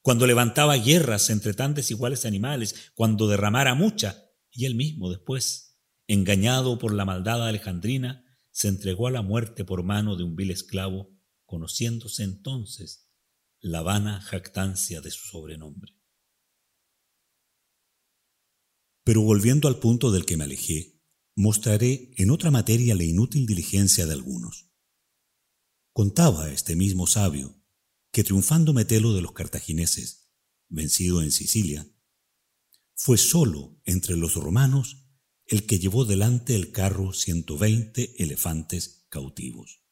cuando 0.02 0.26
levantaba 0.26 0.76
guerras 0.76 1.30
entre 1.30 1.54
tan 1.54 1.74
desiguales 1.74 2.26
animales, 2.26 2.90
cuando 2.94 3.28
derramara 3.28 3.74
mucha, 3.74 4.26
y 4.50 4.66
él 4.66 4.74
mismo 4.74 5.08
después, 5.08 5.78
engañado 6.08 6.78
por 6.78 6.92
la 6.92 7.04
maldad 7.04 7.46
alejandrina, 7.46 8.24
se 8.50 8.66
entregó 8.68 9.06
a 9.06 9.12
la 9.12 9.22
muerte 9.22 9.64
por 9.64 9.84
mano 9.84 10.16
de 10.16 10.24
un 10.24 10.34
vil 10.34 10.50
esclavo, 10.50 11.08
conociéndose 11.46 12.24
entonces 12.24 13.11
la 13.62 13.82
vana 13.82 14.20
jactancia 14.20 15.00
de 15.00 15.12
su 15.12 15.28
sobrenombre. 15.28 15.96
Pero 19.04 19.22
volviendo 19.22 19.68
al 19.68 19.78
punto 19.78 20.10
del 20.10 20.26
que 20.26 20.36
me 20.36 20.44
alejé, 20.44 21.00
mostraré 21.36 22.10
en 22.16 22.30
otra 22.30 22.50
materia 22.50 22.96
la 22.96 23.04
inútil 23.04 23.46
diligencia 23.46 24.04
de 24.04 24.14
algunos. 24.14 24.68
Contaba 25.92 26.50
este 26.50 26.74
mismo 26.74 27.06
sabio 27.06 27.62
que 28.10 28.24
triunfando 28.24 28.72
Metelo 28.72 29.14
de 29.14 29.22
los 29.22 29.32
cartagineses, 29.32 30.32
vencido 30.68 31.22
en 31.22 31.30
Sicilia, 31.30 31.88
fue 32.94 33.16
solo 33.16 33.80
entre 33.84 34.16
los 34.16 34.34
romanos 34.34 35.06
el 35.46 35.66
que 35.66 35.78
llevó 35.78 36.04
delante 36.04 36.56
el 36.56 36.72
carro 36.72 37.12
ciento 37.12 37.56
veinte 37.56 38.20
elefantes 38.22 39.06
cautivos. 39.08 39.84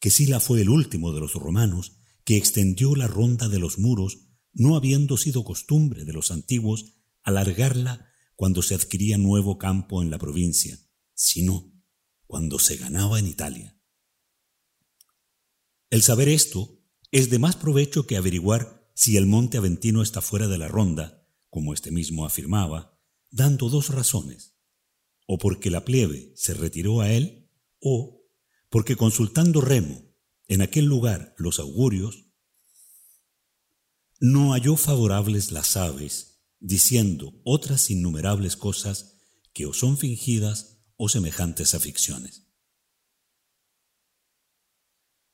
Que 0.00 0.10
Sila 0.10 0.40
fue 0.40 0.62
el 0.62 0.70
último 0.70 1.12
de 1.12 1.20
los 1.20 1.34
romanos 1.34 2.01
que 2.24 2.36
extendió 2.36 2.94
la 2.94 3.06
ronda 3.06 3.48
de 3.48 3.58
los 3.58 3.78
muros, 3.78 4.28
no 4.52 4.76
habiendo 4.76 5.16
sido 5.16 5.44
costumbre 5.44 6.04
de 6.04 6.12
los 6.12 6.30
antiguos 6.30 6.94
alargarla 7.22 8.08
cuando 8.36 8.62
se 8.62 8.74
adquiría 8.74 9.18
nuevo 9.18 9.58
campo 9.58 10.02
en 10.02 10.10
la 10.10 10.18
provincia, 10.18 10.78
sino 11.14 11.72
cuando 12.26 12.58
se 12.58 12.76
ganaba 12.76 13.18
en 13.18 13.26
Italia. 13.26 13.78
El 15.90 16.02
saber 16.02 16.28
esto 16.28 16.80
es 17.10 17.28
de 17.30 17.38
más 17.38 17.56
provecho 17.56 18.06
que 18.06 18.16
averiguar 18.16 18.90
si 18.94 19.16
el 19.16 19.26
monte 19.26 19.58
Aventino 19.58 20.02
está 20.02 20.20
fuera 20.20 20.48
de 20.48 20.58
la 20.58 20.68
ronda, 20.68 21.28
como 21.50 21.74
éste 21.74 21.90
mismo 21.90 22.24
afirmaba, 22.24 22.98
dando 23.30 23.68
dos 23.68 23.90
razones, 23.90 24.56
o 25.26 25.38
porque 25.38 25.70
la 25.70 25.84
plebe 25.84 26.32
se 26.34 26.54
retiró 26.54 27.00
a 27.00 27.12
él, 27.12 27.50
o 27.80 28.26
porque 28.70 28.96
consultando 28.96 29.60
Remo 29.60 30.11
en 30.48 30.62
aquel 30.62 30.84
lugar 30.84 31.34
los 31.38 31.58
augurios, 31.58 32.26
no 34.20 34.52
halló 34.52 34.76
favorables 34.76 35.50
las 35.50 35.76
aves, 35.76 36.44
diciendo 36.60 37.40
otras 37.44 37.90
innumerables 37.90 38.56
cosas 38.56 39.18
que 39.52 39.66
o 39.66 39.72
son 39.72 39.98
fingidas 39.98 40.78
o 40.96 41.08
semejantes 41.08 41.74
a 41.74 41.80
ficciones. 41.80 42.46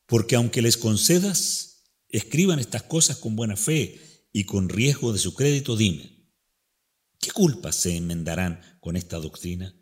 Porque 0.06 0.36
aunque 0.36 0.62
les 0.62 0.78
concedas, 0.78 1.92
escriban 2.08 2.58
estas 2.58 2.84
cosas 2.84 3.18
con 3.18 3.36
buena 3.36 3.56
fe 3.56 4.00
y 4.32 4.44
con 4.44 4.70
riesgo 4.70 5.12
de 5.12 5.18
su 5.18 5.34
crédito, 5.34 5.76
dime, 5.76 6.32
¿qué 7.20 7.30
culpas 7.30 7.76
se 7.76 7.94
enmendarán 7.94 8.78
con 8.80 8.96
esta 8.96 9.18
doctrina? 9.18 9.74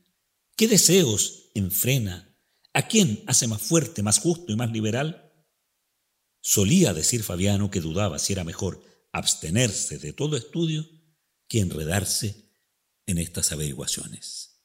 ¿Qué 0.56 0.66
deseos 0.66 1.50
enfrena? 1.54 2.35
¿A 2.76 2.88
quién 2.88 3.24
hace 3.26 3.48
más 3.48 3.62
fuerte, 3.62 4.02
más 4.02 4.18
justo 4.18 4.52
y 4.52 4.56
más 4.56 4.70
liberal? 4.70 5.32
Solía 6.42 6.92
decir 6.92 7.22
Fabiano 7.22 7.70
que 7.70 7.80
dudaba 7.80 8.18
si 8.18 8.34
era 8.34 8.44
mejor 8.44 8.84
abstenerse 9.12 9.96
de 9.96 10.12
todo 10.12 10.36
estudio 10.36 10.86
que 11.48 11.60
enredarse 11.60 12.52
en 13.06 13.16
estas 13.16 13.50
averiguaciones. 13.50 14.60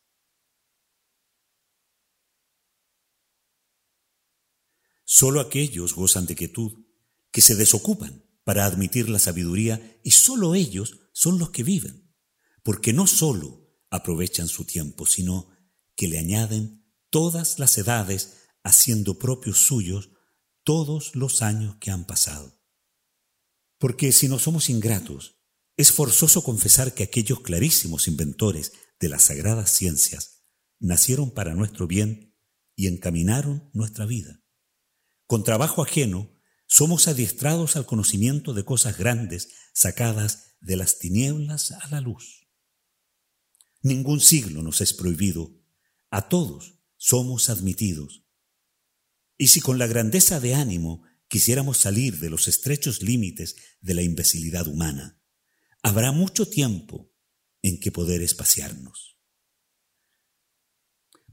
Solo 5.06 5.40
aquellos 5.40 5.96
gozan 5.96 6.26
de 6.26 6.36
quietud, 6.36 6.84
que 7.32 7.40
se 7.40 7.56
desocupan 7.56 8.26
para 8.44 8.66
admitir 8.66 9.08
la 9.08 9.20
sabiduría, 9.20 10.02
y 10.04 10.12
solo 10.12 10.54
ellos 10.54 11.00
son 11.14 11.40
los 11.40 11.52
que 11.52 11.64
viven, 11.64 12.14
porque 12.62 12.92
no 12.92 13.08
solo 13.08 13.74
aprovechan 13.90 14.50
su 14.50 14.66
tiempo, 14.66 15.06
sino 15.06 15.48
que 15.96 16.10
le 16.10 16.20
añaden 16.20 16.81
todas 17.12 17.60
las 17.60 17.78
edades, 17.78 18.48
haciendo 18.64 19.20
propios 19.20 19.60
suyos 19.60 20.10
todos 20.64 21.16
los 21.16 21.44
años 21.44 21.76
que 21.80 21.92
han 21.92 22.06
pasado. 22.06 22.60
Porque 23.78 24.12
si 24.12 24.28
no 24.28 24.40
somos 24.40 24.70
ingratos, 24.70 25.36
es 25.78 25.92
forzoso 25.92 26.44
confesar 26.44 26.94
que 26.94 27.04
aquellos 27.04 27.42
clarísimos 27.42 28.08
inventores 28.08 28.72
de 29.00 29.10
las 29.10 29.24
sagradas 29.24 29.70
ciencias 29.72 30.44
nacieron 30.80 31.32
para 31.32 31.54
nuestro 31.54 31.86
bien 31.88 32.36
y 32.76 32.88
encaminaron 32.88 33.70
nuestra 33.74 34.06
vida. 34.06 34.42
Con 35.28 35.44
trabajo 35.44 35.84
ajeno, 35.84 36.32
somos 36.68 37.08
adiestrados 37.08 37.76
al 37.76 37.86
conocimiento 37.86 38.54
de 38.54 38.64
cosas 38.64 38.98
grandes 38.98 39.50
sacadas 39.74 40.56
de 40.62 40.78
las 40.78 41.00
tinieblas 41.00 41.72
a 41.72 41.88
la 41.90 42.00
luz. 42.00 42.48
Ningún 43.82 44.22
siglo 44.22 44.62
nos 44.62 44.80
es 44.80 44.94
prohibido, 44.94 45.60
a 46.10 46.30
todos 46.30 46.81
somos 47.04 47.50
admitidos. 47.50 48.24
Y 49.36 49.48
si 49.48 49.60
con 49.60 49.80
la 49.80 49.88
grandeza 49.88 50.40
de 50.40 50.54
ánimo 50.54 51.04
quisiéramos 51.28 51.78
salir 51.78 52.20
de 52.20 52.30
los 52.30 52.48
estrechos 52.48 53.02
límites 53.02 53.56
de 53.80 53.96
la 53.96 54.04
imbecilidad 54.04 54.68
humana, 54.68 55.20
habrá 55.82 56.12
mucho 56.12 56.48
tiempo 56.48 57.12
en 57.64 57.80
que 57.80 57.92
poder 57.92 58.22
espaciarnos. 58.22 59.18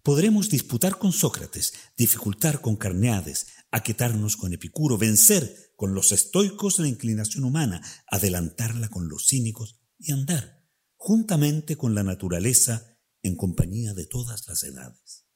Podremos 0.02 0.48
disputar 0.48 0.96
con 0.96 1.12
Sócrates, 1.12 1.74
dificultar 1.98 2.62
con 2.62 2.76
Carneades, 2.76 3.48
aquetarnos 3.70 4.38
con 4.38 4.54
Epicuro, 4.54 4.96
vencer 4.96 5.74
con 5.76 5.92
los 5.92 6.12
estoicos 6.12 6.78
la 6.78 6.88
inclinación 6.88 7.44
humana, 7.44 7.82
adelantarla 8.10 8.88
con 8.88 9.10
los 9.10 9.26
cínicos 9.28 9.78
y 9.98 10.12
andar 10.12 10.64
juntamente 10.96 11.76
con 11.76 11.94
la 11.94 12.04
naturaleza 12.04 12.98
en 13.22 13.36
compañía 13.36 13.92
de 13.92 14.06
todas 14.06 14.48
las 14.48 14.62
edades. 14.62 15.27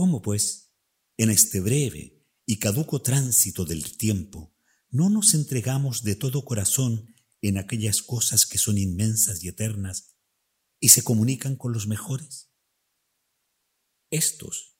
¿Cómo, 0.00 0.22
pues, 0.22 0.72
en 1.18 1.28
este 1.28 1.60
breve 1.60 2.24
y 2.46 2.56
caduco 2.56 3.02
tránsito 3.02 3.66
del 3.66 3.98
tiempo, 3.98 4.56
no 4.88 5.10
nos 5.10 5.34
entregamos 5.34 6.04
de 6.04 6.14
todo 6.14 6.42
corazón 6.46 7.14
en 7.42 7.58
aquellas 7.58 8.00
cosas 8.00 8.46
que 8.46 8.56
son 8.56 8.78
inmensas 8.78 9.44
y 9.44 9.48
eternas 9.48 10.16
y 10.80 10.88
se 10.88 11.02
comunican 11.04 11.54
con 11.54 11.74
los 11.74 11.86
mejores? 11.86 12.48
Estos, 14.08 14.78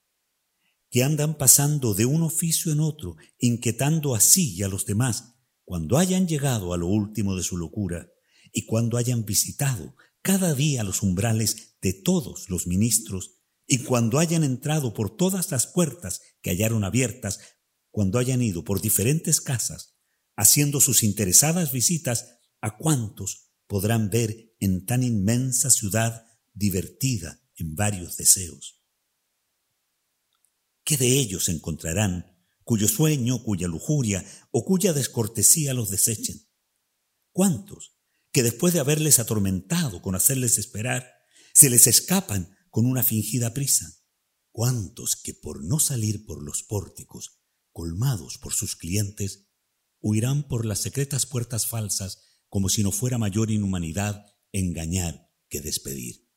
que 0.89 1.05
andan 1.05 1.37
pasando 1.37 1.93
de 1.93 2.07
un 2.07 2.23
oficio 2.23 2.73
en 2.73 2.81
otro, 2.81 3.17
inquietando 3.39 4.15
así 4.15 4.55
y 4.55 4.63
a 4.63 4.69
los 4.69 4.87
demás, 4.87 5.35
cuando 5.67 5.99
hayan 5.99 6.27
llegado 6.27 6.73
a 6.73 6.79
lo 6.79 6.87
último 6.87 7.37
de 7.37 7.43
su 7.43 7.59
locura 7.59 8.11
y 8.55 8.65
cuando 8.65 8.97
hayan 8.97 9.27
visitado 9.27 9.95
cada 10.23 10.55
día 10.55 10.83
los 10.83 11.03
umbrales 11.03 11.77
de 11.83 11.93
todos 11.93 12.49
los 12.49 12.67
ministros 12.67 13.40
y 13.73 13.85
cuando 13.85 14.19
hayan 14.19 14.43
entrado 14.43 14.93
por 14.93 15.17
todas 15.17 15.53
las 15.53 15.69
puertas 15.69 16.23
que 16.43 16.51
hallaron 16.51 16.83
abiertas, 16.83 17.39
cuando 17.93 18.19
hayan 18.19 18.43
ido 18.43 18.65
por 18.65 18.81
diferentes 18.81 19.41
casas, 19.41 19.95
haciendo 20.35 20.81
sus 20.81 21.05
interesadas 21.05 21.71
visitas, 21.71 22.41
a 22.61 22.77
cuantos 22.77 23.53
podrán 23.69 24.11
ver 24.11 24.57
en 24.59 24.87
tan 24.87 25.05
inmensa 25.05 25.71
ciudad 25.71 26.27
divertida 26.53 27.41
en 27.55 27.77
varios 27.77 28.17
deseos. 28.17 28.83
¿Qué 30.83 30.97
de 30.97 31.21
ellos 31.21 31.49
encontrarán 31.49 32.27
cuyo 32.65 32.89
sueño, 32.89 33.45
cuya 33.45 33.69
lujuria 33.69 34.27
o 34.51 34.65
cuya 34.65 34.93
descortesía 34.93 35.75
los 35.75 35.91
desechen? 35.91 36.49
¿Cuántos 37.31 37.95
que 38.33 38.43
después 38.43 38.75
de 38.75 38.81
haberles 38.81 39.21
atormentado 39.21 40.03
con 40.03 40.17
hacerles 40.17 40.59
esperar, 40.59 41.09
se 41.55 41.71
les 41.71 41.87
escapan 41.87 42.57
con 42.71 42.87
una 42.87 43.03
fingida 43.03 43.53
prisa. 43.53 43.97
¿Cuántos 44.53 45.17
que 45.17 45.35
por 45.35 45.65
no 45.65 45.79
salir 45.79 46.25
por 46.25 46.43
los 46.43 46.63
pórticos, 46.63 47.41
colmados 47.73 48.39
por 48.39 48.53
sus 48.53 48.77
clientes, 48.77 49.49
huirán 50.01 50.49
por 50.49 50.65
las 50.65 50.81
secretas 50.81 51.27
puertas 51.27 51.67
falsas 51.67 52.23
como 52.49 52.69
si 52.69 52.83
no 52.83 52.91
fuera 52.91 53.19
mayor 53.19 53.51
inhumanidad 53.51 54.27
engañar 54.53 55.31
que 55.49 55.61
despedir? 55.61 56.29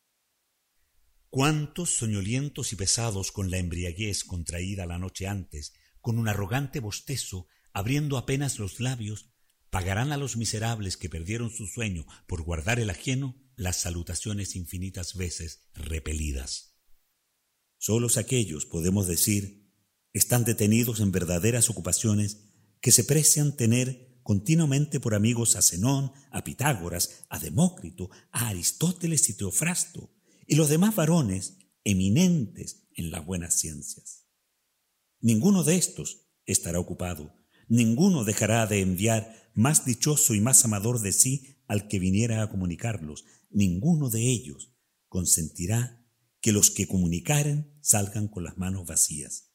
¿Cuántos 1.30 1.98
soñolientos 1.98 2.74
y 2.74 2.76
pesados 2.76 3.32
con 3.32 3.50
la 3.50 3.58
embriaguez 3.58 4.24
contraída 4.24 4.86
la 4.86 5.00
noche 5.00 5.26
antes, 5.28 5.74
con 6.00 6.20
un 6.20 6.28
arrogante 6.28 6.80
bostezo, 6.80 7.48
abriendo 7.72 8.18
apenas 8.18 8.60
los 8.60 8.80
labios, 8.80 9.32
pagarán 9.72 10.12
a 10.12 10.18
los 10.18 10.38
miserables 10.38 10.98
que 10.98 11.10
perdieron 11.10 11.50
su 11.50 11.66
sueño 11.66 12.06
por 12.28 12.44
guardar 12.44 12.80
el 12.80 12.92
ajeno 12.92 13.43
las 13.56 13.78
salutaciones 13.78 14.56
infinitas 14.56 15.16
veces 15.16 15.64
repelidas. 15.74 16.78
Solos 17.78 18.18
aquellos, 18.18 18.66
podemos 18.66 19.08
decir, 19.08 19.72
están 20.14 20.44
detenidos 20.44 21.00
en 21.00 21.12
verdaderas 21.12 21.70
ocupaciones 21.70 22.38
que 22.82 22.92
se 22.92 23.04
precian 23.04 23.56
tener 23.56 24.20
continuamente 24.24 25.00
por 25.00 25.16
amigos 25.16 25.56
a 25.56 25.62
Zenón, 25.62 26.12
a 26.32 26.44
Pitágoras, 26.44 27.26
a 27.30 27.40
Demócrito, 27.40 28.10
a 28.32 28.48
Aristóteles 28.48 29.30
y 29.30 29.34
Teofrasto, 29.34 30.12
y 30.48 30.56
los 30.56 30.70
demás 30.70 30.96
varones 30.96 31.58
eminentes 31.84 32.88
en 32.96 33.12
las 33.12 33.26
buenas 33.26 33.56
ciencias. 33.56 34.26
Ninguno 35.20 35.64
de 35.64 35.76
estos 35.76 36.28
estará 36.46 36.80
ocupado, 36.80 37.36
ninguno 37.68 38.24
dejará 38.24 38.68
de 38.68 38.82
enviar 38.82 39.52
más 39.54 39.86
dichoso 39.86 40.34
y 40.34 40.42
más 40.42 40.64
amador 40.66 41.00
de 41.00 41.12
sí 41.12 41.62
al 41.68 41.88
que 41.88 42.00
viniera 42.00 42.42
a 42.42 42.50
comunicarlos, 42.50 43.26
ninguno 43.54 44.10
de 44.10 44.30
ellos 44.30 44.74
consentirá 45.08 46.04
que 46.42 46.52
los 46.52 46.72
que 46.72 46.88
comunicaren 46.88 47.78
salgan 47.82 48.28
con 48.28 48.44
las 48.44 48.58
manos 48.58 48.86
vacías. 48.86 49.54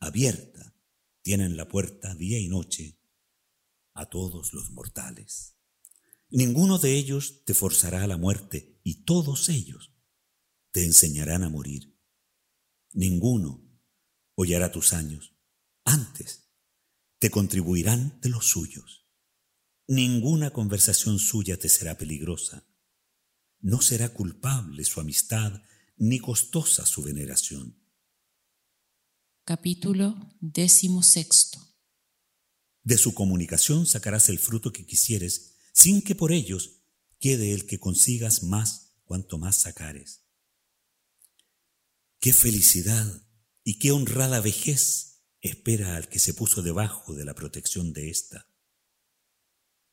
Abierta 0.00 0.74
tienen 1.22 1.56
la 1.56 1.68
puerta 1.68 2.14
día 2.14 2.38
y 2.38 2.48
noche 2.48 2.98
a 3.94 4.06
todos 4.06 4.52
los 4.52 4.70
mortales. 4.70 5.56
Ninguno 6.30 6.78
de 6.78 6.94
ellos 6.94 7.44
te 7.44 7.54
forzará 7.54 8.04
a 8.04 8.06
la 8.06 8.16
muerte 8.16 8.80
y 8.82 9.04
todos 9.04 9.48
ellos 9.48 9.92
te 10.72 10.84
enseñarán 10.84 11.42
a 11.42 11.50
morir. 11.50 11.98
Ninguno 12.92 13.68
hollará 14.34 14.72
tus 14.72 14.92
años. 14.92 15.36
Antes 15.84 16.50
te 17.18 17.30
contribuirán 17.30 18.18
de 18.20 18.30
los 18.30 18.46
suyos. 18.46 19.06
Ninguna 19.86 20.52
conversación 20.52 21.18
suya 21.18 21.58
te 21.58 21.68
será 21.68 21.98
peligrosa 21.98 22.69
no 23.60 23.80
será 23.80 24.10
culpable 24.10 24.84
su 24.84 25.00
amistad 25.00 25.62
ni 25.96 26.18
costosa 26.18 26.86
su 26.86 27.02
veneración. 27.02 27.76
Capítulo 29.44 30.36
sexto. 31.02 31.58
De 32.82 32.96
su 32.96 33.14
comunicación 33.14 33.86
sacarás 33.86 34.28
el 34.28 34.38
fruto 34.38 34.72
que 34.72 34.86
quisieres, 34.86 35.56
sin 35.72 36.02
que 36.02 36.14
por 36.14 36.32
ellos 36.32 36.82
quede 37.18 37.52
el 37.52 37.66
que 37.66 37.78
consigas 37.78 38.42
más 38.42 38.96
cuanto 39.04 39.38
más 39.38 39.62
sacares. 39.62 40.24
Qué 42.18 42.32
felicidad 42.32 43.22
y 43.64 43.78
qué 43.78 43.92
honrada 43.92 44.40
vejez 44.40 45.22
espera 45.40 45.96
al 45.96 46.08
que 46.08 46.18
se 46.18 46.34
puso 46.34 46.62
debajo 46.62 47.14
de 47.14 47.24
la 47.24 47.34
protección 47.34 47.92
de 47.92 48.10
ésta. 48.10 48.46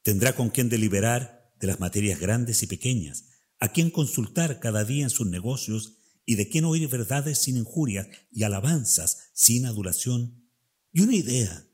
Tendrá 0.04 0.36
con 0.36 0.50
quien 0.50 0.70
deliberar 0.70 1.54
de 1.60 1.68
las 1.68 1.80
materias 1.80 2.20
grandes 2.20 2.64
y 2.64 2.68
pequeñas, 2.68 3.26
a 3.60 3.72
quién 3.72 3.90
consultar 3.90 4.60
cada 4.60 4.84
día 4.84 5.04
en 5.04 5.10
sus 5.10 5.28
negocios 5.28 5.98
y 6.26 6.36
de 6.36 6.50
quién 6.50 6.66
oír 6.66 6.88
verdades 6.90 7.40
sin 7.40 7.58
injurias 7.58 8.08
y 8.32 8.44
alabanzas 8.44 9.30
sin 9.34 9.66
adulación, 9.66 10.52
y 10.92 11.02
una 11.02 11.16
idea 11.16 11.68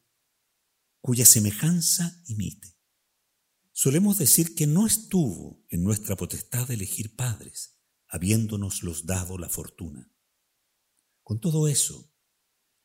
cuya 1.01 1.25
semejanza 1.25 2.21
imite. 2.27 2.77
Solemos 3.71 4.17
decir 4.17 4.53
que 4.53 4.67
no 4.67 4.85
estuvo 4.85 5.65
en 5.69 5.83
nuestra 5.83 6.15
potestad 6.15 6.69
elegir 6.69 7.15
padres, 7.15 7.79
habiéndonos 8.07 8.83
dado 9.05 9.37
la 9.37 9.49
fortuna. 9.49 10.13
Con 11.23 11.39
todo 11.39 11.67
eso, 11.67 12.13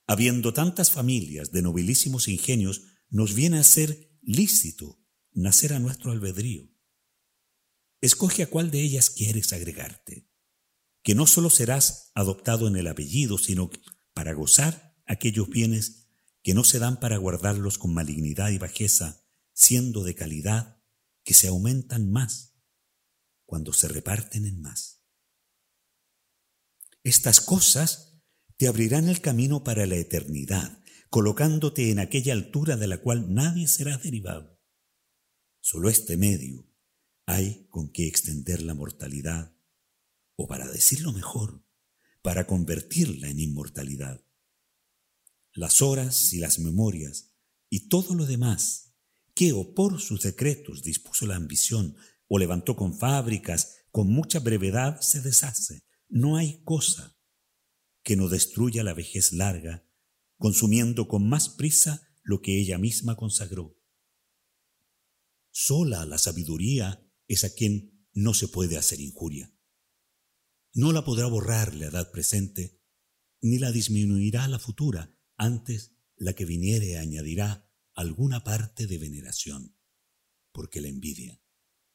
habiendo 0.06 0.54
tantas 0.54 0.90
familias 0.90 1.52
de 1.52 1.60
nobilísimos 1.60 2.28
ingenios, 2.28 2.82
nos 3.10 3.34
viene 3.34 3.58
a 3.58 3.64
ser 3.64 4.18
lícito 4.22 4.98
nacer 5.32 5.74
a 5.74 5.78
nuestro 5.78 6.12
albedrío 6.12 6.77
Escoge 8.00 8.44
a 8.44 8.50
cuál 8.50 8.70
de 8.70 8.80
ellas 8.80 9.10
quieres 9.10 9.52
agregarte, 9.52 10.28
que 11.02 11.14
no 11.14 11.26
solo 11.26 11.50
serás 11.50 12.12
adoptado 12.14 12.68
en 12.68 12.76
el 12.76 12.86
apellido, 12.86 13.38
sino 13.38 13.70
para 14.14 14.32
gozar 14.32 14.96
aquellos 15.06 15.48
bienes 15.48 16.08
que 16.42 16.54
no 16.54 16.64
se 16.64 16.78
dan 16.78 17.00
para 17.00 17.16
guardarlos 17.16 17.78
con 17.78 17.92
malignidad 17.92 18.50
y 18.50 18.58
bajeza, 18.58 19.24
siendo 19.52 20.04
de 20.04 20.14
calidad, 20.14 20.82
que 21.24 21.34
se 21.34 21.48
aumentan 21.48 22.10
más 22.10 22.54
cuando 23.44 23.72
se 23.72 23.88
reparten 23.88 24.46
en 24.46 24.60
más. 24.60 25.02
Estas 27.02 27.40
cosas 27.40 28.22
te 28.56 28.68
abrirán 28.68 29.08
el 29.08 29.20
camino 29.20 29.64
para 29.64 29.86
la 29.86 29.96
eternidad, 29.96 30.82
colocándote 31.10 31.90
en 31.90 31.98
aquella 31.98 32.32
altura 32.32 32.76
de 32.76 32.86
la 32.86 32.98
cual 32.98 33.32
nadie 33.32 33.66
será 33.66 33.96
derivado. 33.96 34.60
Solo 35.60 35.88
este 35.88 36.16
medio, 36.16 36.67
hay 37.28 37.66
con 37.68 37.90
qué 37.90 38.06
extender 38.06 38.62
la 38.62 38.72
mortalidad, 38.72 39.54
o 40.34 40.46
para 40.46 40.66
decirlo 40.66 41.12
mejor, 41.12 41.62
para 42.22 42.46
convertirla 42.46 43.28
en 43.28 43.38
inmortalidad. 43.38 44.24
Las 45.52 45.82
horas 45.82 46.32
y 46.32 46.38
las 46.38 46.58
memorias 46.58 47.34
y 47.68 47.90
todo 47.90 48.14
lo 48.14 48.24
demás, 48.24 48.94
que 49.34 49.52
o 49.52 49.74
por 49.74 50.00
sus 50.00 50.22
decretos 50.22 50.82
dispuso 50.82 51.26
la 51.26 51.36
ambición 51.36 51.96
o 52.28 52.38
levantó 52.38 52.76
con 52.76 52.98
fábricas, 52.98 53.76
con 53.90 54.08
mucha 54.08 54.40
brevedad 54.40 54.98
se 55.02 55.20
deshace. 55.20 55.84
No 56.08 56.38
hay 56.38 56.62
cosa 56.64 57.18
que 58.02 58.16
no 58.16 58.30
destruya 58.30 58.82
la 58.82 58.94
vejez 58.94 59.34
larga, 59.34 59.86
consumiendo 60.38 61.08
con 61.08 61.28
más 61.28 61.50
prisa 61.50 62.08
lo 62.22 62.40
que 62.40 62.58
ella 62.58 62.78
misma 62.78 63.16
consagró. 63.16 63.78
Sola 65.50 66.06
la 66.06 66.16
sabiduría 66.16 67.04
es 67.28 67.44
a 67.44 67.54
quien 67.54 68.08
no 68.12 68.34
se 68.34 68.48
puede 68.48 68.76
hacer 68.76 69.00
injuria. 69.00 69.54
No 70.74 70.92
la 70.92 71.04
podrá 71.04 71.26
borrar 71.26 71.74
la 71.74 71.86
edad 71.86 72.10
presente, 72.10 72.82
ni 73.40 73.58
la 73.58 73.70
disminuirá 73.70 74.48
la 74.48 74.58
futura, 74.58 75.16
antes 75.36 75.92
la 76.16 76.32
que 76.32 76.44
viniere 76.44 76.98
añadirá 76.98 77.70
alguna 77.94 78.42
parte 78.42 78.86
de 78.86 78.98
veneración, 78.98 79.76
porque 80.52 80.80
la 80.80 80.88
envidia 80.88 81.40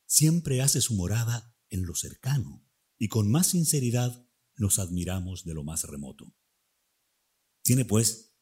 siempre 0.06 0.62
hace 0.62 0.80
su 0.80 0.94
morada 0.94 1.58
en 1.70 1.86
lo 1.86 1.96
cercano, 1.96 2.66
y 2.98 3.08
con 3.08 3.30
más 3.30 3.48
sinceridad 3.48 4.30
nos 4.56 4.80
admiramos 4.80 5.44
de 5.44 5.54
lo 5.54 5.64
más 5.64 5.84
remoto. 5.86 6.36
Tiene, 7.64 7.84
pues, 7.84 8.36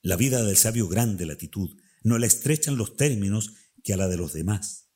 la 0.00 0.16
vida 0.16 0.42
del 0.42 0.56
sabio 0.56 0.88
grande 0.88 1.26
latitud, 1.26 1.78
no 2.02 2.18
la 2.18 2.26
estrechan 2.26 2.76
los 2.76 2.96
términos 2.96 3.52
que 3.82 3.92
a 3.92 3.96
la 3.96 4.08
de 4.08 4.16
los 4.16 4.32
demás. 4.32 4.87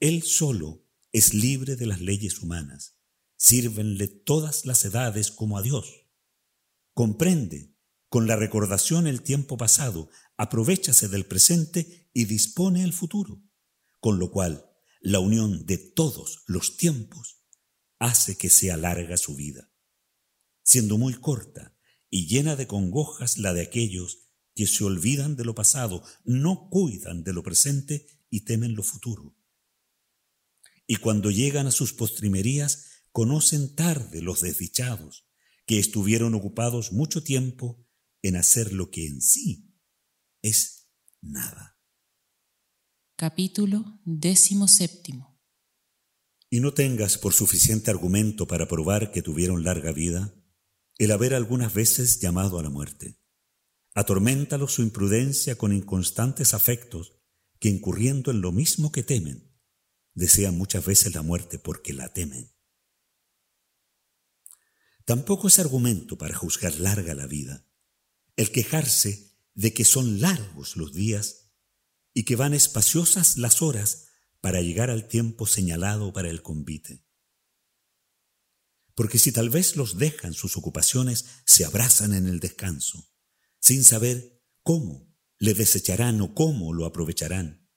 Él 0.00 0.22
solo 0.22 0.86
es 1.12 1.34
libre 1.34 1.76
de 1.76 1.86
las 1.86 2.00
leyes 2.00 2.40
humanas, 2.40 2.98
sírvenle 3.36 4.08
todas 4.08 4.66
las 4.66 4.84
edades 4.84 5.30
como 5.30 5.58
a 5.58 5.62
Dios. 5.62 6.08
Comprende 6.92 7.74
con 8.08 8.26
la 8.26 8.36
recordación 8.36 9.06
el 9.06 9.22
tiempo 9.22 9.56
pasado, 9.56 10.08
aprovechase 10.36 11.08
del 11.08 11.26
presente 11.26 12.10
y 12.12 12.26
dispone 12.26 12.84
el 12.84 12.92
futuro, 12.92 13.42
con 14.00 14.18
lo 14.18 14.30
cual 14.30 14.70
la 15.00 15.20
unión 15.20 15.66
de 15.66 15.78
todos 15.78 16.44
los 16.46 16.76
tiempos 16.76 17.42
hace 17.98 18.36
que 18.36 18.50
sea 18.50 18.76
larga 18.76 19.16
su 19.16 19.34
vida, 19.34 19.72
siendo 20.62 20.98
muy 20.98 21.14
corta 21.14 21.76
y 22.10 22.26
llena 22.26 22.56
de 22.56 22.66
congojas 22.66 23.38
la 23.38 23.52
de 23.52 23.62
aquellos 23.62 24.30
que 24.54 24.66
se 24.66 24.84
olvidan 24.84 25.36
de 25.36 25.44
lo 25.44 25.54
pasado, 25.54 26.04
no 26.24 26.68
cuidan 26.70 27.24
de 27.24 27.32
lo 27.32 27.42
presente 27.42 28.06
y 28.30 28.44
temen 28.44 28.74
lo 28.74 28.82
futuro. 28.82 29.33
Y 30.86 30.96
cuando 30.96 31.30
llegan 31.30 31.66
a 31.66 31.70
sus 31.70 31.92
postrimerías, 31.92 33.02
conocen 33.12 33.74
tarde 33.74 34.22
los 34.22 34.40
desdichados, 34.40 35.26
que 35.66 35.78
estuvieron 35.78 36.34
ocupados 36.34 36.92
mucho 36.92 37.22
tiempo 37.22 37.86
en 38.22 38.36
hacer 38.36 38.72
lo 38.72 38.90
que 38.90 39.06
en 39.06 39.20
sí 39.20 39.74
es 40.42 40.88
nada. 41.22 41.78
Capítulo 43.16 44.00
décimo 44.04 44.68
séptimo. 44.68 45.40
Y 46.50 46.60
no 46.60 46.74
tengas 46.74 47.18
por 47.18 47.32
suficiente 47.32 47.90
argumento 47.90 48.46
para 48.46 48.68
probar 48.68 49.10
que 49.10 49.22
tuvieron 49.22 49.64
larga 49.64 49.92
vida 49.92 50.34
el 50.98 51.10
haber 51.10 51.34
algunas 51.34 51.74
veces 51.74 52.20
llamado 52.20 52.58
a 52.58 52.62
la 52.62 52.70
muerte 52.70 53.18
Atorméntalo 53.94 54.66
su 54.66 54.82
imprudencia 54.82 55.56
con 55.56 55.72
inconstantes 55.72 56.52
afectos 56.52 57.12
que 57.60 57.68
incurriendo 57.68 58.32
en 58.32 58.40
lo 58.40 58.50
mismo 58.50 58.90
que 58.90 59.04
temen, 59.04 59.53
desean 60.14 60.56
muchas 60.56 60.84
veces 60.84 61.14
la 61.14 61.22
muerte 61.22 61.58
porque 61.58 61.92
la 61.92 62.12
temen. 62.12 62.52
Tampoco 65.04 65.48
es 65.48 65.58
argumento 65.58 66.16
para 66.16 66.34
juzgar 66.34 66.74
larga 66.76 67.14
la 67.14 67.26
vida 67.26 67.66
el 68.36 68.50
quejarse 68.50 69.38
de 69.54 69.72
que 69.72 69.84
son 69.84 70.20
largos 70.20 70.76
los 70.76 70.92
días 70.92 71.52
y 72.12 72.24
que 72.24 72.36
van 72.36 72.54
espaciosas 72.54 73.36
las 73.38 73.62
horas 73.62 74.06
para 74.40 74.60
llegar 74.60 74.90
al 74.90 75.08
tiempo 75.08 75.46
señalado 75.46 76.12
para 76.12 76.30
el 76.30 76.42
convite. 76.42 77.04
Porque 78.94 79.18
si 79.18 79.32
tal 79.32 79.50
vez 79.50 79.76
los 79.76 79.98
dejan 79.98 80.34
sus 80.34 80.56
ocupaciones, 80.56 81.26
se 81.44 81.64
abrazan 81.64 82.14
en 82.14 82.26
el 82.26 82.40
descanso 82.40 83.10
sin 83.58 83.82
saber 83.82 84.42
cómo 84.62 85.16
le 85.38 85.54
desecharán 85.54 86.20
o 86.20 86.34
cómo 86.34 86.72
lo 86.74 86.84
aprovecharán. 86.84 87.68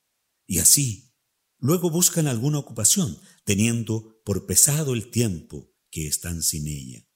Y 0.45 0.59
así, 0.59 1.06
luego 1.59 1.89
buscan 1.89 2.27
alguna 2.27 2.59
ocupación, 2.59 3.19
teniendo 3.43 4.21
por 4.23 4.45
pesado 4.45 4.93
el 4.93 5.09
tiempo 5.09 5.73
que 5.89 6.07
están 6.07 6.43
sin 6.43 6.67
ella. 6.67 7.07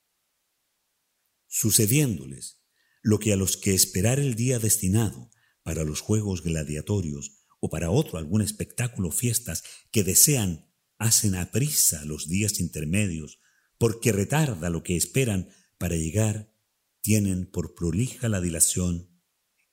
Sucediéndoles 1.48 2.62
lo 3.02 3.20
que 3.20 3.34
a 3.34 3.36
los 3.36 3.58
que 3.58 3.74
esperar 3.74 4.20
el 4.20 4.36
día 4.36 4.60
destinado 4.60 5.30
para 5.64 5.84
los 5.84 6.02
juegos 6.02 6.44
gladiatorios 6.44 7.38
o 7.60 7.70
para 7.70 7.92
otro 7.92 8.18
algún 8.18 8.42
espectáculo 8.42 9.12
fiestas 9.12 9.64
que 9.92 10.04
desean 10.04 10.72
hacen 10.98 11.36
a 11.36 11.52
prisa 11.52 12.06
los 12.06 12.28
días 12.28 12.60
intermedios, 12.60 13.40
porque 13.78 14.12
retarda 14.12 14.70
lo 14.70 14.84
que 14.84 14.96
esperan 14.96 15.50
para 15.78 15.96
llegar 15.96 16.54
tienen 17.02 17.50
por 17.50 17.74
prolija 17.74 18.30
la 18.30 18.40
dilación 18.40 19.10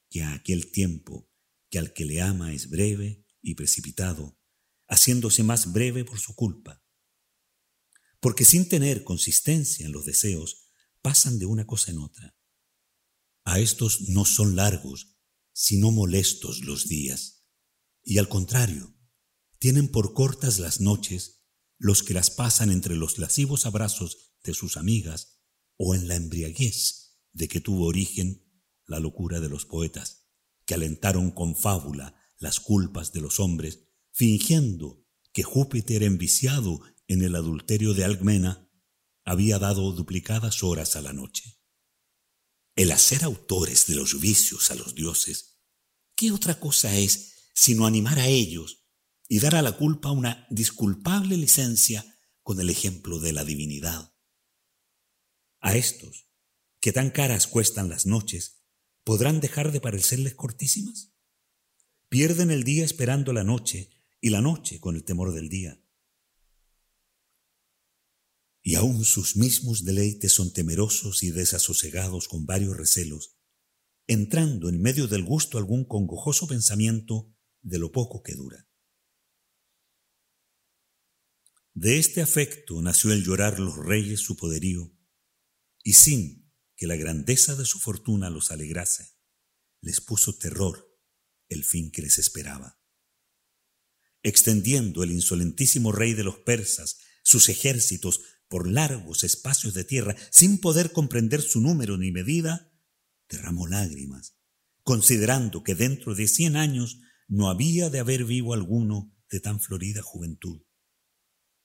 que 0.09 0.23
a 0.23 0.33
aquel 0.33 0.71
tiempo 0.73 1.31
que 1.71 1.79
al 1.79 1.93
que 1.93 2.07
le 2.07 2.23
ama 2.23 2.55
es 2.55 2.71
breve 2.71 3.27
y 3.43 3.55
precipitado, 3.55 4.38
haciéndose 4.89 5.43
más 5.43 5.72
breve 5.72 6.05
por 6.05 6.18
su 6.18 6.34
culpa. 6.34 6.82
Porque 8.20 8.45
sin 8.45 8.68
tener 8.68 9.05
consistencia 9.05 9.86
en 9.86 9.93
los 9.93 10.05
deseos, 10.05 10.70
pasan 11.03 11.39
de 11.39 11.47
una 11.47 11.66
cosa 11.66 11.93
en 11.93 11.99
otra. 11.99 12.36
A 13.45 13.61
estos 13.61 14.09
no 14.09 14.24
son 14.24 14.57
largos, 14.57 15.16
sino 15.53 15.91
molestos 15.91 16.61
los 16.61 16.89
días, 16.89 17.45
y 18.03 18.18
al 18.18 18.28
contrario, 18.28 18.95
tienen 19.59 19.89
por 19.89 20.14
cortas 20.14 20.59
las 20.59 20.80
noches 20.80 21.45
los 21.78 22.03
que 22.03 22.14
las 22.14 22.30
pasan 22.30 22.70
entre 22.70 22.97
los 22.97 23.18
lascivos 23.18 23.66
abrazos 23.66 24.34
de 24.43 24.55
sus 24.55 24.76
amigas 24.76 25.41
o 25.76 25.95
en 25.95 26.09
la 26.09 26.16
embriaguez 26.16 27.18
de 27.32 27.49
que 27.49 27.61
tuvo 27.61 27.86
origen 27.86 28.45
la 28.86 29.01
locura 29.01 29.41
de 29.41 29.49
los 29.49 29.64
poetas, 29.64 30.28
que 30.64 30.74
alentaron 30.74 31.30
con 31.30 31.57
fábula 31.57 32.16
las 32.39 32.61
culpas 32.61 33.12
de 33.12 33.20
los 33.20 33.41
hombres, 33.41 33.88
fingiendo 34.19 35.07
que 35.33 35.45
Júpiter 35.45 36.03
enviciado 36.03 36.81
en 37.07 37.23
el 37.23 37.37
adulterio 37.37 37.95
de 37.95 38.05
Alcmena 38.05 38.69
había 39.25 39.61
dado 39.61 39.93
duplicadas 39.93 40.64
horas 40.64 40.97
a 40.97 41.03
la 41.03 41.12
noche. 41.12 41.61
El 42.75 42.91
hacer 42.91 43.23
autores 43.23 43.87
de 43.87 43.95
los 43.95 44.19
vicios 44.19 44.73
a 44.73 44.75
los 44.75 44.97
dioses, 44.97 45.61
¿qué 46.16 46.33
otra 46.33 46.59
cosa 46.59 46.97
es 46.97 47.51
sino 47.55 47.87
animar 47.87 48.19
a 48.19 48.27
ellos 48.27 48.89
y 49.29 49.39
dar 49.39 49.55
a 49.55 49.62
la 49.62 49.77
culpa 49.77 50.11
una 50.11 50.49
disculpable 50.51 51.37
licencia 51.37 52.05
con 52.43 52.59
el 52.59 52.71
ejemplo 52.71 53.21
de 53.21 53.33
la 53.33 53.45
divinidad? 53.45 54.16
A 55.61 55.77
estos, 55.77 56.27
que 56.81 56.93
tan 56.93 57.11
caras 57.11 57.47
cuestan 57.47 57.89
las 57.89 58.05
noches, 58.05 58.64
¿podrán 59.05 59.39
dejar 59.39 59.71
de 59.71 59.81
parecerles 59.81 60.35
cortísimas? 60.35 61.14
Pierden 62.09 62.51
el 62.51 62.64
día 62.64 62.85
esperando 62.85 63.33
la 63.33 63.45
noche 63.45 63.97
y 64.21 64.31
la 64.31 64.41
noche 64.41 64.81
con 64.81 64.97
el 64.97 65.05
temor 65.05 65.33
del 65.33 65.49
día. 65.49 65.83
Y 68.62 68.75
aún 68.75 69.05
sus 69.05 69.37
mismos 69.37 69.85
deleites 69.85 70.33
son 70.33 70.53
temerosos 70.53 71.23
y 71.23 71.31
desasosegados 71.31 72.29
con 72.29 72.45
varios 72.45 72.77
recelos, 72.77 73.37
entrando 74.07 74.69
en 74.69 74.81
medio 74.81 75.07
del 75.07 75.25
gusto 75.25 75.59
algún 75.59 75.85
congojoso 75.85 76.47
pensamiento 76.47 77.35
de 77.62 77.79
lo 77.79 77.93
poco 77.93 78.23
que 78.23 78.35
dura. 78.35 78.69
De 81.75 81.99
este 81.99 82.21
afecto 82.21 82.83
nació 82.83 83.12
el 83.12 83.25
llorar 83.25 83.61
los 83.61 83.77
reyes 83.77 84.21
su 84.21 84.37
poderío, 84.37 84.93
y 85.85 85.93
sin 85.93 86.53
que 86.75 86.87
la 86.87 86.97
grandeza 86.97 87.55
de 87.55 87.64
su 87.64 87.79
fortuna 87.79 88.31
los 88.31 88.51
alegrase, 88.51 89.16
les 89.81 90.01
puso 90.01 90.37
terror 90.37 90.99
el 91.49 91.64
fin 91.64 91.91
que 91.91 92.03
les 92.03 92.19
esperaba. 92.19 92.78
Extendiendo 94.23 95.03
el 95.03 95.12
insolentísimo 95.12 95.93
rey 95.93 96.14
de 96.14 96.25
los 96.25 96.39
persas 96.39 96.99
sus 97.23 97.49
ejércitos 97.49 98.21
por 98.49 98.66
largos 98.66 99.25
espacios 99.25 99.75
de 99.75 99.85
tierra, 99.85 100.16
sin 100.31 100.59
poder 100.59 100.93
comprender 100.93 101.43
su 101.43 101.61
número 101.61 101.99
ni 101.99 102.11
medida, 102.11 102.73
derramó 103.29 103.66
lágrimas, 103.66 104.37
considerando 104.83 105.62
que 105.62 105.75
dentro 105.75 106.14
de 106.14 106.27
cien 106.27 106.57
años 106.57 107.01
no 107.29 107.51
había 107.51 107.91
de 107.91 107.99
haber 107.99 108.25
vivo 108.25 108.55
alguno 108.55 109.14
de 109.31 109.41
tan 109.41 109.61
florida 109.61 110.03
juventud. 110.03 110.62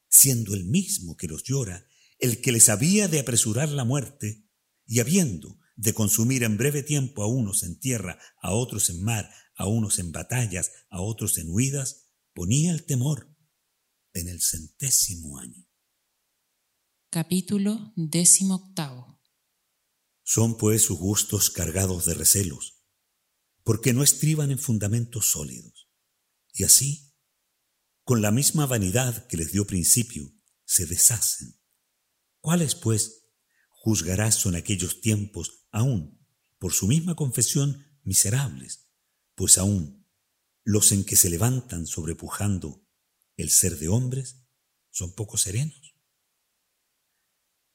Siendo 0.09 0.53
el 0.53 0.65
mismo 0.65 1.15
que 1.15 1.27
los 1.27 1.43
llora, 1.43 1.87
el 2.19 2.41
que 2.41 2.51
les 2.51 2.69
había 2.69 3.07
de 3.07 3.19
apresurar 3.19 3.69
la 3.69 3.85
muerte, 3.85 4.45
y 4.85 4.99
habiendo 4.99 5.57
de 5.75 5.93
consumir 5.93 6.43
en 6.43 6.57
breve 6.57 6.83
tiempo 6.83 7.23
a 7.23 7.27
unos 7.27 7.63
en 7.63 7.79
tierra, 7.79 8.19
a 8.41 8.53
otros 8.53 8.89
en 8.89 9.01
mar, 9.01 9.29
a 9.55 9.67
unos 9.67 9.99
en 9.99 10.11
batallas, 10.11 10.71
a 10.89 11.01
otros 11.01 11.37
en 11.37 11.49
huidas, 11.49 12.02
ponía 12.33 12.71
el 12.71 12.85
temor 12.85 13.35
en 14.13 14.27
el 14.27 14.41
centésimo 14.41 15.37
año. 15.37 15.67
Capítulo 17.09 17.93
décimo 17.95 18.55
octavo. 18.55 19.21
Son 20.23 20.57
pues 20.57 20.83
sus 20.83 20.97
gustos 20.97 21.49
cargados 21.49 22.05
de 22.05 22.15
recelos, 22.15 22.83
porque 23.63 23.93
no 23.93 24.03
estriban 24.03 24.51
en 24.51 24.57
fundamentos 24.57 25.31
sólidos. 25.31 25.89
Y 26.53 26.63
así, 26.63 27.13
con 28.03 28.21
la 28.21 28.31
misma 28.31 28.65
vanidad 28.65 29.27
que 29.27 29.37
les 29.37 29.51
dio 29.51 29.67
principio, 29.67 30.31
se 30.65 30.85
deshacen. 30.85 31.59
¿Cuáles, 32.39 32.75
pues, 32.75 33.27
juzgarás 33.69 34.35
son 34.35 34.55
aquellos 34.55 35.01
tiempos 35.01 35.67
aún, 35.71 36.25
por 36.57 36.73
su 36.73 36.87
misma 36.87 37.15
confesión, 37.15 37.85
miserables? 38.03 38.89
Pues 39.35 39.57
aún 39.57 40.02
los 40.63 40.91
en 40.91 41.03
que 41.03 41.15
se 41.15 41.29
levantan 41.29 41.87
sobrepujando 41.87 42.85
el 43.35 43.49
ser 43.49 43.77
de 43.77 43.89
hombres 43.89 44.45
son 44.91 45.13
poco 45.13 45.37
serenos. 45.37 45.95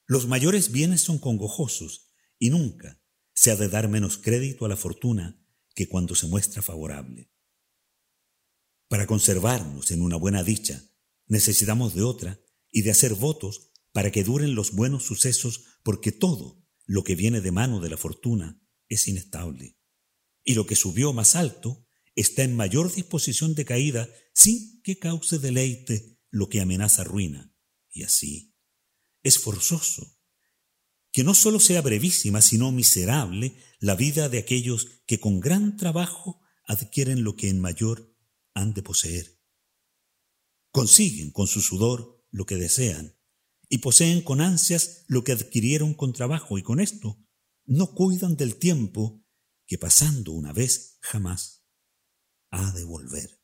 Los 0.06 0.26
mayores 0.26 0.70
bienes 0.70 1.02
son 1.02 1.18
congojosos 1.18 2.14
y 2.38 2.50
nunca 2.50 3.02
se 3.34 3.50
ha 3.50 3.56
de 3.56 3.68
dar 3.68 3.88
menos 3.88 4.16
crédito 4.18 4.64
a 4.64 4.68
la 4.68 4.76
fortuna 4.76 5.44
que 5.74 5.88
cuando 5.88 6.14
se 6.14 6.26
muestra 6.26 6.62
favorable. 6.62 7.30
Para 8.88 9.06
conservarnos 9.06 9.90
en 9.90 10.00
una 10.00 10.16
buena 10.16 10.42
dicha, 10.42 10.82
necesitamos 11.26 11.94
de 11.94 12.02
otra 12.02 12.40
y 12.70 12.82
de 12.82 12.90
hacer 12.90 13.14
votos 13.14 13.70
para 13.92 14.10
que 14.10 14.24
duren 14.24 14.54
los 14.54 14.72
buenos 14.72 15.04
sucesos, 15.04 15.64
porque 15.82 16.10
todo 16.10 16.64
lo 16.86 17.04
que 17.04 17.14
viene 17.14 17.40
de 17.40 17.52
mano 17.52 17.80
de 17.80 17.90
la 17.90 17.96
fortuna 17.96 18.62
es 18.88 19.08
inestable. 19.08 19.78
Y 20.42 20.54
lo 20.54 20.66
que 20.66 20.76
subió 20.76 21.12
más 21.12 21.34
alto 21.34 21.87
está 22.20 22.42
en 22.42 22.56
mayor 22.56 22.92
disposición 22.92 23.54
de 23.54 23.64
caída 23.64 24.08
sin 24.34 24.82
que 24.82 24.98
cause 24.98 25.38
deleite 25.38 26.18
lo 26.30 26.48
que 26.48 26.60
amenaza 26.60 27.04
ruina. 27.04 27.54
Y 27.90 28.02
así, 28.02 28.56
es 29.22 29.38
forzoso 29.38 30.18
que 31.12 31.22
no 31.22 31.32
solo 31.32 31.60
sea 31.60 31.80
brevísima, 31.80 32.42
sino 32.42 32.72
miserable 32.72 33.56
la 33.78 33.94
vida 33.94 34.28
de 34.28 34.38
aquellos 34.38 34.88
que 35.06 35.20
con 35.20 35.38
gran 35.38 35.76
trabajo 35.76 36.40
adquieren 36.66 37.22
lo 37.22 37.36
que 37.36 37.50
en 37.50 37.60
mayor 37.60 38.16
han 38.52 38.74
de 38.74 38.82
poseer. 38.82 39.40
Consiguen 40.72 41.30
con 41.30 41.46
su 41.46 41.60
sudor 41.60 42.26
lo 42.30 42.46
que 42.46 42.56
desean 42.56 43.16
y 43.68 43.78
poseen 43.78 44.22
con 44.22 44.40
ansias 44.40 45.04
lo 45.06 45.22
que 45.22 45.32
adquirieron 45.32 45.94
con 45.94 46.12
trabajo 46.12 46.58
y 46.58 46.62
con 46.62 46.80
esto 46.80 47.24
no 47.64 47.94
cuidan 47.94 48.36
del 48.36 48.56
tiempo 48.56 49.24
que 49.66 49.78
pasando 49.78 50.32
una 50.32 50.52
vez 50.52 50.98
jamás 51.00 51.57
ha 52.50 52.72
de 52.72 52.84
volver. 52.84 53.40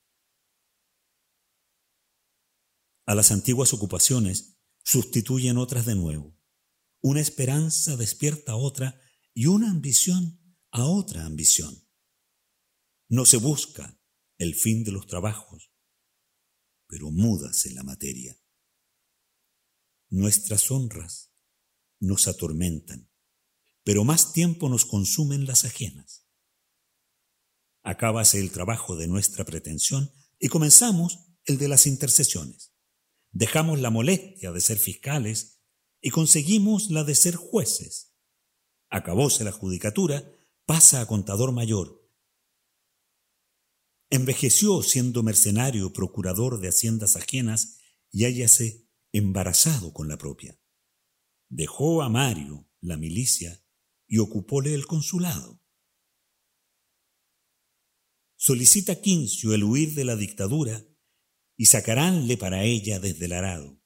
A 3.06 3.14
las 3.14 3.30
antiguas 3.30 3.72
ocupaciones 3.72 4.58
sustituyen 4.82 5.58
otras 5.58 5.86
de 5.86 5.94
nuevo 5.94 6.34
una 7.04 7.20
esperanza 7.20 7.98
despierta 7.98 8.52
a 8.52 8.56
otra 8.56 8.98
y 9.34 9.44
una 9.44 9.70
ambición 9.70 10.40
a 10.70 10.86
otra 10.86 11.26
ambición. 11.26 11.86
No 13.10 13.26
se 13.26 13.36
busca 13.36 14.00
el 14.38 14.54
fin 14.54 14.84
de 14.84 14.92
los 14.92 15.06
trabajos, 15.06 15.70
pero 16.86 17.10
múdase 17.10 17.74
la 17.74 17.82
materia. 17.82 18.40
Nuestras 20.08 20.70
honras 20.70 21.34
nos 22.00 22.26
atormentan, 22.26 23.12
pero 23.82 24.04
más 24.04 24.32
tiempo 24.32 24.70
nos 24.70 24.86
consumen 24.86 25.44
las 25.44 25.66
ajenas. 25.66 26.23
Acábase 27.84 28.40
el 28.40 28.50
trabajo 28.50 28.96
de 28.96 29.06
nuestra 29.06 29.44
pretensión 29.44 30.10
y 30.38 30.48
comenzamos 30.48 31.18
el 31.44 31.58
de 31.58 31.68
las 31.68 31.86
intercesiones. 31.86 32.72
Dejamos 33.30 33.78
la 33.78 33.90
molestia 33.90 34.52
de 34.52 34.60
ser 34.62 34.78
fiscales 34.78 35.60
y 36.00 36.08
conseguimos 36.08 36.90
la 36.90 37.04
de 37.04 37.14
ser 37.14 37.36
jueces. 37.36 38.14
Acabóse 38.88 39.44
la 39.44 39.52
judicatura, 39.52 40.24
pasa 40.64 41.02
a 41.02 41.06
contador 41.06 41.52
mayor. 41.52 42.08
Envejeció 44.08 44.82
siendo 44.82 45.22
mercenario 45.22 45.92
procurador 45.92 46.60
de 46.60 46.68
haciendas 46.68 47.16
ajenas 47.16 47.80
y 48.10 48.24
hállase 48.24 48.88
embarazado 49.12 49.92
con 49.92 50.08
la 50.08 50.16
propia. 50.16 50.58
Dejó 51.50 52.02
a 52.02 52.08
Mario 52.08 52.66
la 52.80 52.96
milicia 52.96 53.62
y 54.06 54.18
ocupóle 54.18 54.72
el 54.72 54.86
consulado. 54.86 55.63
Solicita 58.46 59.00
Quincio 59.00 59.54
el 59.54 59.64
huir 59.64 59.94
de 59.94 60.04
la 60.04 60.16
dictadura 60.16 60.84
y 61.56 61.64
sacaránle 61.64 62.36
para 62.36 62.62
ella 62.62 63.00
desde 63.00 63.24
el 63.24 63.32
arado. 63.32 63.82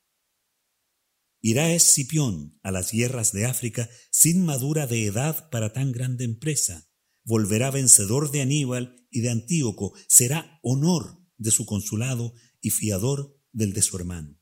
Irá 1.41 1.73
Escipión 1.73 2.59
a 2.65 2.73
las 2.73 2.91
guerras 2.91 3.31
de 3.31 3.47
África 3.47 3.89
sin 4.11 4.45
madura 4.45 4.89
de 4.89 5.07
edad 5.07 5.49
para 5.51 5.73
tan 5.73 5.93
grande 5.93 6.25
empresa. 6.25 6.91
Volverá 7.23 7.71
vencedor 7.71 8.33
de 8.33 8.41
Aníbal 8.41 9.07
y 9.13 9.21
de 9.21 9.31
Antíoco. 9.31 9.95
Será 10.09 10.59
honor 10.65 11.25
de 11.37 11.53
su 11.53 11.65
consulado 11.65 12.35
y 12.61 12.71
fiador 12.71 13.41
del 13.53 13.73
de 13.73 13.83
su 13.83 13.97
hermano. 13.97 14.41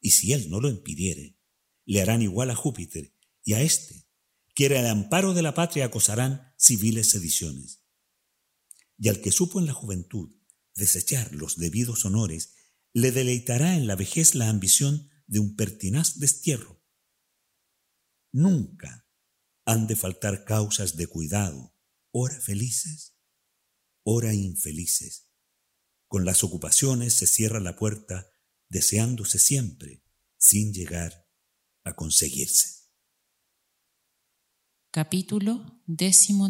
Y 0.00 0.10
si 0.10 0.32
él 0.32 0.50
no 0.50 0.60
lo 0.60 0.68
impidiere, 0.68 1.38
le 1.84 2.00
harán 2.02 2.22
igual 2.22 2.50
a 2.50 2.56
Júpiter 2.56 3.14
y 3.44 3.52
a 3.52 3.62
éste, 3.62 4.08
que 4.52 4.64
era 4.64 4.80
el 4.80 4.86
amparo 4.88 5.32
de 5.32 5.42
la 5.42 5.54
patria, 5.54 5.84
acosarán 5.84 6.52
civiles 6.56 7.10
sediciones. 7.10 7.83
Y 8.98 9.08
al 9.08 9.20
que 9.20 9.32
supo 9.32 9.58
en 9.58 9.66
la 9.66 9.72
juventud 9.72 10.34
desechar 10.74 11.32
los 11.34 11.56
debidos 11.56 12.04
honores, 12.04 12.54
le 12.92 13.12
deleitará 13.12 13.76
en 13.76 13.86
la 13.86 13.96
vejez 13.96 14.34
la 14.34 14.48
ambición 14.48 15.10
de 15.26 15.40
un 15.40 15.56
pertinaz 15.56 16.18
destierro. 16.18 16.82
Nunca 18.32 19.08
han 19.64 19.86
de 19.86 19.96
faltar 19.96 20.44
causas 20.44 20.96
de 20.96 21.06
cuidado, 21.06 21.74
ora 22.10 22.40
felices, 22.40 23.16
ora 24.04 24.34
infelices. 24.34 25.30
Con 26.08 26.24
las 26.24 26.44
ocupaciones 26.44 27.14
se 27.14 27.26
cierra 27.26 27.60
la 27.60 27.76
puerta, 27.76 28.30
deseándose 28.68 29.38
siempre, 29.38 30.04
sin 30.36 30.72
llegar 30.72 31.28
a 31.84 31.94
conseguirse. 31.94 32.84
Capítulo 34.90 35.82
décimo. 35.86 36.48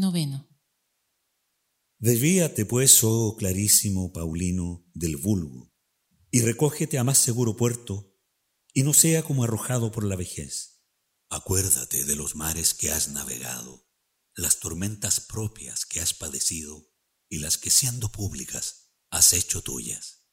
Desvíate, 2.05 2.67
pues, 2.67 3.03
oh 3.03 3.35
clarísimo 3.35 4.13
Paulino, 4.13 4.87
del 4.93 5.17
vulgo, 5.17 5.73
y 6.31 6.43
recógete 6.43 6.99
a 6.99 7.03
más 7.03 7.17
seguro 7.17 7.57
puerto 7.57 8.15
y 8.75 8.83
no 8.83 8.93
sea 8.93 9.23
como 9.23 9.43
arrojado 9.43 9.91
por 9.91 10.05
la 10.05 10.15
vejez. 10.15 10.83
Acuérdate 11.31 12.05
de 12.05 12.15
los 12.15 12.37
mares 12.37 12.75
que 12.75 12.91
has 12.91 13.09
navegado, 13.09 13.89
las 14.35 14.61
tormentas 14.61 15.21
propias 15.21 15.87
que 15.87 16.03
has 16.03 16.13
padecido 16.13 16.93
y 17.31 17.39
las 17.39 17.57
que 17.57 17.71
siendo 17.71 18.13
públicas 18.13 18.93
has 19.09 19.33
hecho 19.33 19.63
tuyas. 19.63 20.27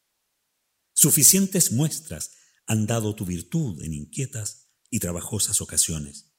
Suficientes 0.92 1.72
muestras 1.72 2.32
han 2.66 2.86
dado 2.86 3.16
tu 3.16 3.24
virtud 3.24 3.82
en 3.82 3.94
inquietas 3.94 4.74
y 4.90 5.00
trabajosas 5.00 5.62
ocasiones. 5.62 6.34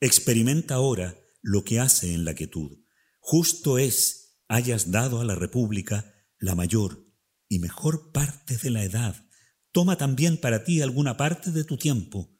Experimenta 0.00 0.74
ahora 0.74 1.18
lo 1.40 1.64
que 1.64 1.80
hace 1.80 2.12
en 2.12 2.26
la 2.26 2.34
quietud. 2.34 2.81
Justo 3.24 3.78
es 3.78 4.40
hayas 4.48 4.90
dado 4.90 5.20
a 5.20 5.24
la 5.24 5.36
República 5.36 6.12
la 6.38 6.56
mayor 6.56 7.06
y 7.48 7.60
mejor 7.60 8.10
parte 8.10 8.56
de 8.56 8.68
la 8.68 8.82
edad 8.82 9.28
toma 9.70 9.96
también 9.96 10.38
para 10.38 10.64
ti 10.64 10.82
alguna 10.82 11.16
parte 11.16 11.52
de 11.52 11.62
tu 11.62 11.78
tiempo. 11.78 12.36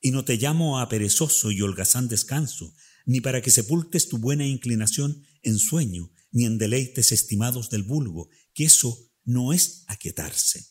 Y 0.00 0.10
no 0.10 0.24
te 0.24 0.36
llamo 0.36 0.80
a 0.80 0.88
perezoso 0.88 1.52
y 1.52 1.62
holgazán 1.62 2.08
descanso, 2.08 2.74
ni 3.06 3.20
para 3.20 3.40
que 3.40 3.52
sepultes 3.52 4.08
tu 4.08 4.18
buena 4.18 4.44
inclinación 4.44 5.24
en 5.42 5.58
sueño, 5.58 6.10
ni 6.32 6.44
en 6.44 6.58
deleites 6.58 7.12
estimados 7.12 7.70
del 7.70 7.84
vulgo, 7.84 8.28
que 8.52 8.64
eso 8.64 9.12
no 9.24 9.52
es 9.52 9.84
aquietarse. 9.86 10.66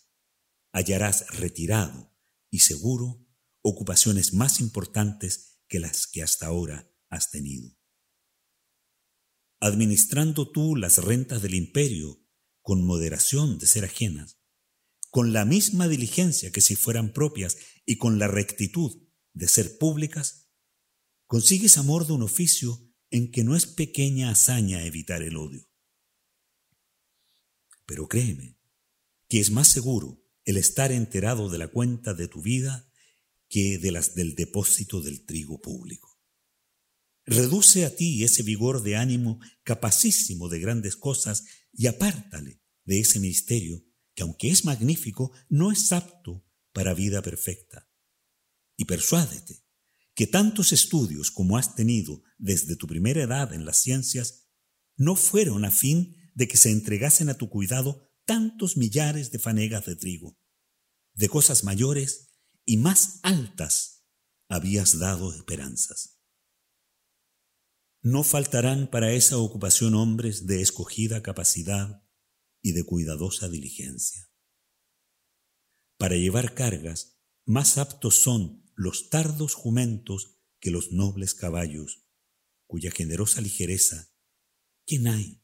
Hallarás 0.73 1.25
retirado 1.37 2.13
y 2.51 2.59
seguro 2.59 3.25
ocupaciones 3.61 4.33
más 4.33 4.59
importantes 4.59 5.61
que 5.69 5.79
las 5.79 6.05
que 6.05 6.21
hasta 6.21 6.47
ahora 6.47 6.91
has 7.09 7.31
tenido. 7.31 7.76
Administrando 9.59 10.51
tú 10.51 10.75
las 10.75 10.97
rentas 10.99 11.41
del 11.41 11.55
imperio 11.55 12.21
con 12.61 12.83
moderación 12.83 13.57
de 13.57 13.65
ser 13.65 13.85
ajenas, 13.85 14.39
con 15.09 15.33
la 15.33 15.45
misma 15.45 15.87
diligencia 15.87 16.51
que 16.51 16.61
si 16.61 16.75
fueran 16.75 17.13
propias 17.13 17.57
y 17.85 17.97
con 17.97 18.19
la 18.19 18.27
rectitud 18.27 19.01
de 19.33 19.47
ser 19.47 19.77
públicas, 19.77 20.49
consigues 21.25 21.77
amor 21.77 22.05
de 22.07 22.13
un 22.13 22.23
oficio 22.23 22.87
en 23.09 23.31
que 23.31 23.43
no 23.43 23.55
es 23.55 23.65
pequeña 23.65 24.29
hazaña 24.29 24.83
evitar 24.83 25.23
el 25.23 25.37
odio. 25.37 25.69
Pero 27.85 28.07
créeme, 28.07 28.59
que 29.29 29.39
es 29.39 29.49
más 29.49 29.69
seguro 29.69 30.21
el 30.43 30.57
estar 30.57 30.91
enterado 30.91 31.49
de 31.49 31.57
la 31.57 31.69
cuenta 31.69 32.13
de 32.13 32.27
tu 32.27 32.41
vida 32.41 32.91
que 33.49 33.77
de 33.77 33.91
las 33.91 34.13
del 34.13 34.35
depósito 34.35 35.01
del 35.01 35.25
trigo 35.25 35.61
público. 35.61 36.16
Reduce 37.29 37.83
a 37.83 37.93
ti 37.93 38.23
ese 38.23 38.41
vigor 38.41 38.81
de 38.83 38.95
ánimo 38.95 39.41
capacísimo 39.63 40.47
de 40.47 40.59
grandes 40.59 40.95
cosas 40.95 41.43
y 41.73 41.87
apártale 41.87 42.61
de 42.85 43.01
ese 43.01 43.19
misterio 43.19 43.83
que 44.15 44.23
aunque 44.23 44.49
es 44.49 44.63
magnífico, 44.63 45.33
no 45.49 45.71
es 45.71 45.91
apto 45.91 46.47
para 46.71 46.93
vida 46.93 47.21
perfecta. 47.21 47.91
Y 48.77 48.85
persuádete 48.85 49.65
que 50.15 50.25
tantos 50.25 50.71
estudios 50.71 51.29
como 51.29 51.57
has 51.57 51.75
tenido 51.75 52.23
desde 52.37 52.77
tu 52.77 52.87
primera 52.87 53.21
edad 53.21 53.53
en 53.53 53.65
las 53.65 53.81
ciencias 53.81 54.47
no 54.95 55.17
fueron 55.17 55.65
a 55.65 55.71
fin 55.71 56.15
de 56.33 56.47
que 56.47 56.55
se 56.55 56.71
entregasen 56.71 57.27
a 57.27 57.37
tu 57.37 57.49
cuidado 57.49 58.09
tantos 58.25 58.77
millares 58.77 59.31
de 59.31 59.39
fanegas 59.39 59.85
de 59.85 59.97
trigo. 59.97 60.39
De 61.13 61.27
cosas 61.27 61.65
mayores 61.65 62.29
y 62.63 62.77
más 62.77 63.19
altas 63.21 64.05
habías 64.47 64.97
dado 64.97 65.33
esperanzas. 65.33 66.16
No 68.09 68.23
faltarán 68.23 68.89
para 68.89 69.11
esa 69.11 69.37
ocupación 69.37 69.93
hombres 69.93 70.47
de 70.47 70.61
escogida 70.61 71.21
capacidad 71.21 72.07
y 72.61 72.71
de 72.71 72.85
cuidadosa 72.85 73.49
diligencia. 73.49 74.31
Para 75.97 76.15
llevar 76.15 76.53
cargas, 76.53 77.19
más 77.45 77.77
aptos 77.77 78.21
son 78.23 78.71
los 78.75 79.09
tardos 79.09 79.55
jumentos 79.55 80.39
que 80.61 80.71
los 80.71 80.93
nobles 80.93 81.33
caballos, 81.33 82.07
cuya 82.65 82.91
generosa 82.91 83.41
ligereza, 83.41 84.15
¿quién 84.85 85.09
hay 85.09 85.43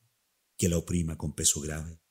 que 0.55 0.69
la 0.69 0.77
oprima 0.77 1.17
con 1.17 1.35
peso 1.35 1.59
grave? 1.59 2.01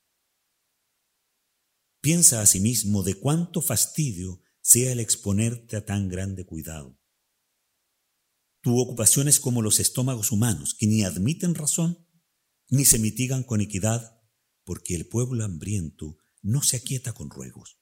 Piensa 2.03 2.43
asimismo 2.43 3.03
de 3.03 3.15
cuánto 3.15 3.63
fastidio 3.63 4.43
sea 4.61 4.93
el 4.93 5.01
exponerte 5.01 5.79
a 5.79 5.87
tan 5.87 6.11
grande 6.11 6.45
cuidado. 6.45 7.02
Tu 8.63 8.79
ocupación 8.79 9.27
es 9.27 9.41
como 9.41 9.61
los 9.61 9.81
estómagos 9.81 10.31
humanos, 10.31 10.75
que 10.79 10.87
ni 10.87 11.03
admiten 11.03 11.55
razón, 11.55 12.07
ni 12.71 12.85
se 12.85 12.99
mitigan 12.99 13.43
con 13.43 13.61
equidad, 13.61 14.21
porque 14.65 14.95
el 14.95 15.07
pueblo 15.07 15.45
hambriento 15.45 16.17
no 16.43 16.63
se 16.63 16.77
aquieta 16.77 17.13
con 17.13 17.29
ruegos. 17.29 17.79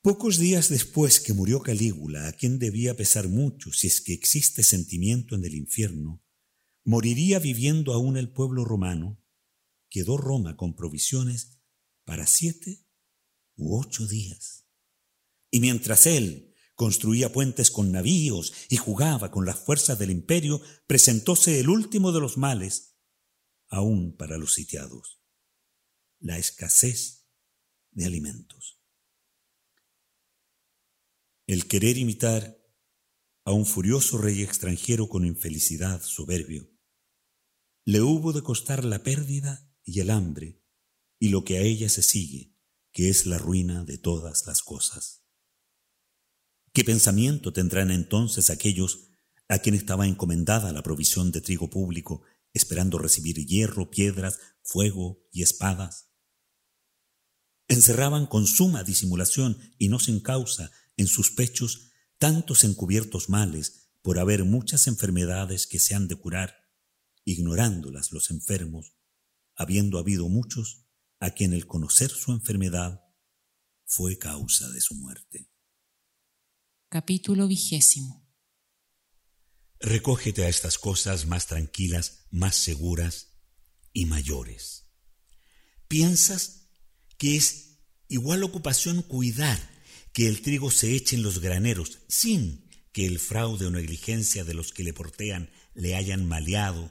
Pocos 0.00 0.38
días 0.38 0.70
después 0.70 1.20
que 1.20 1.34
murió 1.34 1.60
Calígula, 1.60 2.28
a 2.28 2.32
quien 2.32 2.58
debía 2.58 2.96
pesar 2.96 3.28
mucho 3.28 3.70
si 3.72 3.88
es 3.88 4.00
que 4.00 4.14
existe 4.14 4.62
sentimiento 4.62 5.34
en 5.34 5.44
el 5.44 5.54
infierno, 5.54 6.24
moriría 6.84 7.38
viviendo 7.38 7.92
aún 7.92 8.16
el 8.16 8.32
pueblo 8.32 8.64
romano, 8.64 9.22
quedó 9.90 10.16
Roma 10.16 10.56
con 10.56 10.74
provisiones 10.74 11.60
para 12.04 12.26
siete 12.26 12.86
u 13.56 13.78
ocho 13.78 14.06
días. 14.06 14.66
Y 15.50 15.60
mientras 15.60 16.06
él 16.06 16.54
construía 16.78 17.30
puentes 17.30 17.70
con 17.70 17.92
navíos 17.92 18.54
y 18.70 18.78
jugaba 18.78 19.30
con 19.30 19.44
las 19.44 19.58
fuerzas 19.58 19.98
del 19.98 20.10
imperio, 20.10 20.62
presentóse 20.86 21.60
el 21.60 21.68
último 21.68 22.10
de 22.10 22.20
los 22.20 22.38
males, 22.38 22.96
aún 23.68 24.16
para 24.16 24.38
los 24.38 24.54
sitiados, 24.54 25.20
la 26.18 26.38
escasez 26.38 27.28
de 27.90 28.06
alimentos 28.06 28.78
el 31.48 31.66
querer 31.66 31.96
imitar 31.96 32.62
a 33.44 33.52
un 33.52 33.64
furioso 33.64 34.18
rey 34.18 34.42
extranjero 34.42 35.08
con 35.08 35.24
infelicidad 35.24 36.02
soberbio, 36.02 36.70
le 37.86 38.02
hubo 38.02 38.34
de 38.34 38.42
costar 38.42 38.84
la 38.84 39.02
pérdida 39.02 39.66
y 39.82 40.00
el 40.00 40.10
hambre 40.10 40.62
y 41.18 41.30
lo 41.30 41.44
que 41.44 41.56
a 41.56 41.62
ella 41.62 41.88
se 41.88 42.02
sigue, 42.02 42.54
que 42.92 43.08
es 43.08 43.24
la 43.24 43.38
ruina 43.38 43.82
de 43.84 43.96
todas 43.96 44.46
las 44.46 44.62
cosas. 44.62 45.24
¿Qué 46.78 46.84
pensamiento 46.84 47.52
tendrán 47.52 47.90
entonces 47.90 48.50
aquellos 48.50 49.08
a 49.48 49.58
quien 49.58 49.74
estaba 49.74 50.06
encomendada 50.06 50.72
la 50.72 50.84
provisión 50.84 51.32
de 51.32 51.40
trigo 51.40 51.68
público, 51.68 52.22
esperando 52.52 52.98
recibir 52.98 53.44
hierro, 53.44 53.90
piedras, 53.90 54.38
fuego 54.62 55.26
y 55.32 55.42
espadas? 55.42 56.12
Encerraban 57.66 58.26
con 58.26 58.46
suma 58.46 58.84
disimulación 58.84 59.58
y 59.76 59.88
no 59.88 59.98
sin 59.98 60.20
causa 60.20 60.70
en 60.96 61.08
sus 61.08 61.32
pechos 61.32 61.90
tantos 62.16 62.62
encubiertos 62.62 63.28
males 63.28 63.90
por 64.00 64.20
haber 64.20 64.44
muchas 64.44 64.86
enfermedades 64.86 65.66
que 65.66 65.80
se 65.80 65.96
han 65.96 66.06
de 66.06 66.14
curar, 66.14 66.54
ignorándolas 67.24 68.12
los 68.12 68.30
enfermos, 68.30 68.94
habiendo 69.56 69.98
habido 69.98 70.28
muchos 70.28 70.86
a 71.18 71.30
quien 71.30 71.54
el 71.54 71.66
conocer 71.66 72.10
su 72.10 72.30
enfermedad 72.30 73.00
fue 73.84 74.16
causa 74.16 74.70
de 74.70 74.80
su 74.80 74.94
muerte. 74.94 75.50
Capítulo 76.90 77.48
vigésimo. 77.48 78.26
Recógete 79.78 80.46
a 80.46 80.48
estas 80.48 80.78
cosas 80.78 81.26
más 81.26 81.46
tranquilas, 81.46 82.24
más 82.30 82.56
seguras 82.56 83.42
y 83.92 84.06
mayores. 84.06 84.86
¿Piensas 85.86 86.70
que 87.18 87.36
es 87.36 87.80
igual 88.08 88.42
ocupación 88.42 89.02
cuidar 89.02 89.60
que 90.14 90.28
el 90.28 90.40
trigo 90.40 90.70
se 90.70 90.94
eche 90.94 91.16
en 91.16 91.22
los 91.22 91.40
graneros 91.40 91.98
sin 92.08 92.70
que 92.92 93.04
el 93.04 93.18
fraude 93.18 93.66
o 93.66 93.70
negligencia 93.70 94.44
de 94.44 94.54
los 94.54 94.72
que 94.72 94.82
le 94.82 94.94
portean 94.94 95.50
le 95.74 95.94
hayan 95.94 96.26
maleado, 96.26 96.90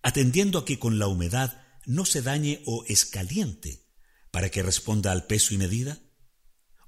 atendiendo 0.00 0.60
a 0.60 0.64
que 0.64 0.78
con 0.78 0.98
la 0.98 1.06
humedad 1.06 1.62
no 1.84 2.06
se 2.06 2.22
dañe 2.22 2.62
o 2.64 2.86
escaliente, 2.88 3.92
para 4.30 4.50
que 4.50 4.62
responda 4.62 5.12
al 5.12 5.26
peso 5.26 5.52
y 5.52 5.58
medida? 5.58 6.00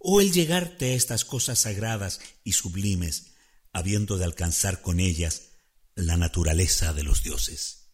¿O 0.09 0.20
el 0.20 0.30
llegarte 0.30 0.92
a 0.92 0.94
estas 0.94 1.24
cosas 1.24 1.59
sagradas 1.59 2.20
y 2.44 2.52
sublimes, 2.52 3.32
habiendo 3.72 4.18
de 4.18 4.24
alcanzar 4.24 4.80
con 4.80 5.00
ellas 5.00 5.48
la 5.96 6.16
naturaleza 6.16 6.92
de 6.92 7.02
los 7.02 7.24
dioses? 7.24 7.90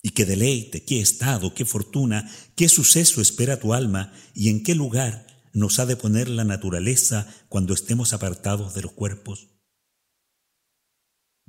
Y 0.00 0.12
qué 0.12 0.24
deleite, 0.24 0.86
qué 0.86 1.02
estado, 1.02 1.52
qué 1.52 1.66
fortuna, 1.66 2.34
qué 2.56 2.70
suceso 2.70 3.20
espera 3.20 3.60
tu 3.60 3.74
alma 3.74 4.14
y 4.34 4.48
en 4.48 4.62
qué 4.62 4.74
lugar 4.74 5.26
nos 5.52 5.80
ha 5.80 5.84
de 5.84 5.96
poner 5.96 6.30
la 6.30 6.44
naturaleza 6.44 7.28
cuando 7.50 7.74
estemos 7.74 8.14
apartados 8.14 8.72
de 8.72 8.80
los 8.80 8.92
cuerpos? 8.92 9.50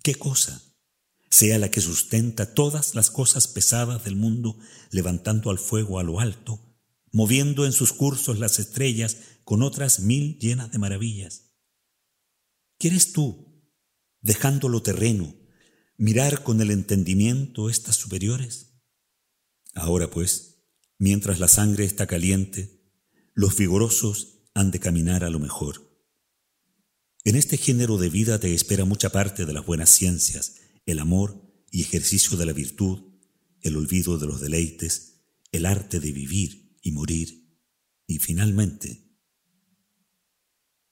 ¿Qué 0.04 0.16
cosa? 0.16 0.62
Sea 1.30 1.58
la 1.58 1.72
que 1.72 1.80
sustenta 1.80 2.54
todas 2.54 2.96
las 2.96 3.10
cosas 3.10 3.48
pesadas 3.48 4.04
del 4.04 4.18
mundo, 4.18 4.58
levantando 4.92 5.52
al 5.52 5.58
fuego 5.58 6.00
a 6.00 6.04
lo 6.04 6.20
alto, 6.20 6.60
moviendo 7.14 7.66
en 7.66 7.72
sus 7.72 7.94
cursos 7.94 8.40
las 8.40 8.60
estrellas 8.60 9.16
con 9.44 9.62
otras 9.62 10.00
mil 10.00 10.38
llenas 10.40 10.72
de 10.72 10.80
maravillas. 10.80 11.52
¿Quieres 12.78 13.14
tú, 13.14 13.64
dejando 14.22 14.70
lo 14.70 14.82
terreno, 14.82 15.36
mirar 15.98 16.44
con 16.44 16.62
el 16.62 16.72
entendimiento 16.72 17.70
estas 17.70 17.96
superiores? 17.96 18.82
Ahora 19.74 20.10
pues, 20.10 20.66
mientras 20.98 21.40
la 21.40 21.48
sangre 21.48 21.86
está 21.86 22.08
caliente, 22.08 22.82
los 23.34 23.58
vigorosos 23.58 24.50
han 24.54 24.72
de 24.72 24.80
caminar 24.80 25.24
a 25.24 25.30
lo 25.30 25.40
mejor. 25.40 25.94
En 27.24 27.36
este 27.36 27.58
género 27.58 27.98
de 27.98 28.10
vida 28.10 28.40
te 28.40 28.54
espera 28.54 28.86
mucha 28.86 29.10
parte 29.12 29.46
de 29.46 29.54
las 29.54 29.66
buenas 29.66 29.90
ciencias, 29.90 30.58
el 30.86 31.00
amor 31.00 31.42
y 31.72 31.82
ejercicio 31.82 32.38
de 32.38 32.46
la 32.46 32.54
virtud, 32.54 33.14
el 33.62 33.78
olvido 33.78 34.18
de 34.18 34.28
los 34.28 34.42
deleites, 34.42 35.22
el 35.52 35.66
arte 35.66 36.00
de 36.00 36.12
vivir 36.12 36.78
y 36.82 36.92
morir, 36.92 37.58
y 38.06 38.20
finalmente, 38.20 39.13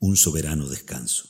un 0.01 0.17
soberano 0.17 0.67
descanso. 0.67 1.29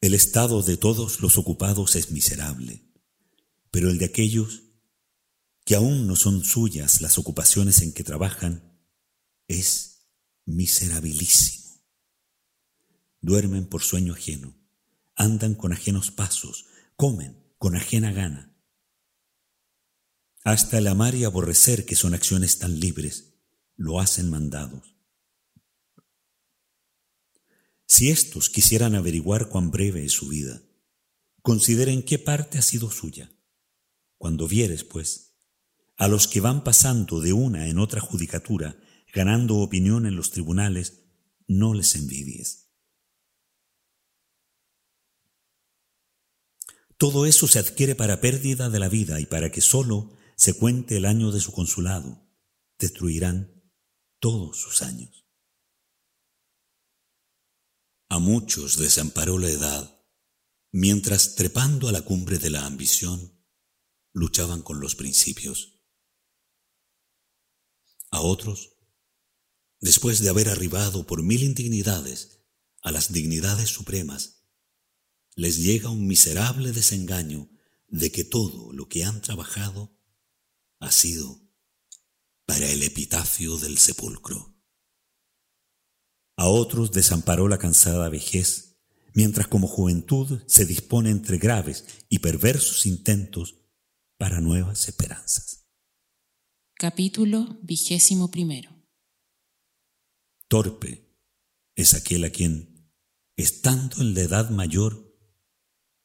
El 0.00 0.14
estado 0.14 0.62
de 0.62 0.76
todos 0.76 1.20
los 1.20 1.36
ocupados 1.36 1.94
es 1.94 2.10
miserable, 2.10 2.82
pero 3.70 3.90
el 3.90 3.98
de 3.98 4.06
aquellos 4.06 4.62
que 5.64 5.74
aún 5.74 6.06
no 6.06 6.16
son 6.16 6.42
suyas 6.42 7.02
las 7.02 7.18
ocupaciones 7.18 7.82
en 7.82 7.92
que 7.92 8.02
trabajan, 8.02 8.80
es 9.46 10.08
miserabilísimo. 10.46 11.82
Duermen 13.20 13.66
por 13.66 13.82
sueño 13.82 14.14
ajeno, 14.14 14.56
andan 15.16 15.54
con 15.54 15.72
ajenos 15.72 16.10
pasos, 16.10 16.66
comen 16.96 17.44
con 17.58 17.76
ajena 17.76 18.12
gana. 18.12 18.56
Hasta 20.44 20.78
el 20.78 20.86
amar 20.86 21.14
y 21.14 21.24
aborrecer, 21.24 21.84
que 21.84 21.96
son 21.96 22.14
acciones 22.14 22.58
tan 22.58 22.80
libres, 22.80 23.34
lo 23.76 24.00
hacen 24.00 24.30
mandados. 24.30 24.95
Si 27.86 28.10
éstos 28.10 28.50
quisieran 28.50 28.94
averiguar 28.94 29.48
cuán 29.48 29.70
breve 29.70 30.04
es 30.04 30.12
su 30.12 30.28
vida, 30.28 30.60
consideren 31.40 32.02
qué 32.02 32.18
parte 32.18 32.58
ha 32.58 32.62
sido 32.62 32.90
suya. 32.90 33.32
Cuando 34.18 34.48
vieres, 34.48 34.82
pues, 34.82 35.36
a 35.96 36.08
los 36.08 36.26
que 36.26 36.40
van 36.40 36.64
pasando 36.64 37.20
de 37.20 37.32
una 37.32 37.68
en 37.68 37.78
otra 37.78 38.00
judicatura, 38.00 38.76
ganando 39.14 39.56
opinión 39.58 40.06
en 40.06 40.16
los 40.16 40.30
tribunales, 40.30 41.04
no 41.46 41.74
les 41.74 41.94
envidies. 41.94 42.66
Todo 46.98 47.26
eso 47.26 47.46
se 47.46 47.58
adquiere 47.58 47.94
para 47.94 48.20
pérdida 48.20 48.70
de 48.70 48.78
la 48.78 48.88
vida 48.88 49.20
y 49.20 49.26
para 49.26 49.52
que 49.52 49.60
sólo 49.60 50.16
se 50.34 50.54
cuente 50.54 50.96
el 50.96 51.04
año 51.04 51.30
de 51.30 51.40
su 51.40 51.52
consulado. 51.52 52.26
Destruirán 52.78 53.62
todos 54.18 54.58
sus 54.58 54.82
años. 54.82 55.25
A 58.08 58.18
muchos 58.18 58.76
desamparó 58.76 59.38
la 59.38 59.50
edad, 59.50 60.04
mientras 60.72 61.34
trepando 61.34 61.88
a 61.88 61.92
la 61.92 62.02
cumbre 62.02 62.38
de 62.38 62.50
la 62.50 62.66
ambición, 62.66 63.44
luchaban 64.12 64.62
con 64.62 64.80
los 64.80 64.94
principios 64.94 65.76
a 68.10 68.20
otros, 68.20 68.76
después 69.80 70.20
de 70.20 70.30
haber 70.30 70.48
arribado 70.48 71.06
por 71.06 71.22
mil 71.22 71.42
indignidades 71.42 72.40
a 72.82 72.90
las 72.90 73.12
dignidades 73.12 73.68
supremas, 73.70 74.44
les 75.34 75.58
llega 75.58 75.90
un 75.90 76.06
miserable 76.06 76.72
desengaño 76.72 77.50
de 77.88 78.10
que 78.10 78.24
todo 78.24 78.72
lo 78.72 78.88
que 78.88 79.04
han 79.04 79.20
trabajado 79.20 80.00
ha 80.78 80.90
sido 80.92 81.42
para 82.46 82.70
el 82.70 82.82
epitafio 82.82 83.58
del 83.58 83.76
sepulcro. 83.76 84.55
A 86.36 86.48
otros 86.48 86.92
desamparó 86.92 87.48
la 87.48 87.58
cansada 87.58 88.08
vejez, 88.10 88.76
mientras 89.14 89.48
como 89.48 89.66
juventud 89.66 90.42
se 90.46 90.66
dispone 90.66 91.10
entre 91.10 91.38
graves 91.38 91.84
y 92.10 92.18
perversos 92.18 92.84
intentos 92.84 93.56
para 94.18 94.40
nuevas 94.40 94.88
esperanzas. 94.88 95.66
Capítulo 96.74 97.58
vigésimo 97.62 98.30
primero. 98.30 98.70
Torpe 100.48 101.06
es 101.74 101.94
aquel 101.94 102.24
a 102.24 102.30
quien, 102.30 102.92
estando 103.36 104.02
en 104.02 104.14
la 104.14 104.20
edad 104.20 104.50
mayor, 104.50 105.16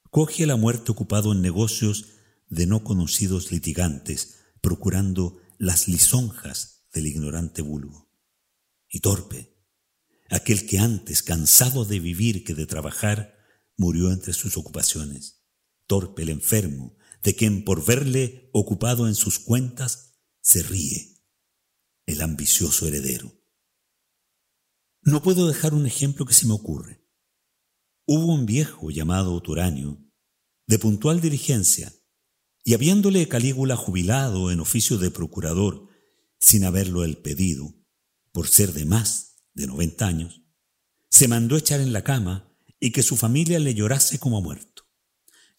coge 0.09 0.45
la 0.45 0.55
muerte 0.55 0.91
ocupado 0.91 1.33
en 1.33 1.41
negocios 1.41 2.07
de 2.49 2.67
no 2.67 2.83
conocidos 2.85 3.51
litigantes, 3.51 4.37
procurando 4.61 5.37
las 5.57 5.87
lisonjas 5.89 6.85
del 6.93 7.07
ignorante 7.07 7.61
vulgo. 7.61 8.09
Y 8.89 9.01
torpe, 9.01 9.50
aquel 10.31 10.65
que 10.65 10.79
antes, 10.79 11.21
cansado 11.21 11.83
de 11.83 11.99
vivir 11.99 12.43
que 12.43 12.55
de 12.55 12.65
trabajar, 12.65 13.37
murió 13.77 14.11
entre 14.11 14.31
sus 14.33 14.57
ocupaciones. 14.57 15.43
Torpe 15.87 16.23
el 16.23 16.29
enfermo, 16.29 16.95
de 17.21 17.35
quien 17.35 17.65
por 17.65 17.85
verle 17.85 18.49
ocupado 18.53 19.07
en 19.07 19.15
sus 19.15 19.39
cuentas 19.39 20.21
se 20.41 20.63
ríe, 20.63 21.21
el 22.05 22.21
ambicioso 22.21 22.87
heredero. 22.87 23.37
No 25.01 25.21
puedo 25.21 25.47
dejar 25.47 25.73
un 25.73 25.85
ejemplo 25.85 26.25
que 26.25 26.33
se 26.33 26.47
me 26.47 26.53
ocurre. 26.53 27.05
Hubo 28.05 28.33
un 28.33 28.45
viejo 28.45 28.89
llamado 28.89 29.39
Turanio, 29.41 29.99
de 30.65 30.79
puntual 30.79 31.19
diligencia, 31.19 31.93
y 32.63 32.73
habiéndole 32.73 33.27
Calígula 33.27 33.75
jubilado 33.75 34.49
en 34.49 34.61
oficio 34.61 34.97
de 34.97 35.11
procurador, 35.11 35.89
sin 36.39 36.63
haberlo 36.63 37.03
él 37.03 37.17
pedido, 37.17 37.75
por 38.31 38.47
ser 38.47 38.71
de 38.71 38.85
más 38.85 39.30
de 39.53 39.67
noventa 39.67 40.07
años, 40.07 40.41
se 41.09 41.27
mandó 41.27 41.57
echar 41.57 41.81
en 41.81 41.93
la 41.93 42.03
cama 42.03 42.55
y 42.79 42.91
que 42.91 43.03
su 43.03 43.17
familia 43.17 43.59
le 43.59 43.73
llorase 43.73 44.19
como 44.19 44.41
muerto. 44.41 44.83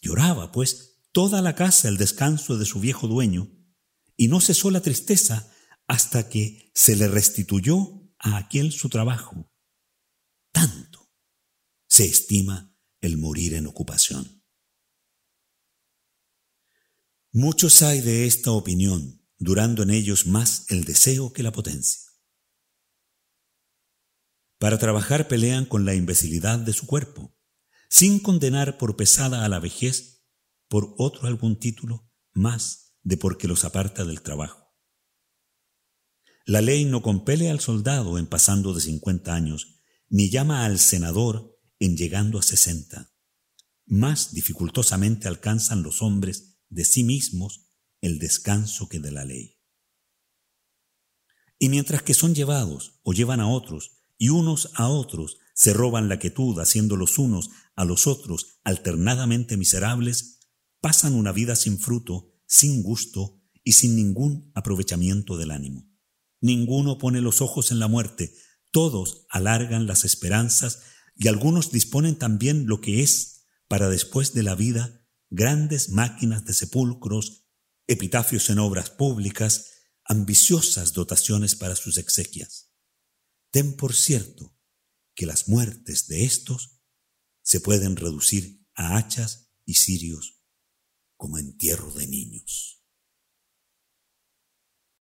Lloraba, 0.00 0.50
pues, 0.50 1.00
toda 1.12 1.42
la 1.42 1.54
casa 1.54 1.88
el 1.88 1.98
descanso 1.98 2.58
de 2.58 2.64
su 2.64 2.80
viejo 2.80 3.06
dueño, 3.06 3.50
y 4.16 4.28
no 4.28 4.40
cesó 4.40 4.70
la 4.70 4.80
tristeza 4.80 5.50
hasta 5.86 6.28
que 6.28 6.70
se 6.74 6.96
le 6.96 7.08
restituyó 7.08 8.10
a 8.18 8.36
aquel 8.36 8.72
su 8.72 8.88
trabajo. 8.88 9.50
Tanto 10.52 11.10
se 11.86 12.04
estima 12.04 12.74
el 13.00 13.18
morir 13.18 13.54
en 13.54 13.66
ocupación. 13.66 14.42
Muchos 17.32 17.82
hay 17.82 18.00
de 18.00 18.26
esta 18.26 18.52
opinión, 18.52 19.26
durando 19.38 19.82
en 19.82 19.90
ellos 19.90 20.26
más 20.26 20.66
el 20.68 20.84
deseo 20.84 21.32
que 21.32 21.42
la 21.42 21.52
potencia. 21.52 22.11
Para 24.62 24.78
trabajar 24.78 25.26
pelean 25.26 25.64
con 25.64 25.84
la 25.84 25.96
imbecilidad 25.96 26.60
de 26.60 26.72
su 26.72 26.86
cuerpo, 26.86 27.36
sin 27.90 28.20
condenar 28.20 28.78
por 28.78 28.94
pesada 28.94 29.44
a 29.44 29.48
la 29.48 29.58
vejez 29.58 30.24
por 30.68 30.94
otro 30.98 31.26
algún 31.26 31.58
título 31.58 32.08
más 32.32 32.94
de 33.02 33.16
porque 33.16 33.48
los 33.48 33.64
aparta 33.64 34.04
del 34.04 34.22
trabajo. 34.22 34.72
La 36.46 36.60
ley 36.60 36.84
no 36.84 37.02
compele 37.02 37.50
al 37.50 37.58
soldado 37.58 38.18
en 38.18 38.28
pasando 38.28 38.72
de 38.72 38.80
cincuenta 38.80 39.34
años, 39.34 39.80
ni 40.08 40.30
llama 40.30 40.64
al 40.64 40.78
senador 40.78 41.58
en 41.80 41.96
llegando 41.96 42.38
a 42.38 42.42
sesenta. 42.42 43.12
Más 43.84 44.32
dificultosamente 44.32 45.26
alcanzan 45.26 45.82
los 45.82 46.02
hombres 46.02 46.60
de 46.68 46.84
sí 46.84 47.02
mismos 47.02 47.66
el 48.00 48.20
descanso 48.20 48.88
que 48.88 49.00
de 49.00 49.10
la 49.10 49.24
ley. 49.24 49.58
Y 51.58 51.68
mientras 51.68 52.04
que 52.04 52.14
son 52.14 52.36
llevados 52.36 53.00
o 53.02 53.12
llevan 53.12 53.40
a 53.40 53.48
otros 53.48 54.01
y 54.22 54.28
unos 54.28 54.70
a 54.74 54.86
otros 54.86 55.38
se 55.52 55.72
roban 55.72 56.08
la 56.08 56.20
quietud, 56.20 56.56
haciendo 56.60 56.94
los 56.94 57.18
unos 57.18 57.50
a 57.74 57.84
los 57.84 58.06
otros 58.06 58.60
alternadamente 58.62 59.56
miserables, 59.56 60.38
pasan 60.80 61.14
una 61.14 61.32
vida 61.32 61.56
sin 61.56 61.80
fruto, 61.80 62.32
sin 62.46 62.84
gusto 62.84 63.42
y 63.64 63.72
sin 63.72 63.96
ningún 63.96 64.52
aprovechamiento 64.54 65.36
del 65.38 65.50
ánimo. 65.50 65.90
Ninguno 66.40 66.98
pone 66.98 67.20
los 67.20 67.40
ojos 67.40 67.72
en 67.72 67.80
la 67.80 67.88
muerte, 67.88 68.32
todos 68.70 69.26
alargan 69.28 69.88
las 69.88 70.04
esperanzas 70.04 70.84
y 71.16 71.26
algunos 71.26 71.72
disponen 71.72 72.14
también 72.14 72.68
lo 72.68 72.80
que 72.80 73.02
es, 73.02 73.48
para 73.66 73.88
después 73.88 74.34
de 74.34 74.44
la 74.44 74.54
vida, 74.54 75.04
grandes 75.30 75.88
máquinas 75.88 76.44
de 76.44 76.52
sepulcros, 76.52 77.48
epitafios 77.88 78.50
en 78.50 78.60
obras 78.60 78.88
públicas, 78.88 79.66
ambiciosas 80.04 80.92
dotaciones 80.92 81.56
para 81.56 81.74
sus 81.74 81.98
exequias. 81.98 82.71
Ten 83.52 83.76
por 83.76 83.94
cierto 83.94 84.58
que 85.14 85.26
las 85.26 85.46
muertes 85.46 86.08
de 86.08 86.24
estos 86.24 86.80
se 87.42 87.60
pueden 87.60 87.96
reducir 87.96 88.66
a 88.74 88.96
hachas 88.96 89.52
y 89.66 89.74
cirios 89.74 90.42
como 91.18 91.36
entierro 91.36 91.92
de 91.92 92.06
niños. 92.06 92.81